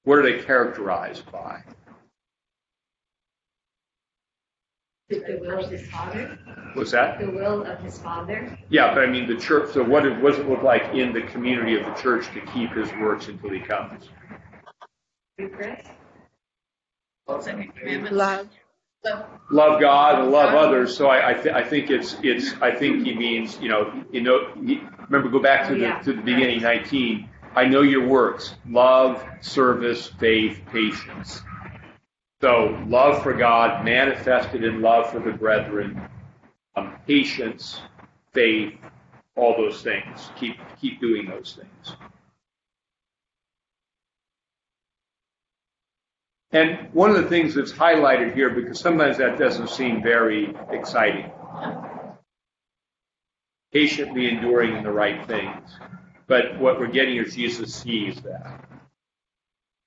What 0.06 0.20
are 0.20 0.22
they 0.22 0.40
characterized 0.40 1.30
by? 1.32 1.64
The, 5.08 5.18
the 5.18 5.38
will 5.40 5.64
of 5.64 5.68
his 5.68 5.84
father? 5.88 6.38
What's 6.74 6.92
that? 6.92 7.18
The 7.18 7.28
will 7.28 7.64
of 7.64 7.80
his 7.80 7.98
father? 7.98 8.56
Yeah, 8.70 8.94
but 8.94 9.02
I 9.02 9.06
mean 9.06 9.26
the 9.26 9.34
church. 9.34 9.72
So 9.72 9.82
what, 9.82 10.06
it, 10.06 10.16
what 10.22 10.30
does 10.30 10.38
it 10.38 10.48
look 10.48 10.62
like 10.62 10.94
in 10.94 11.12
the 11.12 11.22
community 11.22 11.74
of 11.76 11.84
the 11.84 11.92
church 12.00 12.26
to 12.34 12.40
keep 12.52 12.72
his 12.72 12.88
works 13.00 13.26
until 13.26 13.50
he 13.50 13.58
comes? 13.58 14.08
Chris? 15.52 15.84
Love. 18.12 18.48
Love 19.50 19.80
God 19.80 20.20
and 20.20 20.30
love 20.30 20.54
others. 20.54 20.96
So 20.96 21.08
I, 21.08 21.30
I, 21.30 21.34
th- 21.34 21.54
I 21.54 21.64
think 21.64 21.90
it's 21.90 22.16
it's 22.22 22.54
I 22.62 22.70
think 22.70 23.04
he 23.04 23.14
means 23.14 23.58
you 23.60 23.68
know 23.68 23.92
you 24.12 24.20
know 24.20 24.52
he, 24.64 24.80
remember 25.08 25.28
go 25.28 25.40
back 25.40 25.66
to 25.68 25.74
the 25.74 25.80
Yeah. 25.80 26.00
to 26.00 26.12
the 26.12 26.22
beginning 26.22 26.62
19. 26.62 27.28
I 27.56 27.64
know 27.64 27.82
your 27.82 28.06
works: 28.06 28.54
love, 28.68 29.24
service, 29.40 30.08
faith, 30.20 30.60
patience. 30.70 31.42
So 32.42 32.78
love 32.86 33.22
for 33.22 33.32
God 33.32 33.84
manifested 33.84 34.62
in 34.62 34.82
love 34.82 35.10
for 35.10 35.20
the 35.20 35.32
brethren, 35.32 36.00
um, 36.76 36.96
patience, 37.06 37.80
faith, 38.34 38.74
all 39.36 39.56
those 39.56 39.82
things. 39.82 40.30
Keep 40.38 40.58
keep 40.78 41.00
doing 41.00 41.26
those 41.26 41.58
things. 41.58 41.96
And 46.52 46.92
one 46.92 47.10
of 47.10 47.16
the 47.16 47.28
things 47.28 47.54
that's 47.54 47.72
highlighted 47.72 48.34
here, 48.34 48.50
because 48.50 48.78
sometimes 48.78 49.18
that 49.18 49.38
doesn't 49.38 49.70
seem 49.70 50.02
very 50.02 50.54
exciting, 50.70 51.30
patiently 53.72 54.28
enduring 54.28 54.76
in 54.76 54.84
the 54.84 54.92
right 54.92 55.26
things. 55.26 55.70
But 56.26 56.58
what 56.58 56.80
we're 56.80 56.88
getting 56.88 57.16
is 57.16 57.34
Jesus 57.34 57.74
sees 57.74 58.20
that. 58.22 58.64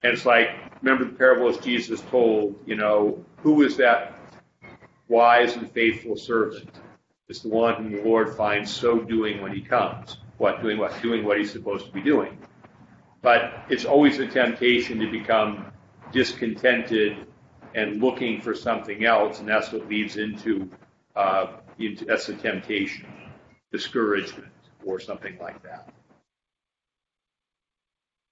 And 0.02 0.14
it's 0.14 0.26
like, 0.26 0.50
remember 0.82 1.06
the 1.06 1.18
parables 1.18 1.58
Jesus 1.58 2.00
told, 2.10 2.56
you 2.66 2.76
know, 2.76 3.24
who 3.38 3.64
is 3.64 3.76
that 3.78 4.18
wise 5.10 5.56
and 5.56 5.70
faithful 5.72 6.16
servant? 6.16 6.70
It's 7.28 7.42
the 7.42 7.50
one 7.50 7.76
whom 7.76 7.92
the 7.92 8.02
Lord 8.02 8.36
finds 8.36 8.72
so 8.72 9.00
doing 9.00 9.42
when 9.42 9.54
he 9.54 9.62
comes. 9.62 10.18
What? 10.38 10.62
Doing 10.62 10.78
what? 10.78 11.00
Doing 11.02 11.26
what 11.26 11.38
he's 11.38 11.52
supposed 11.52 11.86
to 11.86 11.92
be 11.92 12.02
doing. 12.02 12.38
But 13.22 13.66
it's 13.70 13.86
always 13.86 14.18
a 14.20 14.28
temptation 14.28 15.00
to 15.00 15.12
become 15.12 15.66
discontented 16.14 17.28
and 17.76 18.02
looking 18.02 18.42
for 18.42 18.56
something 18.56 19.06
else, 19.06 19.40
and 19.40 19.48
that's 19.48 19.72
what 19.72 19.88
leads 19.88 20.18
into, 20.18 20.70
uh, 21.16 21.58
into 21.78 22.06
that's 22.06 22.26
the 22.26 22.34
temptation, 22.34 23.06
discouragement, 23.72 24.52
or 24.86 25.00
something 25.00 25.38
like 25.40 25.62
that. 25.64 25.94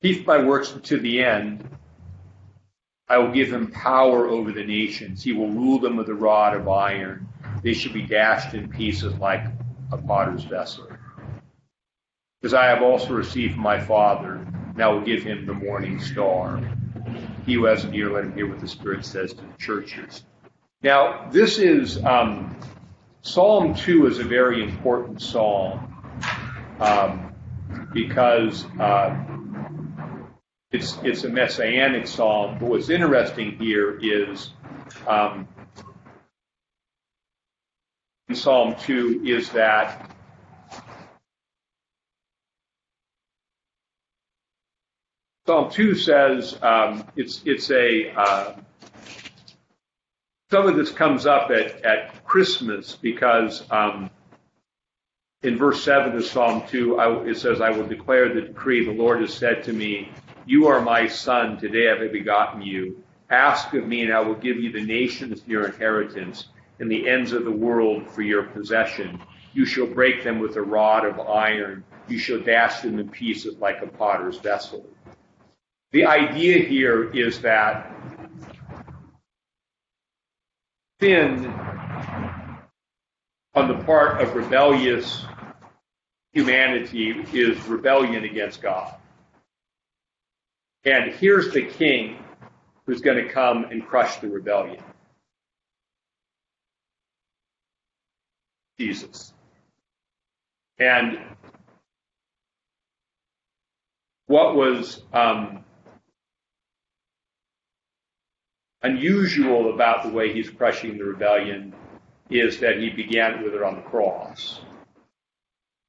Keep 0.01 0.27
my 0.27 0.43
works 0.43 0.75
to 0.83 0.99
the 0.99 1.23
end. 1.23 1.67
I 3.09 3.17
will 3.17 3.31
give 3.31 3.51
him 3.51 3.71
power 3.71 4.27
over 4.27 4.51
the 4.51 4.63
nations. 4.63 5.23
He 5.23 5.33
will 5.33 5.49
rule 5.49 5.79
them 5.79 5.95
with 5.95 6.09
a 6.09 6.13
rod 6.13 6.55
of 6.55 6.67
iron. 6.67 7.27
They 7.63 7.73
should 7.73 7.93
be 7.93 8.03
dashed 8.03 8.53
in 8.53 8.69
pieces 8.69 9.13
like 9.15 9.45
a 9.91 9.97
potter's 9.97 10.43
vessel. 10.43 10.87
Because 12.41 12.53
I 12.53 12.65
have 12.65 12.83
also 12.83 13.13
received 13.13 13.57
my 13.57 13.79
Father, 13.79 14.33
and 14.35 14.81
I 14.81 14.87
will 14.89 15.01
give 15.01 15.23
him 15.23 15.45
the 15.45 15.53
morning 15.53 15.99
star. 15.99 16.61
He 17.45 17.53
who 17.53 17.65
has 17.65 17.83
an 17.83 17.95
ear, 17.95 18.11
let 18.11 18.25
him 18.25 18.33
hear 18.33 18.47
what 18.47 18.59
the 18.59 18.67
Spirit 18.67 19.05
says 19.05 19.33
to 19.33 19.41
the 19.41 19.57
churches. 19.57 20.23
Now, 20.83 21.29
this 21.31 21.57
is 21.57 22.03
um, 22.03 22.55
Psalm 23.21 23.73
2 23.73 24.05
is 24.07 24.19
a 24.19 24.23
very 24.23 24.61
important 24.61 25.21
psalm 25.21 25.93
um, 26.79 27.33
because 27.93 28.65
uh, 28.79 29.36
it's 30.77 30.97
it's 31.03 31.23
a 31.23 31.29
messianic 31.29 32.07
psalm. 32.07 32.57
But 32.59 32.69
what's 32.69 32.89
interesting 32.89 33.57
here 33.57 33.99
is 34.01 34.51
um, 35.07 35.47
in 38.29 38.35
Psalm 38.35 38.75
2 38.81 39.23
is 39.25 39.49
that 39.51 40.11
Psalm 45.47 45.71
2 45.71 45.95
says 45.95 46.57
um, 46.61 47.05
it's 47.15 47.41
it's 47.45 47.71
a 47.71 48.11
uh, 48.15 48.53
some 50.51 50.67
of 50.67 50.75
this 50.75 50.91
comes 50.91 51.25
up 51.25 51.49
at, 51.49 51.83
at 51.83 52.23
Christmas 52.23 52.95
because 52.95 53.63
um, 53.71 54.11
in 55.41 55.57
verse 55.57 55.83
7 55.83 56.15
of 56.15 56.25
Psalm 56.25 56.63
2 56.67 56.99
I, 56.99 57.23
it 57.23 57.37
says 57.37 57.61
I 57.61 57.71
will 57.71 57.87
declare 57.87 58.31
the 58.33 58.41
decree 58.41 58.85
the 58.85 58.91
Lord 58.91 59.21
has 59.21 59.33
said 59.33 59.63
to 59.63 59.73
me 59.73 60.11
you 60.47 60.67
are 60.67 60.81
my 60.81 61.07
son. 61.07 61.57
Today 61.57 61.91
I 61.91 62.01
have 62.01 62.11
begotten 62.11 62.61
you. 62.61 63.03
Ask 63.29 63.73
of 63.73 63.85
me 63.85 64.03
and 64.03 64.13
I 64.13 64.21
will 64.21 64.35
give 64.35 64.57
you 64.57 64.71
the 64.71 64.81
nations 64.81 65.41
for 65.41 65.49
your 65.49 65.65
inheritance 65.65 66.47
and 66.79 66.89
the 66.89 67.09
ends 67.09 67.33
of 67.33 67.43
the 67.43 67.51
world 67.51 68.09
for 68.09 68.21
your 68.21 68.43
possession. 68.43 69.21
You 69.53 69.65
shall 69.65 69.87
break 69.87 70.23
them 70.23 70.39
with 70.39 70.55
a 70.55 70.61
rod 70.61 71.05
of 71.05 71.19
iron. 71.19 71.83
You 72.07 72.17
shall 72.17 72.39
dash 72.39 72.79
them 72.81 72.97
in 72.97 73.09
pieces 73.09 73.57
like 73.57 73.81
a 73.81 73.87
potter's 73.87 74.37
vessel. 74.37 74.85
The 75.91 76.05
idea 76.05 76.59
here 76.59 77.11
is 77.11 77.41
that 77.41 77.93
sin 81.01 81.53
on 83.53 83.67
the 83.67 83.83
part 83.83 84.21
of 84.21 84.33
rebellious 84.33 85.25
humanity 86.31 87.25
is 87.33 87.61
rebellion 87.67 88.23
against 88.23 88.61
God. 88.61 88.96
And 90.85 91.11
here's 91.13 91.51
the 91.51 91.63
king 91.63 92.17
who's 92.85 93.01
going 93.01 93.23
to 93.25 93.31
come 93.31 93.65
and 93.65 93.85
crush 93.85 94.17
the 94.17 94.29
rebellion. 94.29 94.81
Jesus. 98.79 99.33
And 100.79 101.19
what 104.27 104.55
was 104.55 105.01
um, 105.13 105.63
unusual 108.83 109.73
about 109.73 110.03
the 110.03 110.09
way 110.09 110.31
he's 110.31 110.49
crushing 110.49 110.97
the 110.97 111.03
rebellion 111.03 111.73
is 112.29 112.59
that 112.59 112.77
he 112.77 112.89
began 112.89 113.43
with 113.43 113.53
it 113.53 113.63
on 113.63 113.75
the 113.75 113.81
cross 113.81 114.61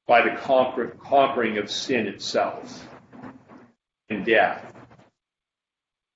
by 0.06 0.22
the 0.22 0.36
conquer- 0.36 0.96
conquering 1.02 1.58
of 1.58 1.70
sin 1.70 2.06
itself 2.06 2.88
and 4.08 4.24
death. 4.24 4.72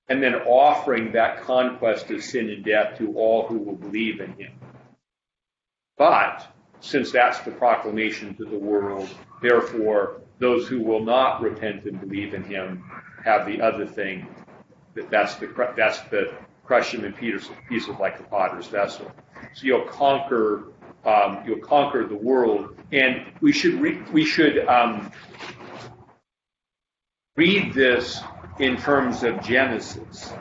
And 0.09 0.21
then 0.21 0.35
offering 0.35 1.13
that 1.13 1.43
conquest 1.43 2.11
of 2.11 2.23
sin 2.23 2.49
and 2.49 2.63
death 2.63 2.97
to 2.97 3.13
all 3.15 3.47
who 3.47 3.57
will 3.57 3.75
believe 3.75 4.19
in 4.19 4.33
him. 4.33 4.51
But 5.97 6.45
since 6.81 7.11
that's 7.11 7.39
the 7.41 7.51
proclamation 7.51 8.35
to 8.35 8.45
the 8.45 8.57
world, 8.57 9.09
therefore 9.41 10.21
those 10.39 10.67
who 10.67 10.81
will 10.81 11.03
not 11.03 11.41
repent 11.41 11.85
and 11.85 11.99
believe 11.99 12.33
in 12.33 12.43
him 12.43 12.83
have 13.23 13.45
the 13.45 13.61
other 13.61 13.85
thing 13.85 14.27
that 14.95 15.09
that's 15.09 15.35
the 15.35 15.47
that's 15.77 16.01
the 16.09 16.33
crush 16.65 16.93
him 16.93 17.05
in 17.05 17.13
pieces, 17.13 17.49
pieces 17.69 17.95
like 17.99 18.19
a 18.19 18.23
potter's 18.23 18.67
vessel. 18.67 19.11
So 19.53 19.65
you'll 19.65 19.85
conquer, 19.85 20.65
um, 21.05 21.43
you'll 21.45 21.59
conquer 21.59 22.05
the 22.05 22.15
world, 22.15 22.77
and 22.91 23.25
we 23.41 23.51
should 23.51 23.75
re- 23.75 24.01
we 24.11 24.25
should 24.25 24.65
um, 24.67 25.11
read 27.35 27.73
this 27.73 28.21
in 28.59 28.77
terms 28.77 29.23
of 29.23 29.41
Genesis 29.41 30.33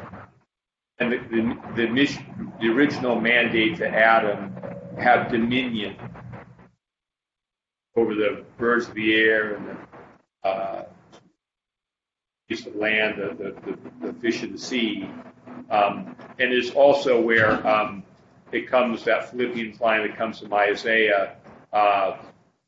and 0.99 1.13
the, 1.13 1.19
the, 1.19 1.87
the, 1.87 2.19
the 2.61 2.69
original 2.69 3.21
mandate 3.21 3.77
to 3.79 3.89
Adam 3.89 4.55
have 4.99 5.31
dominion 5.31 5.97
over 7.97 8.15
the 8.15 8.45
birds 8.59 8.89
of 8.89 8.95
the 8.95 9.15
air 9.15 9.55
and 9.55 9.67
the 9.69 10.49
uh, 10.49 10.85
land, 12.75 13.15
the, 13.19 13.55
the, 13.65 14.07
the, 14.07 14.13
fish 14.21 14.43
of 14.43 14.53
the 14.53 14.59
sea. 14.59 15.09
Um, 15.71 16.15
and 16.39 16.53
it's 16.53 16.71
also 16.71 17.21
where 17.21 17.67
um, 17.67 18.03
it 18.53 18.69
comes, 18.69 19.05
that 19.05 19.31
Philippians 19.31 19.81
line 19.81 20.07
that 20.07 20.17
comes 20.17 20.41
from 20.41 20.53
Isaiah. 20.53 21.37
Uh, 21.73 22.19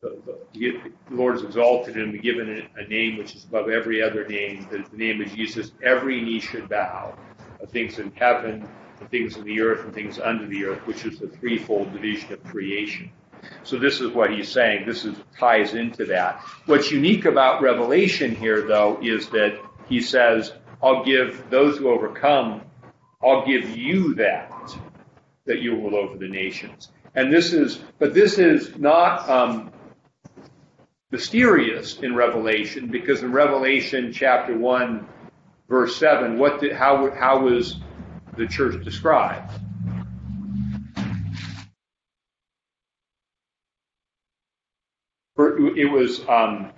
the, 0.04 0.42
the, 0.52 0.92
Lord 1.10 1.34
has 1.34 1.44
exalted 1.44 1.96
and 1.96 2.20
given 2.22 2.68
a 2.76 2.86
name 2.86 3.16
which 3.16 3.34
is 3.34 3.44
above 3.44 3.68
every 3.68 4.02
other 4.02 4.26
name, 4.26 4.66
that 4.70 4.90
the 4.90 4.96
name 4.96 5.20
of 5.22 5.28
Jesus, 5.34 5.72
every 5.82 6.20
knee 6.20 6.40
should 6.40 6.68
bow, 6.68 7.14
of 7.60 7.70
things 7.70 7.98
in 7.98 8.12
heaven, 8.12 8.68
the 8.98 9.06
things 9.06 9.36
in 9.36 9.44
the 9.44 9.60
earth, 9.60 9.84
and 9.84 9.94
things 9.94 10.18
under 10.18 10.46
the 10.46 10.64
earth, 10.64 10.86
which 10.86 11.04
is 11.04 11.18
the 11.18 11.28
threefold 11.28 11.92
division 11.92 12.32
of 12.32 12.44
creation. 12.44 13.10
So 13.62 13.78
this 13.78 14.00
is 14.00 14.10
what 14.12 14.30
he's 14.30 14.50
saying. 14.50 14.86
This 14.86 15.04
is, 15.04 15.16
ties 15.38 15.74
into 15.74 16.04
that. 16.06 16.40
What's 16.66 16.90
unique 16.90 17.24
about 17.24 17.62
Revelation 17.62 18.34
here, 18.34 18.62
though, 18.62 18.98
is 19.02 19.28
that 19.30 19.58
he 19.88 20.00
says, 20.00 20.52
I'll 20.82 21.04
give 21.04 21.50
those 21.50 21.78
who 21.78 21.88
overcome, 21.88 22.62
I'll 23.22 23.46
give 23.46 23.76
you 23.76 24.14
that, 24.16 24.76
that 25.46 25.60
you 25.60 25.76
will 25.76 25.94
over 25.94 26.16
the 26.16 26.28
nations. 26.28 26.90
And 27.14 27.32
this 27.32 27.52
is, 27.52 27.80
but 27.98 28.12
this 28.12 28.38
is 28.38 28.76
not 28.76 29.28
um, 29.28 29.72
mysterious 31.14 31.98
in 31.98 32.12
Revelation, 32.16 32.88
because 32.88 33.22
in 33.22 33.30
Revelation 33.30 34.12
chapter 34.12 34.58
1, 34.58 35.06
verse 35.68 35.96
7, 35.96 36.40
what 36.40 36.60
did, 36.60 36.72
how, 36.72 37.08
how 37.12 37.38
was 37.38 37.76
the 38.36 38.48
church 38.48 38.82
described? 38.84 39.52
It 45.38 45.88
was 45.88 46.20
um, 46.28 46.72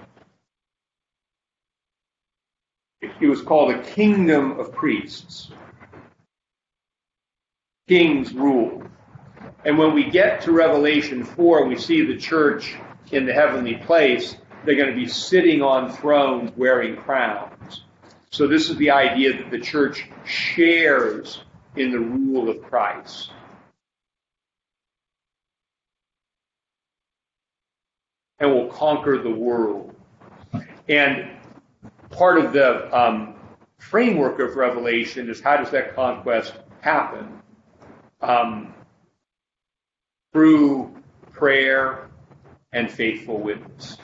it 3.01 3.27
was 3.27 3.41
called 3.41 3.71
a 3.71 3.83
kingdom 3.83 4.61
of 4.61 4.73
priests. 4.73 5.51
Kings 7.89 8.35
rule. 8.35 8.83
And 9.65 9.79
when 9.79 9.95
we 9.95 10.11
get 10.11 10.43
to 10.43 10.53
Revelation 10.53 11.25
4, 11.25 11.67
we 11.67 11.77
see 11.77 12.05
the 12.05 12.17
church 12.17 12.77
in 13.13 13.27
the 13.27 13.33
heavenly 13.33 13.77
place, 13.77 14.37
they're 14.65 14.77
going 14.77 14.91
to 14.91 14.97
be 14.97 15.09
sitting 15.09 15.63
on 15.63 15.93
thrones 15.93 16.51
wearing 16.57 16.97
crowns. 16.97 17.85
So 18.31 18.47
this 18.47 18.69
is 18.69 18.77
the 18.77 18.91
idea 18.91 19.37
that 19.37 19.51
the 19.51 19.61
church 19.61 20.09
shares 20.25 21.43
in 21.77 21.93
the 21.93 22.01
rule 22.01 22.49
of 22.51 22.63
Christ. 22.63 23.31
And 28.39 28.53
will 28.53 28.69
conquer 28.69 29.19
the 29.23 29.31
world. 29.31 29.95
And 30.89 31.31
part 32.11 32.39
of 32.39 32.53
the 32.53 32.95
um, 32.97 33.35
framework 33.79 34.41
of 34.41 34.57
Revelation 34.57 35.31
is 35.31 35.41
how 35.41 35.57
does 35.57 35.71
that 35.71 35.95
conquest 35.95 36.55
happen? 36.81 37.41
Um, 38.21 38.75
through 40.33 40.95
prayer 41.33 42.06
and 42.77 42.91
faithful 42.91 43.39
witness. 43.39 43.97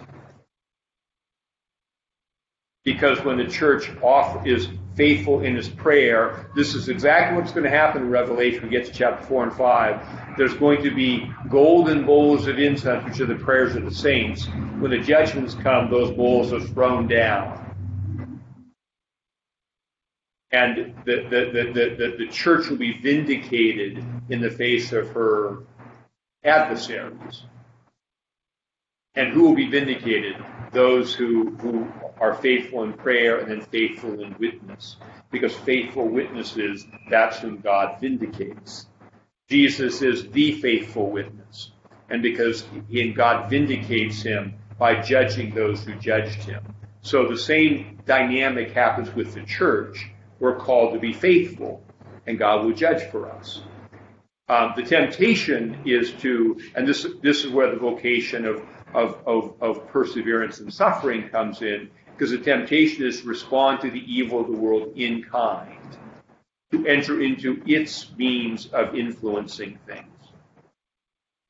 Because 2.84 3.22
when 3.22 3.36
the 3.36 3.46
church 3.46 3.90
off 4.02 4.46
is 4.46 4.66
faithful 4.96 5.42
in 5.42 5.54
his 5.54 5.68
prayer, 5.68 6.50
this 6.56 6.74
is 6.74 6.88
exactly 6.88 7.36
what's 7.36 7.52
going 7.52 7.64
to 7.64 7.70
happen 7.70 8.02
in 8.02 8.10
Revelation. 8.10 8.64
We 8.64 8.70
get 8.70 8.86
to 8.86 8.92
chapter 8.92 9.24
4 9.26 9.42
and 9.44 9.52
5. 9.52 10.36
There's 10.38 10.54
going 10.54 10.82
to 10.84 10.90
be 10.90 11.30
golden 11.50 12.06
bowls 12.06 12.46
of 12.46 12.58
incense, 12.58 13.04
which 13.04 13.20
are 13.20 13.26
the 13.26 13.36
prayers 13.36 13.76
of 13.76 13.84
the 13.84 13.94
saints. 13.94 14.46
When 14.78 14.90
the 14.90 14.98
judgments 14.98 15.54
come, 15.54 15.90
those 15.90 16.10
bowls 16.10 16.52
are 16.52 16.60
thrown 16.60 17.06
down. 17.06 17.58
And 20.50 20.94
the, 21.04 21.26
the, 21.30 21.72
the, 21.72 21.96
the, 21.96 22.16
the 22.24 22.32
church 22.32 22.68
will 22.68 22.78
be 22.78 22.98
vindicated 22.98 24.02
in 24.30 24.40
the 24.40 24.50
face 24.50 24.92
of 24.92 25.10
her 25.10 25.58
adversaries. 26.42 27.44
And 29.14 29.32
who 29.32 29.42
will 29.42 29.54
be 29.54 29.68
vindicated? 29.68 30.36
Those 30.72 31.14
who, 31.14 31.50
who 31.56 31.86
are 32.18 32.34
faithful 32.34 32.82
in 32.82 32.94
prayer 32.94 33.40
and 33.40 33.50
then 33.50 33.60
faithful 33.60 34.20
in 34.20 34.34
witness. 34.38 34.96
Because 35.30 35.54
faithful 35.54 36.08
witnesses, 36.08 36.86
that's 37.10 37.38
whom 37.38 37.58
God 37.58 38.00
vindicates. 38.00 38.86
Jesus 39.50 40.00
is 40.00 40.30
the 40.30 40.52
faithful 40.52 41.10
witness. 41.10 41.72
And 42.08 42.22
because 42.22 42.64
in 42.90 43.12
God 43.12 43.50
vindicates 43.50 44.22
him 44.22 44.54
by 44.78 45.00
judging 45.00 45.54
those 45.54 45.84
who 45.84 45.94
judged 45.96 46.42
him. 46.44 46.62
So 47.02 47.28
the 47.28 47.36
same 47.36 47.98
dynamic 48.06 48.70
happens 48.72 49.14
with 49.14 49.34
the 49.34 49.42
church. 49.42 50.08
We're 50.38 50.56
called 50.56 50.94
to 50.94 51.00
be 51.00 51.12
faithful, 51.12 51.82
and 52.26 52.38
God 52.38 52.64
will 52.64 52.72
judge 52.72 53.02
for 53.10 53.30
us. 53.30 53.60
Um, 54.48 54.72
the 54.76 54.82
temptation 54.82 55.80
is 55.84 56.12
to, 56.22 56.60
and 56.74 56.86
this 56.86 57.06
this 57.22 57.44
is 57.44 57.50
where 57.50 57.70
the 57.70 57.76
vocation 57.76 58.44
of 58.44 58.62
of, 58.94 59.18
of, 59.26 59.54
of 59.60 59.88
perseverance 59.88 60.60
and 60.60 60.72
suffering 60.72 61.28
comes 61.28 61.62
in, 61.62 61.90
because 62.12 62.30
the 62.30 62.38
temptation 62.38 63.04
is 63.04 63.22
to 63.22 63.28
respond 63.28 63.80
to 63.80 63.90
the 63.90 64.04
evil 64.12 64.40
of 64.40 64.46
the 64.46 64.56
world 64.56 64.92
in 64.96 65.22
kind, 65.22 65.78
to 66.70 66.86
enter 66.86 67.20
into 67.20 67.62
its 67.66 68.10
means 68.16 68.66
of 68.68 68.94
influencing 68.94 69.78
things. 69.86 70.06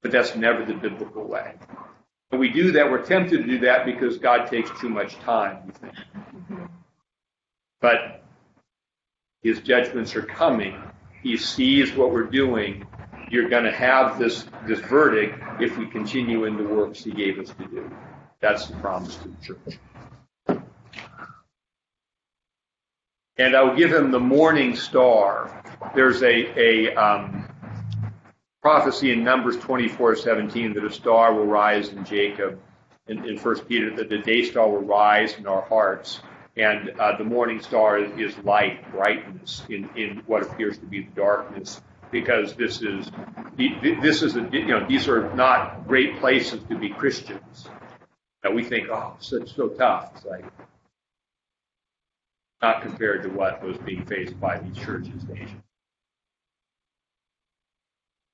But 0.03 0.11
that's 0.11 0.35
never 0.35 0.65
the 0.65 0.75
biblical 0.75 1.25
way. 1.25 1.55
And 2.31 2.41
we 2.41 2.49
do 2.49 2.73
that, 2.73 2.91
we're 2.91 3.05
tempted 3.05 3.39
to 3.39 3.43
do 3.45 3.59
that 3.61 3.85
because 3.85 4.17
God 4.19 4.47
takes 4.47 4.71
too 4.81 4.89
much 4.89 5.17
time, 5.17 5.71
think. 5.81 5.95
But 7.81 8.25
his 9.43 9.61
judgments 9.61 10.17
are 10.17 10.23
coming. 10.23 10.81
He 11.23 11.37
sees 11.37 11.93
what 11.95 12.13
we're 12.13 12.23
doing. 12.25 12.87
You're 13.33 13.49
going 13.49 13.65
to 13.65 13.73
have 13.73 14.19
this, 14.19 14.45
this 14.67 14.79
verdict 14.81 15.43
if 15.59 15.79
we 15.79 15.87
continue 15.87 16.45
in 16.45 16.59
the 16.59 16.65
works 16.65 17.03
he 17.03 17.13
gave 17.13 17.39
us 17.39 17.49
to 17.49 17.65
do. 17.65 17.91
That's 18.41 18.67
the 18.67 18.77
promise 18.77 19.17
to 19.17 19.29
the 19.29 19.37
church. 19.43 19.79
And 23.39 23.57
I 23.57 23.63
will 23.63 23.75
give 23.75 23.91
him 23.91 24.11
the 24.11 24.21
morning 24.21 24.77
star. 24.77 25.65
There's 25.95 26.23
a, 26.23 26.61
a 26.61 26.95
um, 26.95 27.49
prophecy 28.61 29.13
in 29.13 29.25
Numbers 29.25 29.57
24:17 29.57 30.75
that 30.75 30.85
a 30.85 30.93
star 30.93 31.33
will 31.33 31.47
rise 31.47 31.89
in 31.89 32.05
Jacob. 32.05 32.61
In, 33.07 33.27
in 33.27 33.39
1 33.39 33.61
Peter, 33.61 33.97
that 33.97 34.11
the 34.11 34.19
day 34.19 34.43
star 34.43 34.69
will 34.69 34.83
rise 34.83 35.39
in 35.39 35.47
our 35.47 35.63
hearts. 35.63 36.21
And 36.59 36.91
uh, 37.01 37.17
the 37.17 37.25
morning 37.25 37.63
star 37.63 37.99
is, 37.99 38.13
is 38.19 38.45
light, 38.45 38.93
brightness 38.93 39.63
in, 39.71 39.89
in 39.97 40.23
what 40.27 40.43
appears 40.43 40.77
to 40.77 40.85
be 40.85 41.05
the 41.05 41.11
darkness 41.13 41.81
because 42.13 42.55
this 42.55 42.83
is 42.83 43.11
this 43.57 44.23
is 44.23 44.37
a, 44.37 44.49
you 44.53 44.67
know 44.67 44.87
these 44.87 45.09
are 45.09 45.35
not 45.35 45.89
great 45.89 46.21
places 46.21 46.63
to 46.69 46.79
be 46.79 46.91
Christians. 46.91 47.69
And 48.45 48.55
we 48.55 48.63
think, 48.65 48.89
oh, 48.91 49.17
so, 49.21 49.45
so 49.45 49.69
tough. 49.69 50.13
It's 50.17 50.25
like 50.25 50.45
not 52.61 52.83
compared 52.83 53.23
to 53.23 53.29
what 53.31 53.63
was 53.63 53.79
being 53.79 54.05
faced 54.05 54.39
by 54.39 54.59
these 54.59 54.77
churches 54.77 55.25
in 55.29 55.39
Asia. 55.39 55.63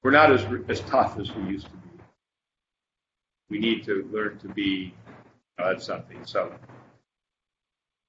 We're 0.02 0.10
not 0.10 0.32
as 0.32 0.44
as 0.68 0.80
tough 0.80 1.18
as 1.18 1.32
we 1.34 1.44
used 1.44 1.66
to 1.66 1.72
be. 1.72 1.88
We 3.48 3.58
need 3.58 3.84
to 3.84 4.08
learn 4.12 4.38
to 4.38 4.48
be 4.48 4.94
uh, 5.58 5.78
something. 5.78 6.24
So, 6.24 6.52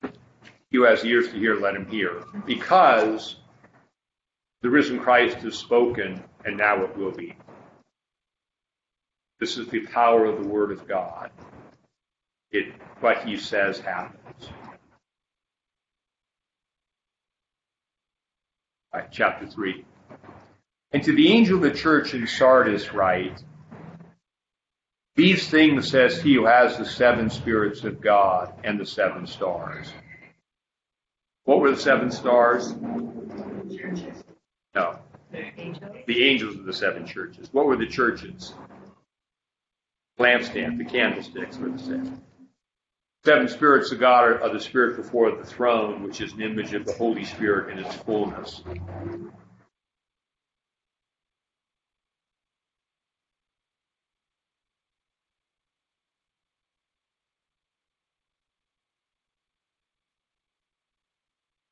he 0.02 0.78
who 0.78 0.84
has 0.84 1.04
ears 1.06 1.30
to 1.30 1.40
hear, 1.40 1.60
let 1.60 1.76
him 1.76 1.88
hear, 1.88 2.24
because 2.46 3.36
the 4.62 4.70
risen 4.70 5.00
Christ 5.00 5.38
has 5.38 5.58
spoken, 5.58 6.22
and 6.46 6.58
now 6.58 6.84
it 6.84 6.98
will 6.98 7.12
be. 7.12 7.36
This 9.40 9.58
is 9.58 9.68
the 9.68 9.86
power 9.88 10.26
of 10.26 10.44
the 10.44 10.50
Word 10.50 10.72
of 10.72 10.88
God. 10.88 11.32
It, 12.52 12.74
what 13.00 13.24
he 13.24 13.38
says 13.38 13.80
happens. 13.80 14.50
Chapter 19.12 19.48
3. 19.48 19.86
And 20.92 21.04
to 21.04 21.14
the 21.14 21.32
angel 21.32 21.58
of 21.58 21.62
the 21.62 21.72
church 21.72 22.14
in 22.14 22.28
Sardis 22.28 22.94
write, 22.94 23.44
These 25.16 25.48
things 25.48 25.90
says 25.90 26.22
he 26.22 26.34
who 26.34 26.46
has 26.46 26.78
the 26.78 26.86
seven 26.86 27.30
spirits 27.30 27.84
of 27.84 28.02
God 28.02 28.54
and 28.64 28.80
the 28.80 28.86
seven 28.86 29.28
stars. 29.28 29.88
What 31.44 31.60
were 31.60 31.72
the 31.72 31.78
seven 31.78 32.12
stars? 32.12 32.74
No. 34.80 34.98
The 36.08 36.24
angels 36.24 36.56
of 36.56 36.66
the 36.66 36.74
seven 36.74 37.06
churches. 37.06 37.50
What 37.52 37.66
were 37.66 37.76
the 37.76 37.86
churches? 37.86 38.54
Lampstand, 40.18 40.78
the 40.78 40.86
candlesticks 40.86 41.58
were 41.58 41.70
the 41.70 41.80
seven. 41.80 42.22
Seven 43.26 43.50
spirits 43.50 43.92
of 43.92 44.00
God 44.00 44.24
are, 44.24 44.42
are 44.42 44.54
the 44.54 44.60
spirit 44.60 44.96
before 44.96 45.32
the 45.36 45.44
throne, 45.44 46.04
which 46.04 46.22
is 46.22 46.32
an 46.34 46.42
image 46.42 46.74
of 46.74 46.86
the 46.86 46.94
Holy 46.94 47.26
Spirit 47.26 47.72
in 47.72 47.80
its 47.84 47.94
fullness. 47.96 48.64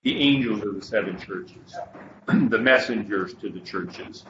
The 0.08 0.22
angels 0.22 0.64
of 0.64 0.74
the 0.74 0.82
seven 0.82 1.20
churches, 1.20 1.76
the 2.28 2.58
messengers 2.58 3.34
to 3.34 3.50
the 3.50 3.60
churches. 3.60 4.24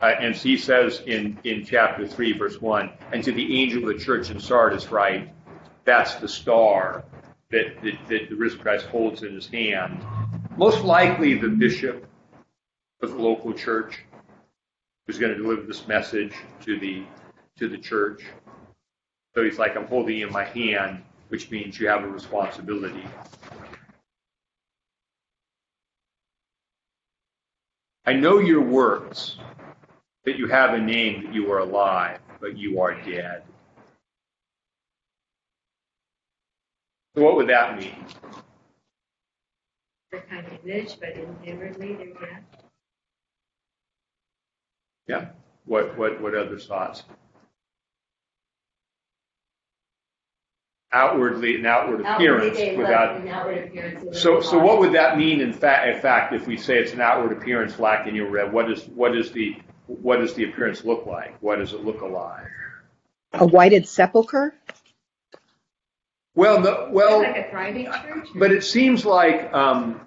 Uh, 0.00 0.12
and 0.20 0.32
he 0.32 0.56
says 0.56 1.02
in, 1.06 1.36
in 1.42 1.64
chapter 1.66 2.06
3, 2.06 2.38
verse 2.38 2.60
1, 2.60 2.88
and 3.12 3.24
to 3.24 3.32
the 3.32 3.60
angel 3.60 3.82
of 3.90 3.98
the 3.98 4.04
church 4.04 4.30
in 4.30 4.38
Sardis 4.38 4.92
right? 4.92 5.28
that's 5.84 6.14
the 6.14 6.28
star 6.28 7.02
that, 7.50 7.82
that, 7.82 7.98
that 8.08 8.28
the 8.28 8.36
risen 8.36 8.60
Christ 8.60 8.86
holds 8.86 9.24
in 9.24 9.34
his 9.34 9.48
hand. 9.48 10.00
Most 10.56 10.84
likely 10.84 11.34
the 11.34 11.48
bishop 11.48 12.06
of 13.02 13.10
the 13.10 13.18
local 13.18 13.52
church 13.52 13.98
who's 15.04 15.18
going 15.18 15.32
to 15.32 15.42
deliver 15.42 15.62
this 15.62 15.88
message 15.88 16.32
to 16.60 16.78
the, 16.78 17.02
to 17.58 17.68
the 17.68 17.78
church. 17.78 18.22
So 19.34 19.42
he's 19.42 19.58
like, 19.58 19.76
I'm 19.76 19.88
holding 19.88 20.20
in 20.20 20.30
my 20.30 20.44
hand, 20.44 21.02
which 21.26 21.50
means 21.50 21.80
you 21.80 21.88
have 21.88 22.04
a 22.04 22.08
responsibility. 22.08 23.02
I 28.06 28.12
know 28.12 28.38
your 28.38 28.60
works, 28.60 29.36
that 30.24 30.36
you 30.38 30.46
have 30.48 30.74
a 30.74 30.78
name, 30.78 31.24
that 31.24 31.34
you 31.34 31.50
are 31.52 31.60
alive, 31.60 32.18
but 32.40 32.56
you 32.56 32.80
are 32.80 32.94
dead. 33.02 33.42
So 37.16 37.22
what 37.22 37.36
would 37.36 37.48
that 37.48 37.78
mean? 37.78 38.04
They're 40.10 40.24
kind 40.28 40.46
of 40.46 40.52
image, 40.64 40.98
but 41.00 41.16
inwardly 41.44 41.94
they're 41.94 42.06
dead. 42.06 42.44
Yeah. 45.06 45.26
What 45.64 45.96
what 45.96 46.20
what 46.20 46.34
other 46.34 46.58
thoughts? 46.58 47.04
Outwardly 50.94 51.56
an 51.56 51.66
outward 51.66 52.00
appearance 52.00 52.56
without. 52.78 53.16
An 53.16 53.28
outward 53.28 53.66
appearance 53.66 54.20
so, 54.20 54.40
so 54.40 54.58
what 54.58 54.78
would 54.78 54.92
that 54.92 55.18
mean 55.18 55.40
in 55.40 55.52
fact? 55.52 55.88
In 55.88 56.00
fact, 56.00 56.32
if 56.32 56.46
we 56.46 56.56
say 56.56 56.78
it's 56.78 56.92
an 56.92 57.00
outward 57.00 57.36
appearance 57.36 57.78
lacking 57.78 58.14
your 58.14 58.30
red, 58.30 58.52
what 58.52 58.70
is 58.70 58.84
what 58.84 59.16
is 59.16 59.32
the 59.32 59.56
what 59.86 60.20
does 60.20 60.34
the 60.34 60.44
appearance 60.44 60.84
look 60.84 61.04
like? 61.04 61.36
What 61.42 61.56
does 61.56 61.72
it 61.72 61.84
look 61.84 62.00
alive? 62.00 62.46
A 63.34 63.46
whited 63.46 63.86
sepulcher. 63.86 64.54
Well, 66.36 66.62
the, 66.62 66.88
well, 66.90 67.20
like 67.20 67.36
a 67.36 67.50
thriving 67.50 67.86
church. 67.86 68.28
But 68.34 68.50
it 68.50 68.64
seems 68.64 69.04
like 69.04 69.52
um, 69.52 70.00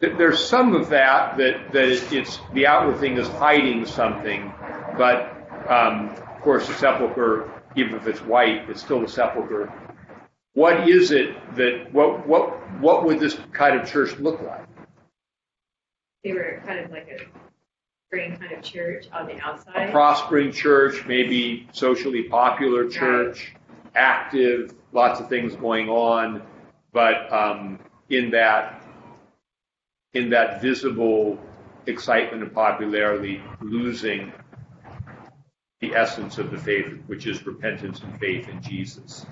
that 0.00 0.16
there's 0.18 0.44
some 0.44 0.74
of 0.74 0.90
that 0.90 1.36
that 1.38 1.72
that 1.72 2.12
it's 2.12 2.40
the 2.52 2.66
outward 2.66 2.98
thing 2.98 3.16
is 3.16 3.28
hiding 3.28 3.86
something, 3.86 4.52
but 4.96 5.36
um, 5.68 6.10
of 6.10 6.40
course 6.42 6.66
the 6.66 6.74
sepulcher 6.74 7.50
even 7.76 7.94
if 7.94 8.06
it's 8.06 8.20
white, 8.20 8.68
it's 8.68 8.82
still 8.82 9.00
the 9.00 9.08
sepulcher. 9.08 9.72
What 10.54 10.88
is 10.88 11.12
it 11.12 11.36
that 11.56 11.92
what 11.92 12.26
what 12.26 12.80
what 12.80 13.04
would 13.04 13.20
this 13.20 13.38
kind 13.52 13.78
of 13.78 13.88
church 13.88 14.18
look 14.18 14.40
like? 14.42 14.66
They 16.24 16.32
were 16.32 16.62
kind 16.66 16.80
of 16.80 16.90
like 16.90 17.08
a 17.08 17.24
spring 18.08 18.36
kind 18.36 18.52
of 18.52 18.62
church 18.62 19.06
on 19.12 19.26
the 19.26 19.38
outside. 19.40 19.88
A 19.88 19.92
prospering 19.92 20.50
church, 20.52 21.06
maybe 21.06 21.68
socially 21.72 22.24
popular 22.24 22.88
church, 22.88 23.52
right. 23.54 23.92
active, 23.94 24.74
lots 24.92 25.20
of 25.20 25.28
things 25.28 25.54
going 25.54 25.88
on, 25.88 26.42
but 26.92 27.32
um, 27.32 27.78
in 28.08 28.30
that 28.32 28.84
in 30.14 30.28
that 30.30 30.60
visible 30.60 31.38
excitement 31.86 32.42
and 32.42 32.52
popularity, 32.52 33.40
losing 33.60 34.32
the 35.80 35.94
essence 35.94 36.38
of 36.38 36.50
the 36.50 36.58
faith, 36.58 36.86
which 37.06 37.26
is 37.26 37.46
repentance 37.46 38.00
and 38.00 38.18
faith 38.20 38.48
in 38.48 38.60
Jesus. 38.62 39.26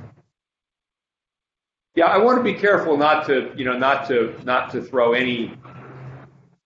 Yeah, 1.95 2.07
I 2.07 2.19
want 2.19 2.39
to 2.39 2.45
be 2.45 2.55
careful 2.55 2.97
not 2.97 3.27
to, 3.27 3.53
you 3.57 3.65
know, 3.65 3.77
not 3.77 4.09
to 4.09 4.35
not 4.45 4.71
to 4.73 4.83
throw 4.83 5.13
any 5.13 5.55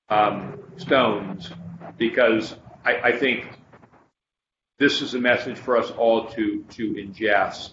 um, 0.09 0.59
stones 0.77 1.51
because 1.97 2.55
I, 2.85 2.97
I 2.97 3.13
think 3.17 3.49
this 4.79 5.01
is 5.01 5.15
a 5.15 5.19
message 5.19 5.59
for 5.59 5.77
us 5.77 5.91
all 5.91 6.27
to 6.31 6.65
to 6.71 6.95
ingest. 6.95 7.71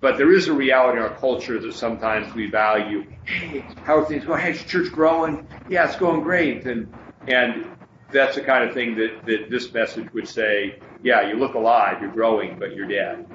But 0.00 0.18
there 0.18 0.32
is 0.32 0.48
a 0.48 0.52
reality 0.52 0.98
in 0.98 1.04
our 1.04 1.14
culture 1.14 1.60
that 1.60 1.74
sometimes 1.74 2.34
we 2.34 2.50
value. 2.50 3.06
Hey, 3.24 3.64
how 3.84 3.98
are 3.98 4.04
things 4.04 4.24
going? 4.24 4.40
Hey, 4.40 4.50
is 4.50 4.64
church 4.64 4.90
growing? 4.90 5.46
Yeah, 5.68 5.86
it's 5.86 5.96
going 5.96 6.22
great. 6.22 6.66
And 6.66 6.92
and 7.28 7.66
that's 8.12 8.36
the 8.36 8.42
kind 8.42 8.68
of 8.68 8.74
thing 8.74 8.94
that, 8.96 9.24
that 9.26 9.50
this 9.50 9.72
message 9.72 10.12
would 10.12 10.28
say, 10.28 10.78
yeah, 11.02 11.28
you 11.28 11.36
look 11.36 11.54
alive, 11.54 12.00
you're 12.00 12.12
growing, 12.12 12.58
but 12.58 12.74
you're 12.74 12.86
dead. 12.86 13.26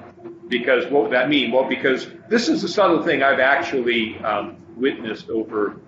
Because 0.48 0.90
what 0.90 1.04
would 1.04 1.12
that 1.12 1.28
mean? 1.28 1.52
Well, 1.52 1.68
because 1.68 2.08
this 2.28 2.48
is 2.48 2.64
a 2.64 2.68
subtle 2.68 3.02
thing 3.02 3.22
I've 3.22 3.40
actually 3.40 4.18
um, 4.18 4.56
witnessed 4.76 5.28
over 5.28 5.80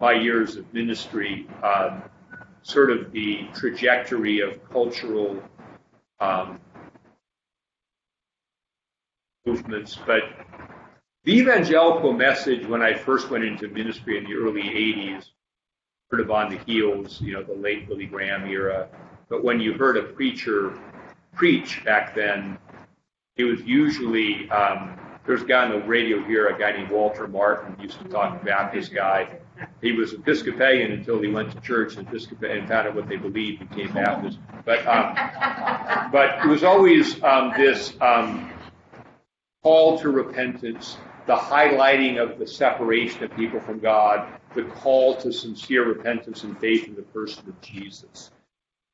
my 0.00 0.12
years 0.12 0.56
of 0.56 0.72
ministry, 0.72 1.46
um, 1.62 2.02
sort 2.62 2.90
of 2.90 3.12
the 3.12 3.46
trajectory 3.54 4.40
of 4.40 4.62
cultural 4.70 5.42
um, 6.20 6.60
movements. 9.44 9.96
But 10.06 10.24
the 11.24 11.38
evangelical 11.38 12.12
message, 12.12 12.66
when 12.66 12.82
I 12.82 12.94
first 12.94 13.30
went 13.30 13.44
into 13.44 13.68
ministry 13.68 14.18
in 14.18 14.24
the 14.24 14.34
early 14.34 14.62
80s, 14.62 15.30
sort 16.10 16.20
of 16.20 16.30
on 16.30 16.50
the 16.50 16.58
heels, 16.58 17.20
you 17.20 17.32
know, 17.32 17.42
the 17.42 17.54
late 17.54 17.88
Billy 17.88 18.06
Graham 18.06 18.46
era. 18.48 18.88
But 19.28 19.42
when 19.42 19.60
you 19.60 19.72
heard 19.74 19.96
a 19.96 20.02
preacher 20.02 20.78
preach 21.34 21.84
back 21.84 22.14
then, 22.14 22.58
it 23.36 23.44
was 23.44 23.60
usually 23.62 24.48
um, 24.50 24.98
there's 25.26 25.42
a 25.42 25.46
guy 25.46 25.64
on 25.64 25.70
the 25.70 25.86
radio 25.86 26.22
here, 26.24 26.46
a 26.46 26.58
guy 26.58 26.72
named 26.72 26.90
Walter 26.90 27.26
Martin, 27.26 27.76
used 27.80 27.98
to 27.98 28.08
talk 28.08 28.44
Baptist 28.44 28.94
guy. 28.94 29.28
He 29.82 29.92
was 29.92 30.12
Episcopalian 30.12 30.92
until 30.92 31.20
he 31.20 31.28
went 31.28 31.50
to 31.52 31.60
church 31.60 31.96
and 31.96 32.06
and 32.08 32.68
found 32.68 32.88
out 32.88 32.94
what 32.94 33.08
they 33.08 33.16
believed, 33.16 33.62
and 33.62 33.70
became 33.70 33.92
Baptist. 33.92 34.38
But 34.64 34.86
um, 34.86 35.14
but 36.12 36.38
it 36.44 36.48
was 36.48 36.62
always 36.62 37.22
um, 37.24 37.52
this 37.56 37.94
um, 38.00 38.50
call 39.62 39.98
to 39.98 40.10
repentance, 40.10 40.98
the 41.26 41.36
highlighting 41.36 42.22
of 42.22 42.38
the 42.38 42.46
separation 42.46 43.24
of 43.24 43.34
people 43.34 43.58
from 43.60 43.80
God, 43.80 44.28
the 44.56 44.64
call 44.64 45.16
to 45.16 45.32
sincere 45.32 45.86
repentance 45.86 46.42
and 46.42 46.58
faith 46.58 46.88
in 46.88 46.94
the 46.94 47.02
person 47.02 47.48
of 47.48 47.60
Jesus. 47.60 48.30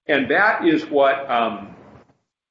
And 0.06 0.30
that 0.30 0.66
is 0.66 0.84
what 0.86 1.30
um, 1.30 1.74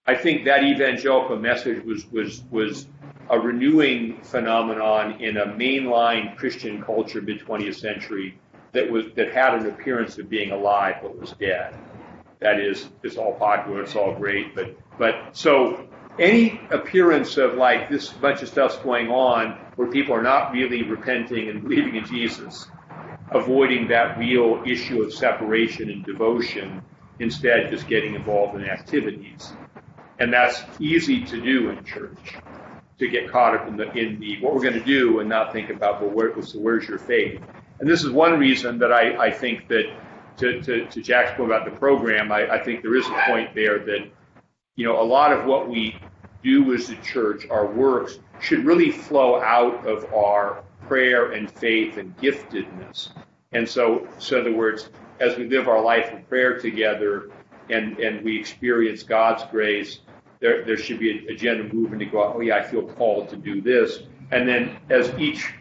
I 0.07 0.15
think 0.15 0.45
that 0.45 0.63
evangelical 0.63 1.37
message 1.37 1.83
was 1.83 2.05
was 2.11 2.43
was 2.49 2.87
a 3.29 3.39
renewing 3.39 4.21
phenomenon 4.23 5.21
in 5.21 5.37
a 5.37 5.45
mainline 5.45 6.35
Christian 6.37 6.81
culture 6.81 7.21
mid 7.21 7.39
20th 7.39 7.75
century 7.75 8.37
that 8.71 8.89
was 8.89 9.05
that 9.15 9.33
had 9.33 9.53
an 9.55 9.67
appearance 9.67 10.17
of 10.17 10.29
being 10.29 10.51
alive 10.51 10.95
but 11.01 11.17
was 11.17 11.33
dead. 11.33 11.75
That 12.39 12.59
is, 12.59 12.89
it's 13.03 13.17
all 13.17 13.35
popular, 13.35 13.83
it's 13.83 13.95
all 13.95 14.15
great, 14.15 14.55
but 14.55 14.75
but 14.97 15.35
so 15.35 15.87
any 16.19 16.59
appearance 16.71 17.37
of 17.37 17.55
like 17.55 17.89
this 17.89 18.09
bunch 18.09 18.41
of 18.41 18.49
stuff's 18.49 18.77
going 18.77 19.09
on 19.09 19.57
where 19.75 19.87
people 19.87 20.13
are 20.13 20.21
not 20.21 20.51
really 20.51 20.83
repenting 20.83 21.49
and 21.49 21.63
believing 21.63 21.95
in 21.95 22.05
Jesus, 22.05 22.67
avoiding 23.31 23.87
that 23.87 24.17
real 24.17 24.61
issue 24.65 25.01
of 25.01 25.13
separation 25.13 25.89
and 25.89 26.05
devotion, 26.05 26.81
instead 27.19 27.69
just 27.69 27.87
getting 27.87 28.15
involved 28.15 28.55
in 28.55 28.67
activities. 28.67 29.53
And 30.19 30.31
that's 30.33 30.61
easy 30.79 31.23
to 31.25 31.41
do 31.41 31.69
in 31.69 31.83
church, 31.83 32.35
to 32.99 33.07
get 33.07 33.31
caught 33.31 33.55
up 33.55 33.67
in 33.67 33.77
the, 33.77 33.91
in 33.93 34.19
the 34.19 34.39
what 34.41 34.53
we're 34.53 34.61
going 34.61 34.79
to 34.79 34.85
do 34.85 35.19
and 35.19 35.29
not 35.29 35.53
think 35.53 35.69
about, 35.69 36.01
well, 36.01 36.11
where, 36.11 36.41
so 36.41 36.59
where's 36.59 36.87
your 36.87 36.99
faith? 36.99 37.41
And 37.79 37.89
this 37.89 38.03
is 38.03 38.11
one 38.11 38.37
reason 38.39 38.77
that 38.79 38.91
I, 38.91 39.27
I 39.27 39.31
think 39.31 39.67
that, 39.69 39.85
to, 40.37 40.61
to, 40.61 40.85
to 40.85 41.01
Jack's 41.01 41.31
point 41.37 41.51
about 41.51 41.65
the 41.65 41.71
program, 41.71 42.31
I, 42.31 42.49
I 42.51 42.63
think 42.63 42.81
there 42.81 42.95
is 42.95 43.07
a 43.07 43.23
point 43.27 43.53
there 43.55 43.79
that, 43.79 44.09
you 44.75 44.85
know, 44.85 45.01
a 45.01 45.03
lot 45.03 45.31
of 45.33 45.45
what 45.45 45.69
we 45.69 45.95
do 46.43 46.73
as 46.73 46.89
a 46.89 46.95
church, 46.97 47.47
our 47.49 47.65
works, 47.65 48.19
should 48.39 48.65
really 48.65 48.91
flow 48.91 49.39
out 49.39 49.85
of 49.85 50.11
our 50.13 50.63
prayer 50.91 51.31
and 51.31 51.49
faith 51.49 51.95
and 51.95 52.17
giftedness. 52.17 53.11
And 53.53 53.67
so, 53.67 54.09
so 54.19 54.35
in 54.35 54.41
other 54.41 54.53
words, 54.53 54.89
as 55.21 55.37
we 55.37 55.47
live 55.47 55.69
our 55.69 55.81
life 55.81 56.11
in 56.11 56.21
prayer 56.23 56.59
together 56.59 57.29
and, 57.69 57.97
and 57.99 58.21
we 58.25 58.37
experience 58.37 59.01
God's 59.01 59.45
grace, 59.51 59.99
there, 60.41 60.65
there 60.65 60.75
should 60.75 60.99
be 60.99 61.25
a, 61.29 61.31
a 61.31 61.35
general 61.37 61.73
movement 61.73 62.01
to 62.01 62.07
go, 62.07 62.33
oh 62.35 62.41
yeah, 62.41 62.57
I 62.57 62.63
feel 62.63 62.83
called 62.83 63.29
to 63.29 63.37
do 63.37 63.61
this. 63.61 64.03
And 64.31 64.45
then 64.45 64.75
as 64.89 65.17
each, 65.17 65.53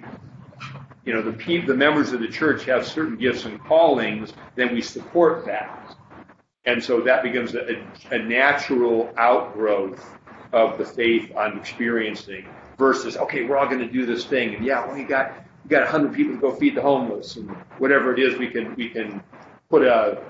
you 1.04 1.14
know, 1.14 1.22
the, 1.22 1.60
the 1.64 1.76
members 1.76 2.12
of 2.12 2.18
the 2.18 2.26
church 2.26 2.64
have 2.64 2.84
certain 2.84 3.16
gifts 3.16 3.44
and 3.44 3.60
callings, 3.60 4.32
then 4.56 4.74
we 4.74 4.82
support 4.82 5.46
that. 5.46 5.96
And 6.64 6.82
so 6.82 7.02
that 7.02 7.22
becomes 7.22 7.54
a, 7.54 7.80
a 8.10 8.18
natural 8.18 9.14
outgrowth 9.16 10.04
of 10.52 10.76
the 10.76 10.84
faith 10.84 11.30
I'm 11.38 11.56
experiencing. 11.56 12.48
Versus 12.80 13.16
okay, 13.18 13.44
we're 13.44 13.58
all 13.58 13.66
going 13.66 13.78
to 13.78 13.92
do 13.92 14.06
this 14.06 14.24
thing, 14.24 14.54
and 14.56 14.64
yeah, 14.64 14.96
you 14.96 15.06
got 15.06 15.34
you 15.62 15.70
got 15.70 15.82
100 15.82 16.14
people 16.14 16.34
to 16.34 16.40
go 16.40 16.52
feed 16.52 16.74
the 16.74 16.82
homeless, 16.82 17.36
and 17.36 17.48
whatever 17.78 18.12
it 18.12 18.18
is, 18.18 18.36
we 18.38 18.48
can 18.48 18.74
we 18.74 18.88
can 18.88 19.22
put 19.68 19.82
a 19.82 20.20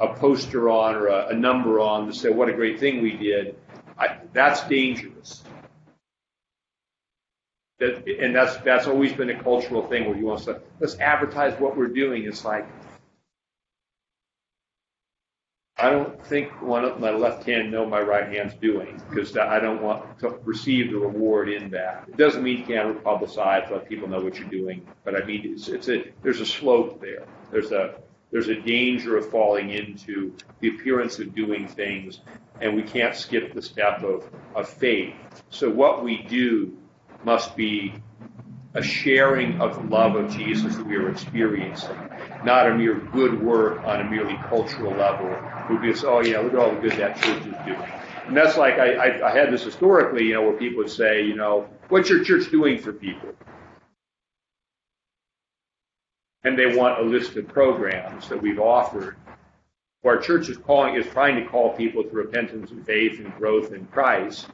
a 0.00 0.14
poster 0.14 0.70
on 0.70 0.96
or 0.96 1.08
a, 1.08 1.28
a 1.28 1.34
number 1.34 1.78
on 1.80 2.06
to 2.06 2.12
say 2.12 2.30
what 2.30 2.48
a 2.48 2.52
great 2.52 2.80
thing 2.80 3.02
we 3.02 3.12
did. 3.12 3.56
I, 3.98 4.16
that's 4.32 4.62
dangerous. 4.68 5.44
That, 7.78 8.08
and 8.08 8.34
that's 8.34 8.56
that's 8.58 8.86
always 8.86 9.12
been 9.12 9.30
a 9.30 9.40
cultural 9.40 9.86
thing 9.86 10.08
where 10.08 10.16
you 10.16 10.24
want 10.24 10.40
to 10.40 10.44
say, 10.46 10.58
let's 10.80 10.98
advertise 10.98 11.60
what 11.60 11.76
we're 11.76 11.88
doing. 11.88 12.24
It's 12.24 12.44
like 12.44 12.66
I 15.80 15.90
don't 15.90 16.20
think 16.26 16.50
one 16.60 16.84
of 16.84 16.98
my 16.98 17.10
left 17.10 17.44
hand 17.44 17.70
know 17.70 17.86
my 17.86 18.00
right 18.00 18.26
hand's 18.28 18.54
doing 18.54 19.00
because 19.08 19.36
I 19.36 19.60
don't 19.60 19.80
want 19.80 20.18
to 20.18 20.30
receive 20.42 20.90
the 20.90 20.98
reward 20.98 21.48
in 21.48 21.70
that. 21.70 22.04
It 22.08 22.16
doesn't 22.16 22.42
mean 22.42 22.58
you 22.58 22.64
can't 22.64 23.02
publicize, 23.04 23.70
let 23.70 23.88
people 23.88 24.08
know 24.08 24.20
what 24.20 24.38
you're 24.38 24.48
doing, 24.48 24.84
but 25.04 25.14
I 25.14 25.24
mean 25.24 25.42
it's, 25.44 25.68
it's 25.68 25.88
a 25.88 26.12
there's 26.22 26.40
a 26.40 26.46
slope 26.46 27.00
there. 27.00 27.26
There's 27.52 27.70
a 27.70 27.94
there's 28.32 28.48
a 28.48 28.60
danger 28.60 29.16
of 29.16 29.30
falling 29.30 29.70
into 29.70 30.34
the 30.60 30.68
appearance 30.68 31.20
of 31.20 31.34
doing 31.34 31.68
things, 31.68 32.20
and 32.60 32.74
we 32.74 32.82
can't 32.82 33.14
skip 33.14 33.54
the 33.54 33.62
step 33.62 34.02
of, 34.02 34.28
of 34.54 34.68
faith. 34.68 35.14
So 35.50 35.70
what 35.70 36.02
we 36.02 36.22
do 36.22 36.76
must 37.24 37.56
be 37.56 37.94
a 38.74 38.82
sharing 38.82 39.60
of 39.60 39.76
the 39.76 39.82
love 39.88 40.14
of 40.14 40.30
Jesus 40.30 40.76
that 40.76 40.86
we 40.86 40.96
are 40.96 41.10
experiencing, 41.10 41.96
not 42.44 42.68
a 42.68 42.74
mere 42.74 42.94
good 42.94 43.42
work 43.42 43.82
on 43.84 44.00
a 44.00 44.04
merely 44.04 44.36
cultural 44.48 44.92
level. 44.92 45.28
We 45.70 45.90
just, 45.90 46.04
oh 46.04 46.20
yeah, 46.20 46.38
look 46.38 46.52
at 46.52 46.58
all 46.58 46.74
the 46.74 46.80
good 46.80 46.92
that 46.92 47.20
church 47.20 47.46
is 47.46 47.54
doing. 47.64 47.90
And 48.26 48.36
that's 48.36 48.56
like, 48.56 48.74
I, 48.78 48.94
I, 48.94 49.30
I 49.30 49.36
had 49.36 49.52
this 49.52 49.64
historically, 49.64 50.24
you 50.24 50.34
know, 50.34 50.42
where 50.42 50.52
people 50.52 50.78
would 50.78 50.90
say, 50.90 51.24
you 51.24 51.34
know, 51.34 51.68
what's 51.88 52.10
your 52.10 52.22
church 52.22 52.50
doing 52.50 52.78
for 52.78 52.92
people? 52.92 53.30
And 56.44 56.58
they 56.58 56.76
want 56.76 57.00
a 57.00 57.02
list 57.02 57.36
of 57.36 57.48
programs 57.48 58.28
that 58.28 58.40
we've 58.40 58.60
offered. 58.60 59.16
Our 60.04 60.18
church 60.18 60.48
is 60.48 60.56
calling 60.56 60.94
is 60.94 61.06
trying 61.06 61.36
to 61.36 61.44
call 61.50 61.74
people 61.74 62.02
to 62.02 62.10
repentance 62.10 62.70
and 62.70 62.86
faith 62.86 63.18
and 63.18 63.34
growth 63.36 63.72
in 63.72 63.86
Christ 63.86 64.46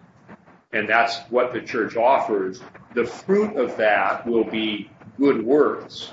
and 0.74 0.88
that's 0.88 1.18
what 1.30 1.52
the 1.52 1.60
church 1.60 1.96
offers. 1.96 2.60
The 2.94 3.06
fruit 3.06 3.56
of 3.56 3.76
that 3.76 4.26
will 4.26 4.44
be 4.44 4.90
good 5.18 5.42
works 5.42 6.10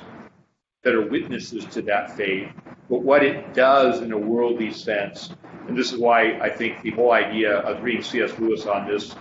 that 0.83 0.95
are 0.95 1.07
witnesses 1.07 1.65
to 1.65 1.81
that 1.83 2.15
faith. 2.15 2.49
But 2.89 3.01
what 3.01 3.23
it 3.23 3.53
does 3.53 4.01
in 4.01 4.11
a 4.11 4.17
worldly 4.17 4.73
sense, 4.73 5.29
and 5.67 5.77
this 5.77 5.91
is 5.91 5.99
why 5.99 6.39
I 6.39 6.49
think 6.49 6.81
the 6.81 6.91
whole 6.91 7.11
idea 7.11 7.59
of 7.59 7.83
reading 7.83 8.03
C.S. 8.03 8.37
Lewis 8.39 8.65
on 8.65 8.87
this 8.87 9.15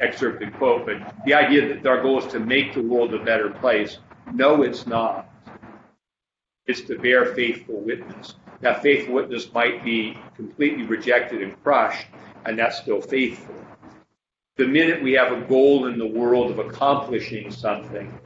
excerpted 0.00 0.54
quote, 0.54 0.86
but 0.86 1.14
the 1.24 1.34
idea 1.34 1.74
that 1.74 1.86
our 1.86 2.02
goal 2.02 2.18
is 2.22 2.30
to 2.32 2.40
make 2.40 2.74
the 2.74 2.82
world 2.82 3.14
a 3.14 3.24
better 3.24 3.50
place. 3.50 3.98
No, 4.32 4.62
it's 4.62 4.86
not. 4.86 5.30
It's 6.66 6.82
to 6.82 6.98
bear 6.98 7.34
faithful 7.34 7.80
witness. 7.80 8.34
That 8.60 8.82
faithful 8.82 9.14
witness 9.14 9.52
might 9.52 9.84
be 9.84 10.18
completely 10.34 10.82
rejected 10.82 11.40
and 11.42 11.62
crushed, 11.62 12.06
and 12.44 12.58
that's 12.58 12.78
still 12.78 13.00
faithful 13.00 13.54
the 14.56 14.66
minute 14.66 15.02
we 15.02 15.12
have 15.12 15.32
a 15.32 15.40
goal 15.42 15.86
in 15.86 15.98
the 15.98 16.06
world 16.06 16.50
of 16.50 16.58
accomplishing 16.58 17.50
something, 17.50 18.18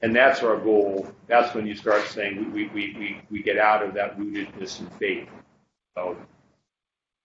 and 0.00 0.14
that's 0.14 0.42
our 0.42 0.56
goal, 0.56 1.08
that's 1.26 1.54
when 1.54 1.66
you 1.66 1.74
start 1.74 2.06
saying 2.06 2.52
we, 2.52 2.68
we, 2.68 2.94
we, 2.96 3.20
we 3.30 3.42
get 3.42 3.58
out 3.58 3.82
of 3.82 3.94
that 3.94 4.18
rootedness 4.18 4.80
in 4.80 4.86
faith. 4.98 5.28
So 5.96 6.16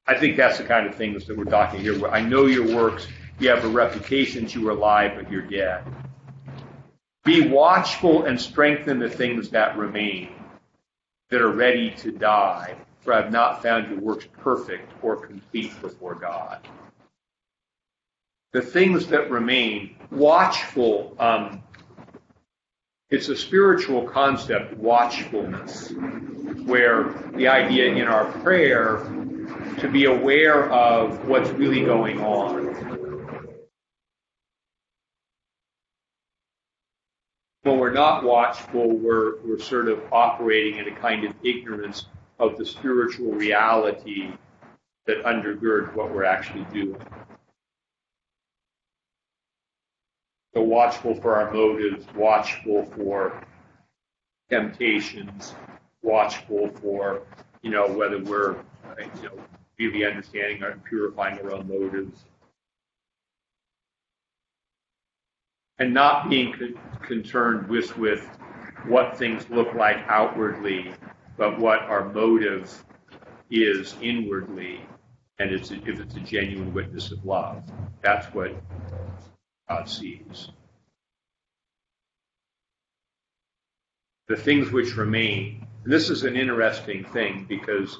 I 0.08 0.16
think 0.16 0.38
that's 0.38 0.58
the 0.58 0.64
kind 0.64 0.88
of 0.88 0.96
things 0.96 1.26
that 1.26 1.38
we're 1.38 1.46
talking 1.46 1.82
here. 1.82 2.08
I 2.08 2.22
know 2.22 2.48
your 2.48 2.76
works, 2.76 3.08
you 3.40 3.50
have 3.50 3.64
a 3.64 3.70
reputation 3.70 4.48
you 4.50 4.68
are 4.68 4.72
alive, 4.72 5.14
but 5.16 5.32
you're 5.32 5.42
dead. 5.42 5.84
Be 7.24 7.48
watchful 7.48 8.26
and 8.26 8.40
strengthen 8.40 9.00
the 9.00 9.10
things 9.10 9.50
that 9.52 9.78
remain, 9.78 10.30
that 11.30 11.42
are 11.42 11.52
ready 11.52 11.92
to 11.92 12.12
die, 12.12 12.76
for 13.00 13.14
I 13.14 13.22
have 13.22 13.32
not 13.32 13.62
found 13.62 13.90
your 13.90 14.00
works 14.00 14.28
perfect 14.40 14.92
or 15.02 15.16
complete 15.16 15.80
before 15.82 16.16
God 16.16 16.68
the 18.54 18.62
things 18.62 19.08
that 19.08 19.30
remain, 19.30 19.96
watchful. 20.12 21.16
Um, 21.20 21.63
it's 23.10 23.30
a 23.30 23.36
spiritual 23.36 24.04
concept, 24.08 24.76
watchfulness, 24.78 25.92
where 26.66 27.14
the 27.36 27.48
idea 27.48 27.94
in 27.94 28.08
our 28.08 28.26
prayer 28.42 28.98
to 29.80 29.88
be 29.88 30.06
aware 30.06 30.72
of 30.72 31.28
what's 31.28 31.50
really 31.52 31.84
going 31.84 32.22
on. 32.22 32.74
When 37.64 37.80
we're 37.80 37.92
not 37.92 38.24
watchful, 38.24 38.98
we're, 38.98 39.42
we're 39.42 39.60
sort 39.60 39.88
of 39.88 40.02
operating 40.12 40.80
in 40.80 40.88
a 40.88 40.96
kind 40.96 41.24
of 41.24 41.34
ignorance 41.44 42.08
of 42.40 42.58
the 42.58 42.66
spiritual 42.66 43.32
reality 43.32 44.32
that 45.06 45.24
undergirds 45.24 45.94
what 45.96 46.14
we're 46.14 46.26
actually 46.26 46.66
doing. 46.74 47.02
So 50.54 50.62
watchful 50.62 51.16
for 51.16 51.36
our 51.36 51.52
motives, 51.52 52.06
watchful 52.16 52.86
for 52.96 53.44
temptations, 54.50 55.56
watchful 56.04 56.70
for, 56.82 57.24
you 57.64 57.72
know, 57.72 57.88
whether 57.88 58.20
we're, 58.24 58.58
you 59.16 59.24
know, 59.24 59.40
really 59.80 60.06
understanding 60.06 60.62
and 60.62 60.84
purifying 60.84 61.40
our 61.40 61.56
own 61.56 61.68
motives. 61.68 62.26
And 65.80 65.92
not 65.92 66.30
being 66.30 66.54
con- 66.54 66.80
concerned 67.02 67.68
with, 67.68 67.98
with 67.98 68.28
what 68.88 69.18
things 69.18 69.50
look 69.50 69.74
like 69.74 69.98
outwardly, 70.08 70.94
but 71.36 71.58
what 71.58 71.80
our 71.82 72.14
motive 72.14 72.84
is 73.50 73.96
inwardly, 74.02 74.86
and 75.40 75.52
it's 75.52 75.72
a, 75.72 75.76
if 75.88 76.00
it's 76.00 76.16
a 76.16 76.20
genuine 76.20 76.74
witness 76.74 77.12
of 77.12 77.26
love. 77.26 77.64
That's 78.02 78.28
what 78.36 78.52
God 79.74 79.90
sees. 79.90 80.50
The 84.28 84.36
things 84.36 84.72
which 84.72 84.96
remain. 84.96 85.68
this 85.84 86.10
is 86.10 86.24
an 86.24 86.36
interesting 86.36 87.04
thing 87.06 87.46
because 87.50 87.98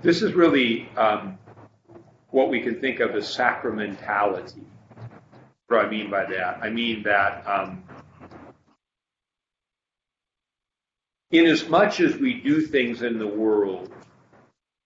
this 0.00 0.22
is 0.22 0.32
really 0.32 0.88
um, 0.96 1.38
what 2.30 2.48
we 2.48 2.60
can 2.60 2.80
think 2.80 3.00
of 3.00 3.14
as 3.14 3.24
sacramentality. 3.24 4.64
What 5.66 5.82
do 5.82 5.86
I 5.86 5.90
mean 5.90 6.10
by 6.10 6.24
that? 6.24 6.58
I 6.62 6.70
mean 6.70 7.02
that 7.02 7.46
um, 7.46 7.84
in 11.30 11.46
as 11.46 11.68
much 11.68 12.00
as 12.00 12.16
we 12.16 12.40
do 12.40 12.62
things 12.62 13.02
in 13.02 13.18
the 13.18 13.26
world 13.26 13.92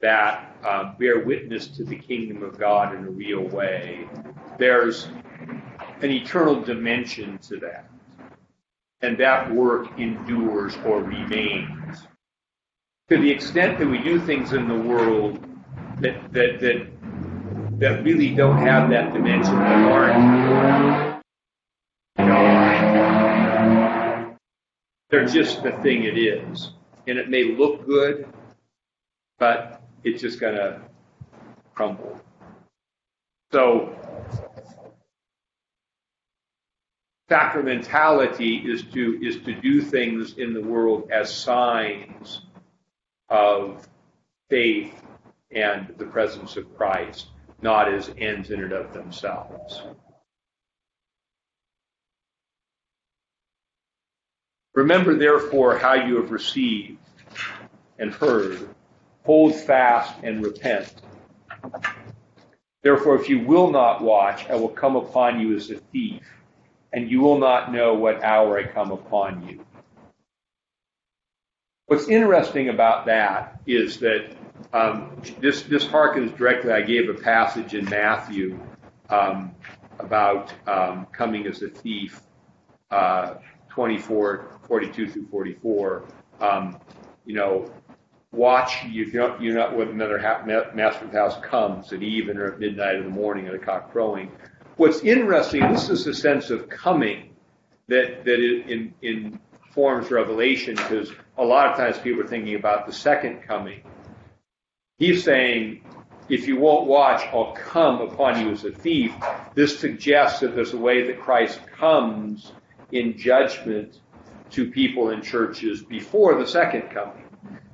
that 0.01 0.57
uh, 0.65 0.93
bear 0.99 1.21
witness 1.21 1.69
to 1.69 1.85
the 1.85 1.97
kingdom 1.97 2.43
of 2.43 2.59
God 2.59 2.95
in 2.95 3.05
a 3.05 3.11
real 3.11 3.45
way, 3.45 4.09
there's 4.59 5.09
an 6.03 6.11
eternal 6.11 6.61
dimension 6.61 7.39
to 7.39 7.59
that. 7.61 7.91
And 9.03 9.19
that 9.19 9.53
work 9.53 9.99
endures 9.99 10.77
or 10.85 11.03
remains. 11.03 12.07
To 13.09 13.19
the 13.19 13.31
extent 13.31 13.79
that 13.79 13.87
we 13.87 13.99
do 13.99 14.19
things 14.21 14.53
in 14.53 14.69
the 14.69 14.75
world 14.75 15.39
that, 15.99 16.33
that, 16.33 16.61
that, 16.61 16.89
that 17.79 18.03
really 18.03 18.35
don't 18.35 18.59
have 18.59 18.91
that 18.91 19.13
dimension, 19.13 19.55
that 19.59 19.93
aren't 19.93 21.17
they're 25.17 25.25
just 25.25 25.63
the 25.63 25.73
thing 25.83 26.05
it 26.05 26.19
is. 26.19 26.73
And 27.07 27.19
it 27.19 27.31
may 27.31 27.45
look 27.45 27.87
good, 27.87 28.27
but 29.39 29.83
it's 30.03 30.21
just 30.21 30.41
going 30.41 30.57
to 30.57 30.83
crumble. 31.75 32.21
So 33.53 33.97
sacramentality 37.31 38.65
is 38.65 38.83
to 38.85 39.19
is 39.23 39.39
to 39.39 39.53
do 39.53 39.81
things 39.83 40.39
in 40.39 40.55
the 40.55 40.61
world 40.61 41.11
as 41.11 41.33
signs 41.33 42.43
of 43.29 43.89
faith 44.49 44.95
and 45.51 45.93
the 45.99 46.05
presence 46.05 46.57
of 46.57 46.77
Christ, 46.77 47.27
not 47.63 47.93
as 47.93 48.11
ends 48.19 48.51
in 48.51 48.63
and 48.63 48.73
of 48.73 48.93
themselves. 48.93 49.83
Remember, 54.75 55.15
therefore, 55.15 55.79
how 55.79 55.95
you 55.95 56.17
have 56.17 56.31
received 56.31 56.99
and 57.99 58.13
heard. 58.13 58.69
Hold 59.25 59.57
fast 59.57 60.15
and 60.23 60.45
repent. 60.45 60.95
Therefore, 62.83 63.17
if 63.17 63.29
you 63.29 63.41
will 63.41 63.71
not 63.71 64.03
watch, 64.03 64.49
I 64.49 64.55
will 64.55 64.69
come 64.69 64.95
upon 64.95 65.41
you 65.41 65.57
as 65.57 65.71
a 65.71 65.79
thief 65.79 66.23
and 66.93 67.11
you 67.11 67.21
will 67.21 67.39
not 67.39 67.73
know 67.73 67.95
what 67.95 68.23
hour 68.23 68.59
I 68.59 68.65
come 68.65 68.91
upon 68.91 69.47
you. 69.47 69.65
What's 71.87 72.09
interesting 72.09 72.69
about 72.71 73.07
that 73.07 73.61
is 73.67 73.99
that 74.01 74.37
um, 74.73 75.21
this 75.41 75.63
this 75.63 75.85
harkens 75.85 76.37
directly. 76.37 76.73
I 76.73 76.83
gave 76.83 77.09
a 77.09 77.15
passage 77.15 77.75
in 77.75 77.85
Matthew 77.85 78.59
um, 79.09 79.55
about 79.99 80.53
um, 80.67 81.07
coming 81.13 81.47
as 81.47 81.63
a 81.63 81.69
thief, 81.69 82.23
uh, 82.91 83.35
24, 83.69 84.59
42 84.67 85.09
through 85.09 85.27
44. 85.29 86.05
Um, 86.41 86.79
you 87.25 87.35
know, 87.35 87.71
watch, 88.33 88.85
you 88.85 89.13
know, 89.13 89.37
you 89.41 89.55
know 89.55 89.73
when 89.75 89.89
another 89.89 90.19
ha- 90.19 90.43
master 90.45 91.05
of 91.05 91.13
the 91.13 91.19
house 91.19 91.39
comes 91.43 91.93
at 91.93 92.03
even 92.03 92.37
or 92.39 92.53
at 92.53 92.61
midnight 92.61 92.97
in 92.97 93.05
the 93.05 93.11
morning 93.11 93.47
at 93.47 93.55
a 93.55 93.59
cock 93.59 93.93
crowing. 93.93 94.31
What's 94.77 95.01
interesting, 95.01 95.73
this 95.73 95.89
is 95.89 96.07
a 96.07 96.13
sense 96.13 96.51
of 96.51 96.69
coming 96.69 97.31
that, 97.89 98.27
that 98.27 98.35
in, 98.35 98.93
in 99.01 99.41
forms 99.71 100.11
revelation 100.11 100.75
because 100.75 101.11
a 101.39 101.45
lot 101.45 101.71
of 101.71 101.79
times 101.79 101.97
people 101.99 102.21
are 102.23 102.27
thinking 102.27 102.57
about 102.57 102.87
the 102.87 102.93
second 102.93 103.43
coming. 103.43 103.81
He's 104.99 105.25
saying, 105.25 105.83
if 106.29 106.47
you 106.47 106.59
won't 106.59 106.87
watch, 106.87 107.23
I'll 107.33 107.53
come 107.53 108.03
upon 108.03 108.39
you 108.41 108.53
as 108.53 108.65
a 108.65 108.71
thief. 108.71 109.15
This 109.55 109.79
suggests 109.79 110.41
that 110.41 110.55
there's 110.55 110.75
a 110.75 110.79
way 110.79 111.07
that 111.07 111.21
Christ 111.21 111.59
comes 111.79 112.53
in 112.93 113.17
judgment 113.17 114.01
to 114.51 114.71
people 114.71 115.09
in 115.09 115.23
churches 115.23 115.83
before 115.83 116.39
the 116.39 116.47
second 116.47 116.91
coming. 116.91 117.25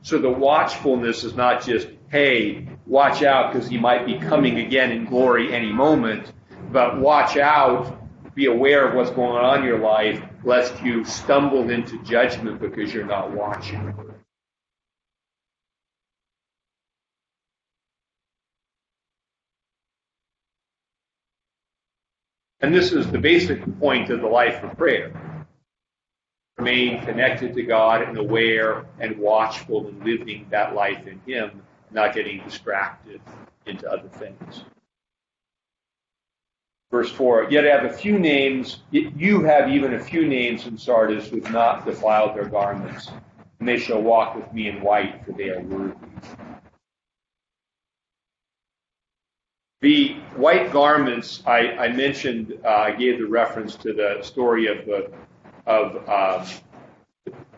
So 0.02 0.18
the 0.18 0.30
watchfulness 0.30 1.24
is 1.24 1.34
not 1.34 1.64
just, 1.64 1.88
hey, 2.10 2.68
watch 2.86 3.24
out 3.24 3.52
because 3.52 3.68
he 3.68 3.78
might 3.78 4.06
be 4.06 4.18
coming 4.18 4.58
again 4.58 4.92
in 4.92 5.04
glory 5.04 5.52
any 5.52 5.72
moment, 5.72 6.32
but 6.72 6.98
watch 6.98 7.36
out, 7.36 7.98
be 8.34 8.46
aware 8.46 8.88
of 8.88 8.94
what's 8.94 9.10
going 9.10 9.44
on 9.44 9.60
in 9.60 9.64
your 9.64 9.78
life, 9.78 10.22
lest 10.42 10.82
you 10.82 11.04
stumble 11.04 11.70
into 11.70 12.02
judgment 12.02 12.60
because 12.60 12.92
you're 12.92 13.04
not 13.04 13.30
watching. 13.30 13.94
And 22.62 22.72
this 22.72 22.92
is 22.92 23.10
the 23.10 23.18
basic 23.18 23.60
point 23.80 24.08
of 24.10 24.20
the 24.20 24.28
life 24.28 24.62
of 24.62 24.78
prayer. 24.78 25.12
Remain 26.58 27.04
connected 27.04 27.54
to 27.54 27.62
God 27.64 28.02
and 28.02 28.16
aware 28.16 28.86
and 29.00 29.18
watchful 29.18 29.88
and 29.88 30.04
living 30.04 30.46
that 30.50 30.74
life 30.74 31.06
in 31.08 31.20
Him, 31.26 31.60
not 31.90 32.14
getting 32.14 32.42
distracted 32.44 33.20
into 33.66 33.90
other 33.90 34.08
things. 34.08 34.64
Verse 36.92 37.10
4 37.10 37.46
Yet 37.50 37.64
have 37.64 37.90
a 37.90 37.92
few 37.92 38.18
names, 38.18 38.82
you 38.90 39.42
have 39.42 39.70
even 39.70 39.94
a 39.94 39.98
few 39.98 40.28
names 40.28 40.66
in 40.66 40.76
Sardis 40.76 41.26
who 41.26 41.40
have 41.40 41.50
not 41.50 41.86
defiled 41.86 42.36
their 42.36 42.44
garments, 42.44 43.10
and 43.58 43.66
they 43.66 43.78
shall 43.78 44.02
walk 44.02 44.36
with 44.36 44.52
me 44.52 44.68
in 44.68 44.82
white, 44.82 45.24
for 45.24 45.32
they 45.32 45.48
are 45.48 45.60
worthy. 45.62 45.94
The 49.80 50.14
white 50.36 50.70
garments, 50.70 51.42
I, 51.46 51.70
I 51.70 51.88
mentioned, 51.88 52.58
uh, 52.62 52.68
I 52.68 52.92
gave 52.92 53.18
the 53.18 53.26
reference 53.26 53.74
to 53.76 53.94
the 53.94 54.22
story 54.22 54.66
of 54.66 54.84
the, 54.84 55.10
of 55.66 56.06
uh, 56.06 56.46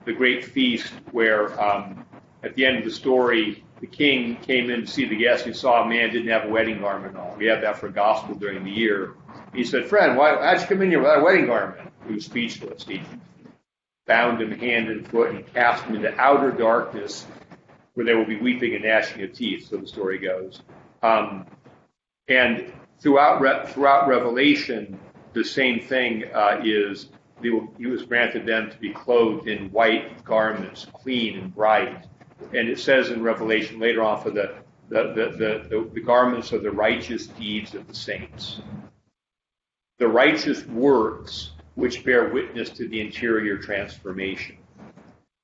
the 0.05 0.13
great 0.13 0.45
feast 0.45 0.93
where 1.11 1.61
um, 1.61 2.07
at 2.45 2.55
the 2.55 2.65
end 2.65 2.79
of 2.79 2.85
the 2.85 2.91
story, 2.93 3.65
the 3.81 3.87
king 3.89 4.37
came 4.37 4.71
in 4.71 4.83
to 4.83 4.87
see 4.87 5.07
the 5.07 5.17
guests. 5.17 5.45
He 5.45 5.53
saw 5.53 5.83
a 5.83 5.89
man 5.89 6.13
didn't 6.13 6.29
have 6.29 6.45
a 6.45 6.49
wedding 6.49 6.81
garment 6.81 7.17
on. 7.17 7.37
We 7.37 7.47
have 7.47 7.61
that 7.63 7.79
for 7.79 7.89
gospel 7.89 8.37
during 8.37 8.65
the 8.65 8.71
year. 8.71 9.15
He 9.55 9.65
said, 9.65 9.87
Friend, 9.87 10.17
why, 10.17 10.37
how'd 10.37 10.61
you 10.61 10.67
come 10.67 10.83
in 10.83 10.91
here 10.91 11.01
without 11.01 11.21
a 11.21 11.23
wedding 11.23 11.47
garment? 11.47 11.91
He 12.07 12.15
was 12.15 12.25
speechless. 12.25 12.85
He 12.85 13.03
bound 14.07 14.43
him 14.43 14.51
hand 14.51 14.89
and 14.89 15.07
foot 15.09 15.31
and 15.31 15.55
cast 15.55 15.85
him 15.85 15.95
into 15.95 16.15
outer 16.21 16.51
darkness 16.51 17.27
where 17.95 18.05
there 18.05 18.19
will 18.19 18.27
be 18.27 18.37
weeping 18.37 18.75
and 18.75 18.85
gnashing 18.85 19.23
of 19.23 19.33
teeth, 19.33 19.69
so 19.69 19.77
the 19.77 19.87
story 19.87 20.19
goes. 20.19 20.61
Um, 21.03 21.47
and 22.29 22.73
throughout, 22.99 23.71
throughout 23.71 24.09
Revelation, 24.09 24.99
the 25.33 25.45
same 25.45 25.81
thing 25.81 26.25
uh, 26.35 26.61
is 26.65 27.11
he 27.41 27.87
was 27.87 28.03
granted 28.03 28.47
them 28.47 28.71
to 28.71 28.79
be 28.79 28.93
clothed 28.93 29.49
in 29.49 29.71
white 29.71 30.25
garments, 30.25 30.87
clean 30.93 31.39
and 31.39 31.55
bright. 31.55 32.07
And 32.53 32.69
it 32.69 32.81
says 32.81 33.11
in 33.11 33.23
Revelation 33.23 33.79
later 33.79 34.03
on 34.03 34.23
for 34.23 34.31
the, 34.31 34.57
the, 34.89 35.13
the, 35.15 35.69
the, 35.69 35.91
the 35.93 36.01
garments 36.01 36.53
of 36.53 36.63
the 36.63 36.71
righteous 36.71 37.29
deeds 37.29 37.75
of 37.75 37.87
the 37.87 37.95
saints 37.95 38.61
the 39.99 40.09
righteous 40.09 40.65
works 40.67 41.53
which 41.75 42.05
bear 42.05 42.29
witness 42.29 42.71
to 42.71 42.89
the 42.89 43.01
interior 43.01 43.59
transformation, 43.59 44.57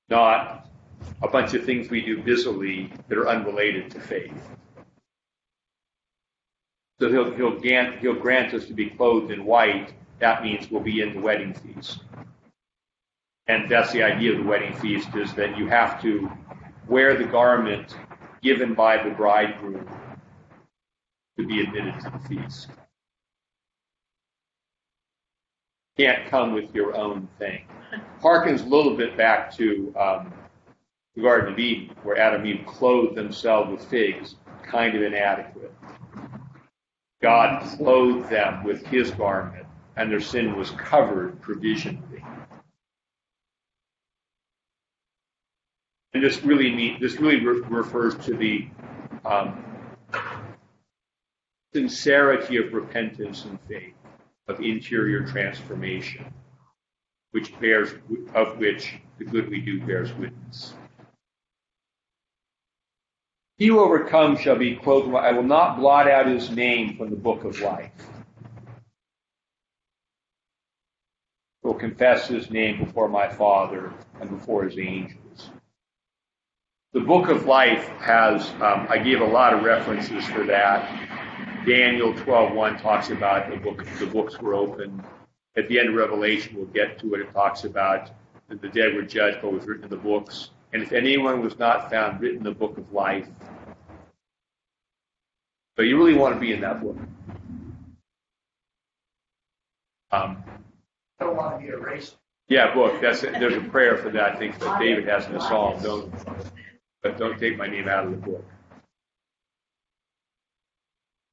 not 0.09 0.68
a 1.22 1.28
bunch 1.28 1.55
of 1.55 1.64
things 1.64 1.90
we 1.90 2.01
do 2.01 2.22
busily 2.22 2.92
that 3.09 3.18
are 3.18 3.28
unrelated 3.28 3.90
to 3.90 4.01
faith. 4.01 4.32
So 7.01 7.11
he'll, 7.11 7.32
he'll, 7.34 7.59
grant, 7.59 7.98
he'll 7.98 8.14
grant 8.14 8.53
us 8.53 8.66
to 8.66 8.74
be 8.74 8.90
clothed 8.90 9.30
in 9.30 9.44
white. 9.44 9.94
That 10.18 10.42
means 10.42 10.70
we'll 10.70 10.82
be 10.82 11.01
in 11.01 11.14
the 11.14 11.20
wedding 11.20 11.55
feast. 11.55 12.01
And 13.46 13.68
that's 13.70 13.90
the 13.92 14.03
idea 14.03 14.32
of 14.32 14.38
the 14.38 14.44
wedding 14.44 14.74
feast 14.74 15.14
is 15.16 15.32
that 15.34 15.57
you 15.57 15.66
have 15.68 16.01
to 16.03 16.30
wear 16.86 17.16
the 17.16 17.24
garment 17.24 17.96
given 18.42 18.74
by 18.74 19.03
the 19.03 19.11
bridegroom 19.11 19.88
to 21.38 21.46
be 21.46 21.62
admitted 21.62 21.94
to 22.01 22.11
the 22.11 22.28
feast. 22.28 22.68
Can't 26.01 26.30
come 26.30 26.55
with 26.55 26.74
your 26.74 26.96
own 26.96 27.28
thing. 27.38 27.66
Harkens 28.22 28.64
a 28.64 28.68
little 28.68 28.96
bit 28.96 29.18
back 29.18 29.55
to 29.57 29.94
um, 29.98 30.32
the 31.14 31.20
Garden 31.20 31.53
of 31.53 31.59
Eden, 31.59 31.94
where 32.03 32.18
Adam 32.18 32.40
and 32.40 32.61
Eve 32.61 32.66
clothed 32.66 33.14
themselves 33.14 33.70
with 33.70 33.84
figs, 33.90 34.36
kind 34.62 34.96
of 34.96 35.03
inadequate. 35.03 35.74
God 37.20 37.62
clothed 37.76 38.30
them 38.30 38.64
with 38.64 38.86
his 38.86 39.11
garment, 39.11 39.66
and 39.96 40.11
their 40.11 40.20
sin 40.20 40.57
was 40.57 40.70
covered 40.70 41.38
provisionally. 41.42 42.24
And 46.14 46.24
this 46.24 46.42
really 46.42 46.74
mean, 46.74 46.98
this 46.98 47.20
really 47.20 47.44
re- 47.44 47.61
refers 47.68 48.16
to 48.24 48.34
the 48.34 48.68
um, 49.26 49.62
sincerity 51.74 52.57
of 52.57 52.72
repentance 52.72 53.44
and 53.44 53.59
faith 53.68 53.94
of 54.51 54.61
interior 54.61 55.24
transformation, 55.24 56.26
which 57.30 57.59
bears, 57.61 57.94
of 58.34 58.59
which 58.59 58.94
the 59.18 59.24
good 59.24 59.48
we 59.48 59.61
do 59.61 59.80
bears 59.86 60.12
witness. 60.14 60.74
He 63.57 63.66
who 63.66 63.78
overcomes 63.80 64.40
shall 64.40 64.57
be 64.57 64.76
clothed. 64.76 65.14
I 65.14 65.32
will 65.32 65.42
not 65.42 65.78
blot 65.78 66.11
out 66.11 66.26
his 66.26 66.51
name 66.51 66.96
from 66.96 67.11
the 67.11 67.16
book 67.16 67.44
of 67.44 67.61
life. 67.61 67.92
Will 71.62 71.74
confess 71.74 72.26
his 72.26 72.51
name 72.51 72.82
before 72.82 73.09
my 73.09 73.28
Father 73.28 73.92
and 74.18 74.30
before 74.30 74.64
his 74.64 74.78
angels. 74.78 75.51
The 76.94 77.01
book 77.01 77.28
of 77.28 77.44
life 77.44 77.86
has, 78.01 78.48
um, 78.62 78.86
I 78.88 78.98
gave 78.98 79.20
a 79.20 79.26
lot 79.26 79.53
of 79.53 79.62
references 79.62 80.24
for 80.24 80.42
that 80.44 81.09
Daniel 81.66 82.12
12:1 82.14 82.80
talks 82.80 83.11
about 83.11 83.50
the 83.50 83.56
book. 83.56 83.84
The 83.98 84.06
books 84.06 84.40
were 84.40 84.54
open. 84.54 85.02
At 85.56 85.68
the 85.68 85.78
end 85.78 85.90
of 85.90 85.94
Revelation, 85.94 86.56
we'll 86.56 86.66
get 86.66 86.98
to 87.00 87.14
it. 87.14 87.20
It 87.20 87.32
talks 87.32 87.64
about 87.64 88.11
that 88.48 88.62
the 88.62 88.68
dead 88.68 88.94
were 88.94 89.02
judged, 89.02 89.38
but 89.42 89.52
was 89.52 89.66
written 89.66 89.84
in 89.84 89.90
the 89.90 89.96
books. 89.96 90.50
And 90.72 90.82
if 90.82 90.92
anyone 90.92 91.42
was 91.42 91.58
not 91.58 91.90
found 91.90 92.20
written 92.20 92.38
in 92.38 92.44
the 92.44 92.52
book 92.52 92.78
of 92.78 92.92
life, 92.92 93.26
so 95.76 95.82
you 95.82 95.96
really 95.96 96.14
want 96.14 96.34
to 96.34 96.40
be 96.40 96.52
in 96.52 96.61
that 96.61 96.82
book. 96.82 96.96
Um, 100.12 100.42
I 101.18 101.24
don't 101.24 101.36
want 101.36 101.61
to 101.61 101.66
be 101.66 101.72
erased. 101.72 102.16
Yeah, 102.48 102.74
book. 102.74 103.00
That's 103.00 103.20
there's 103.20 103.54
a 103.54 103.61
prayer 103.61 103.96
for 103.96 104.11
that. 104.11 104.34
I 104.34 104.38
think 104.38 104.58
that 104.58 104.80
David 104.80 105.06
has 105.06 105.26
in 105.26 105.32
the 105.32 105.40
psalm. 105.40 105.80
Don't, 105.82 106.12
but 107.02 107.16
don't 107.16 107.38
take 107.38 107.56
my 107.56 107.66
name 107.66 107.88
out 107.88 108.06
of 108.06 108.11
the 108.11 108.16
book. 108.16 108.44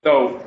So 0.07 0.41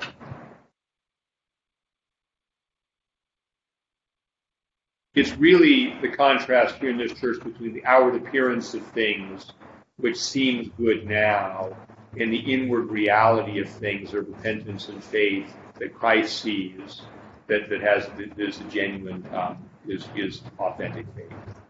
it's 5.15 5.33
really 5.37 6.01
the 6.01 6.09
contrast 6.09 6.77
here 6.77 6.89
in 6.89 6.97
this 6.97 7.13
church 7.21 7.45
between 7.45 7.75
the 7.75 7.85
outward 7.85 8.15
appearance 8.15 8.73
of 8.73 8.83
things, 8.93 9.53
which 9.99 10.17
seems 10.17 10.71
good 10.79 11.07
now, 11.07 11.77
and 12.19 12.33
the 12.33 12.39
inward 12.39 12.89
reality 12.89 13.61
of 13.61 13.69
things, 13.69 14.15
or 14.15 14.23
repentance 14.23 14.89
and 14.89 15.05
faith 15.05 15.55
that 15.79 15.93
Christ 15.93 16.41
sees, 16.41 17.03
that, 17.47 17.69
that 17.69 17.83
has 17.83 18.07
that 18.17 18.39
is 18.39 18.61
a 18.61 18.65
genuine, 18.65 19.29
um, 19.35 19.59
is, 19.87 20.09
is 20.17 20.41
authentic 20.59 21.05
faith. 21.15 21.70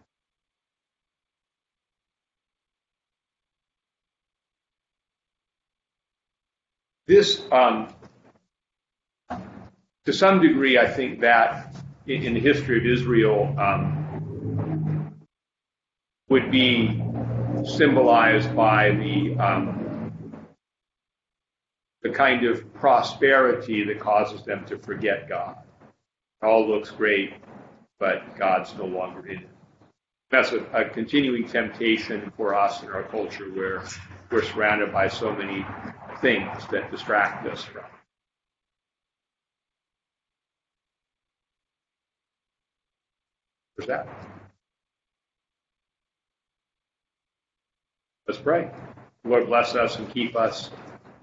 This, 7.11 7.43
um, 7.51 7.89
to 10.05 10.13
some 10.13 10.41
degree, 10.41 10.79
I 10.79 10.87
think 10.87 11.23
that 11.23 11.75
in, 12.07 12.23
in 12.23 12.35
the 12.35 12.41
history 12.41 12.79
of 12.79 12.87
Israel 12.87 13.53
um, 13.59 15.13
would 16.29 16.53
be 16.53 17.03
symbolized 17.65 18.55
by 18.55 18.93
the 18.93 19.37
um, 19.41 20.13
the 22.03 22.11
kind 22.11 22.45
of 22.47 22.73
prosperity 22.75 23.83
that 23.87 23.99
causes 23.99 24.45
them 24.45 24.65
to 24.67 24.79
forget 24.79 25.29
God. 25.29 25.57
It 26.41 26.47
all 26.47 26.69
looks 26.69 26.93
great, 26.93 27.35
but 27.99 28.37
God's 28.39 28.73
no 28.77 28.85
longer 28.85 29.27
in 29.27 29.39
it. 29.39 29.49
That's 30.31 30.53
a, 30.53 30.61
a 30.73 30.89
continuing 30.89 31.49
temptation 31.49 32.33
for 32.37 32.55
us 32.55 32.85
in 32.85 32.89
our 32.89 33.03
culture 33.03 33.51
where 33.53 33.83
we're 34.31 34.45
surrounded 34.45 34.93
by 34.93 35.09
so 35.09 35.35
many 35.35 35.67
things 36.21 36.67
that 36.71 36.91
distract 36.91 37.47
us 37.47 37.65
from. 37.65 37.85
Where's 43.77 43.89
that? 43.89 44.07
Let's 48.29 48.41
pray. 48.41 48.71
Lord, 49.25 49.47
bless 49.47 49.75
us 49.75 49.99
and 49.99 50.13
keep 50.13 50.37
us. 50.37 50.71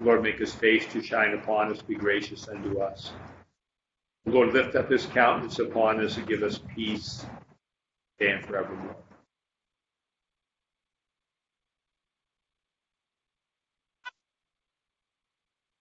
Lord, 0.00 0.22
make 0.22 0.38
his 0.38 0.54
face 0.54 0.86
to 0.92 1.02
shine 1.02 1.34
upon 1.34 1.72
us, 1.72 1.82
be 1.82 1.94
gracious 1.94 2.48
unto 2.48 2.80
us. 2.80 3.12
Lord, 4.26 4.52
lift 4.52 4.76
up 4.76 4.90
his 4.90 5.06
countenance 5.06 5.58
upon 5.58 6.04
us 6.04 6.16
and 6.16 6.26
give 6.26 6.42
us 6.42 6.60
peace 6.74 7.24
and 8.20 8.44
forevermore. 8.44 8.96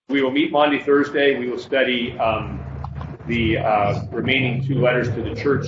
We 0.09 0.21
will 0.21 0.31
meet 0.31 0.53
Monday, 0.53 0.79
Thursday. 0.79 1.37
We 1.37 1.49
will 1.49 1.59
study 1.59 2.17
um, 2.17 2.63
the 3.27 3.57
uh, 3.57 4.05
remaining 4.09 4.65
two 4.65 4.79
letters 4.79 5.09
to 5.09 5.21
the 5.21 5.35
church 5.35 5.65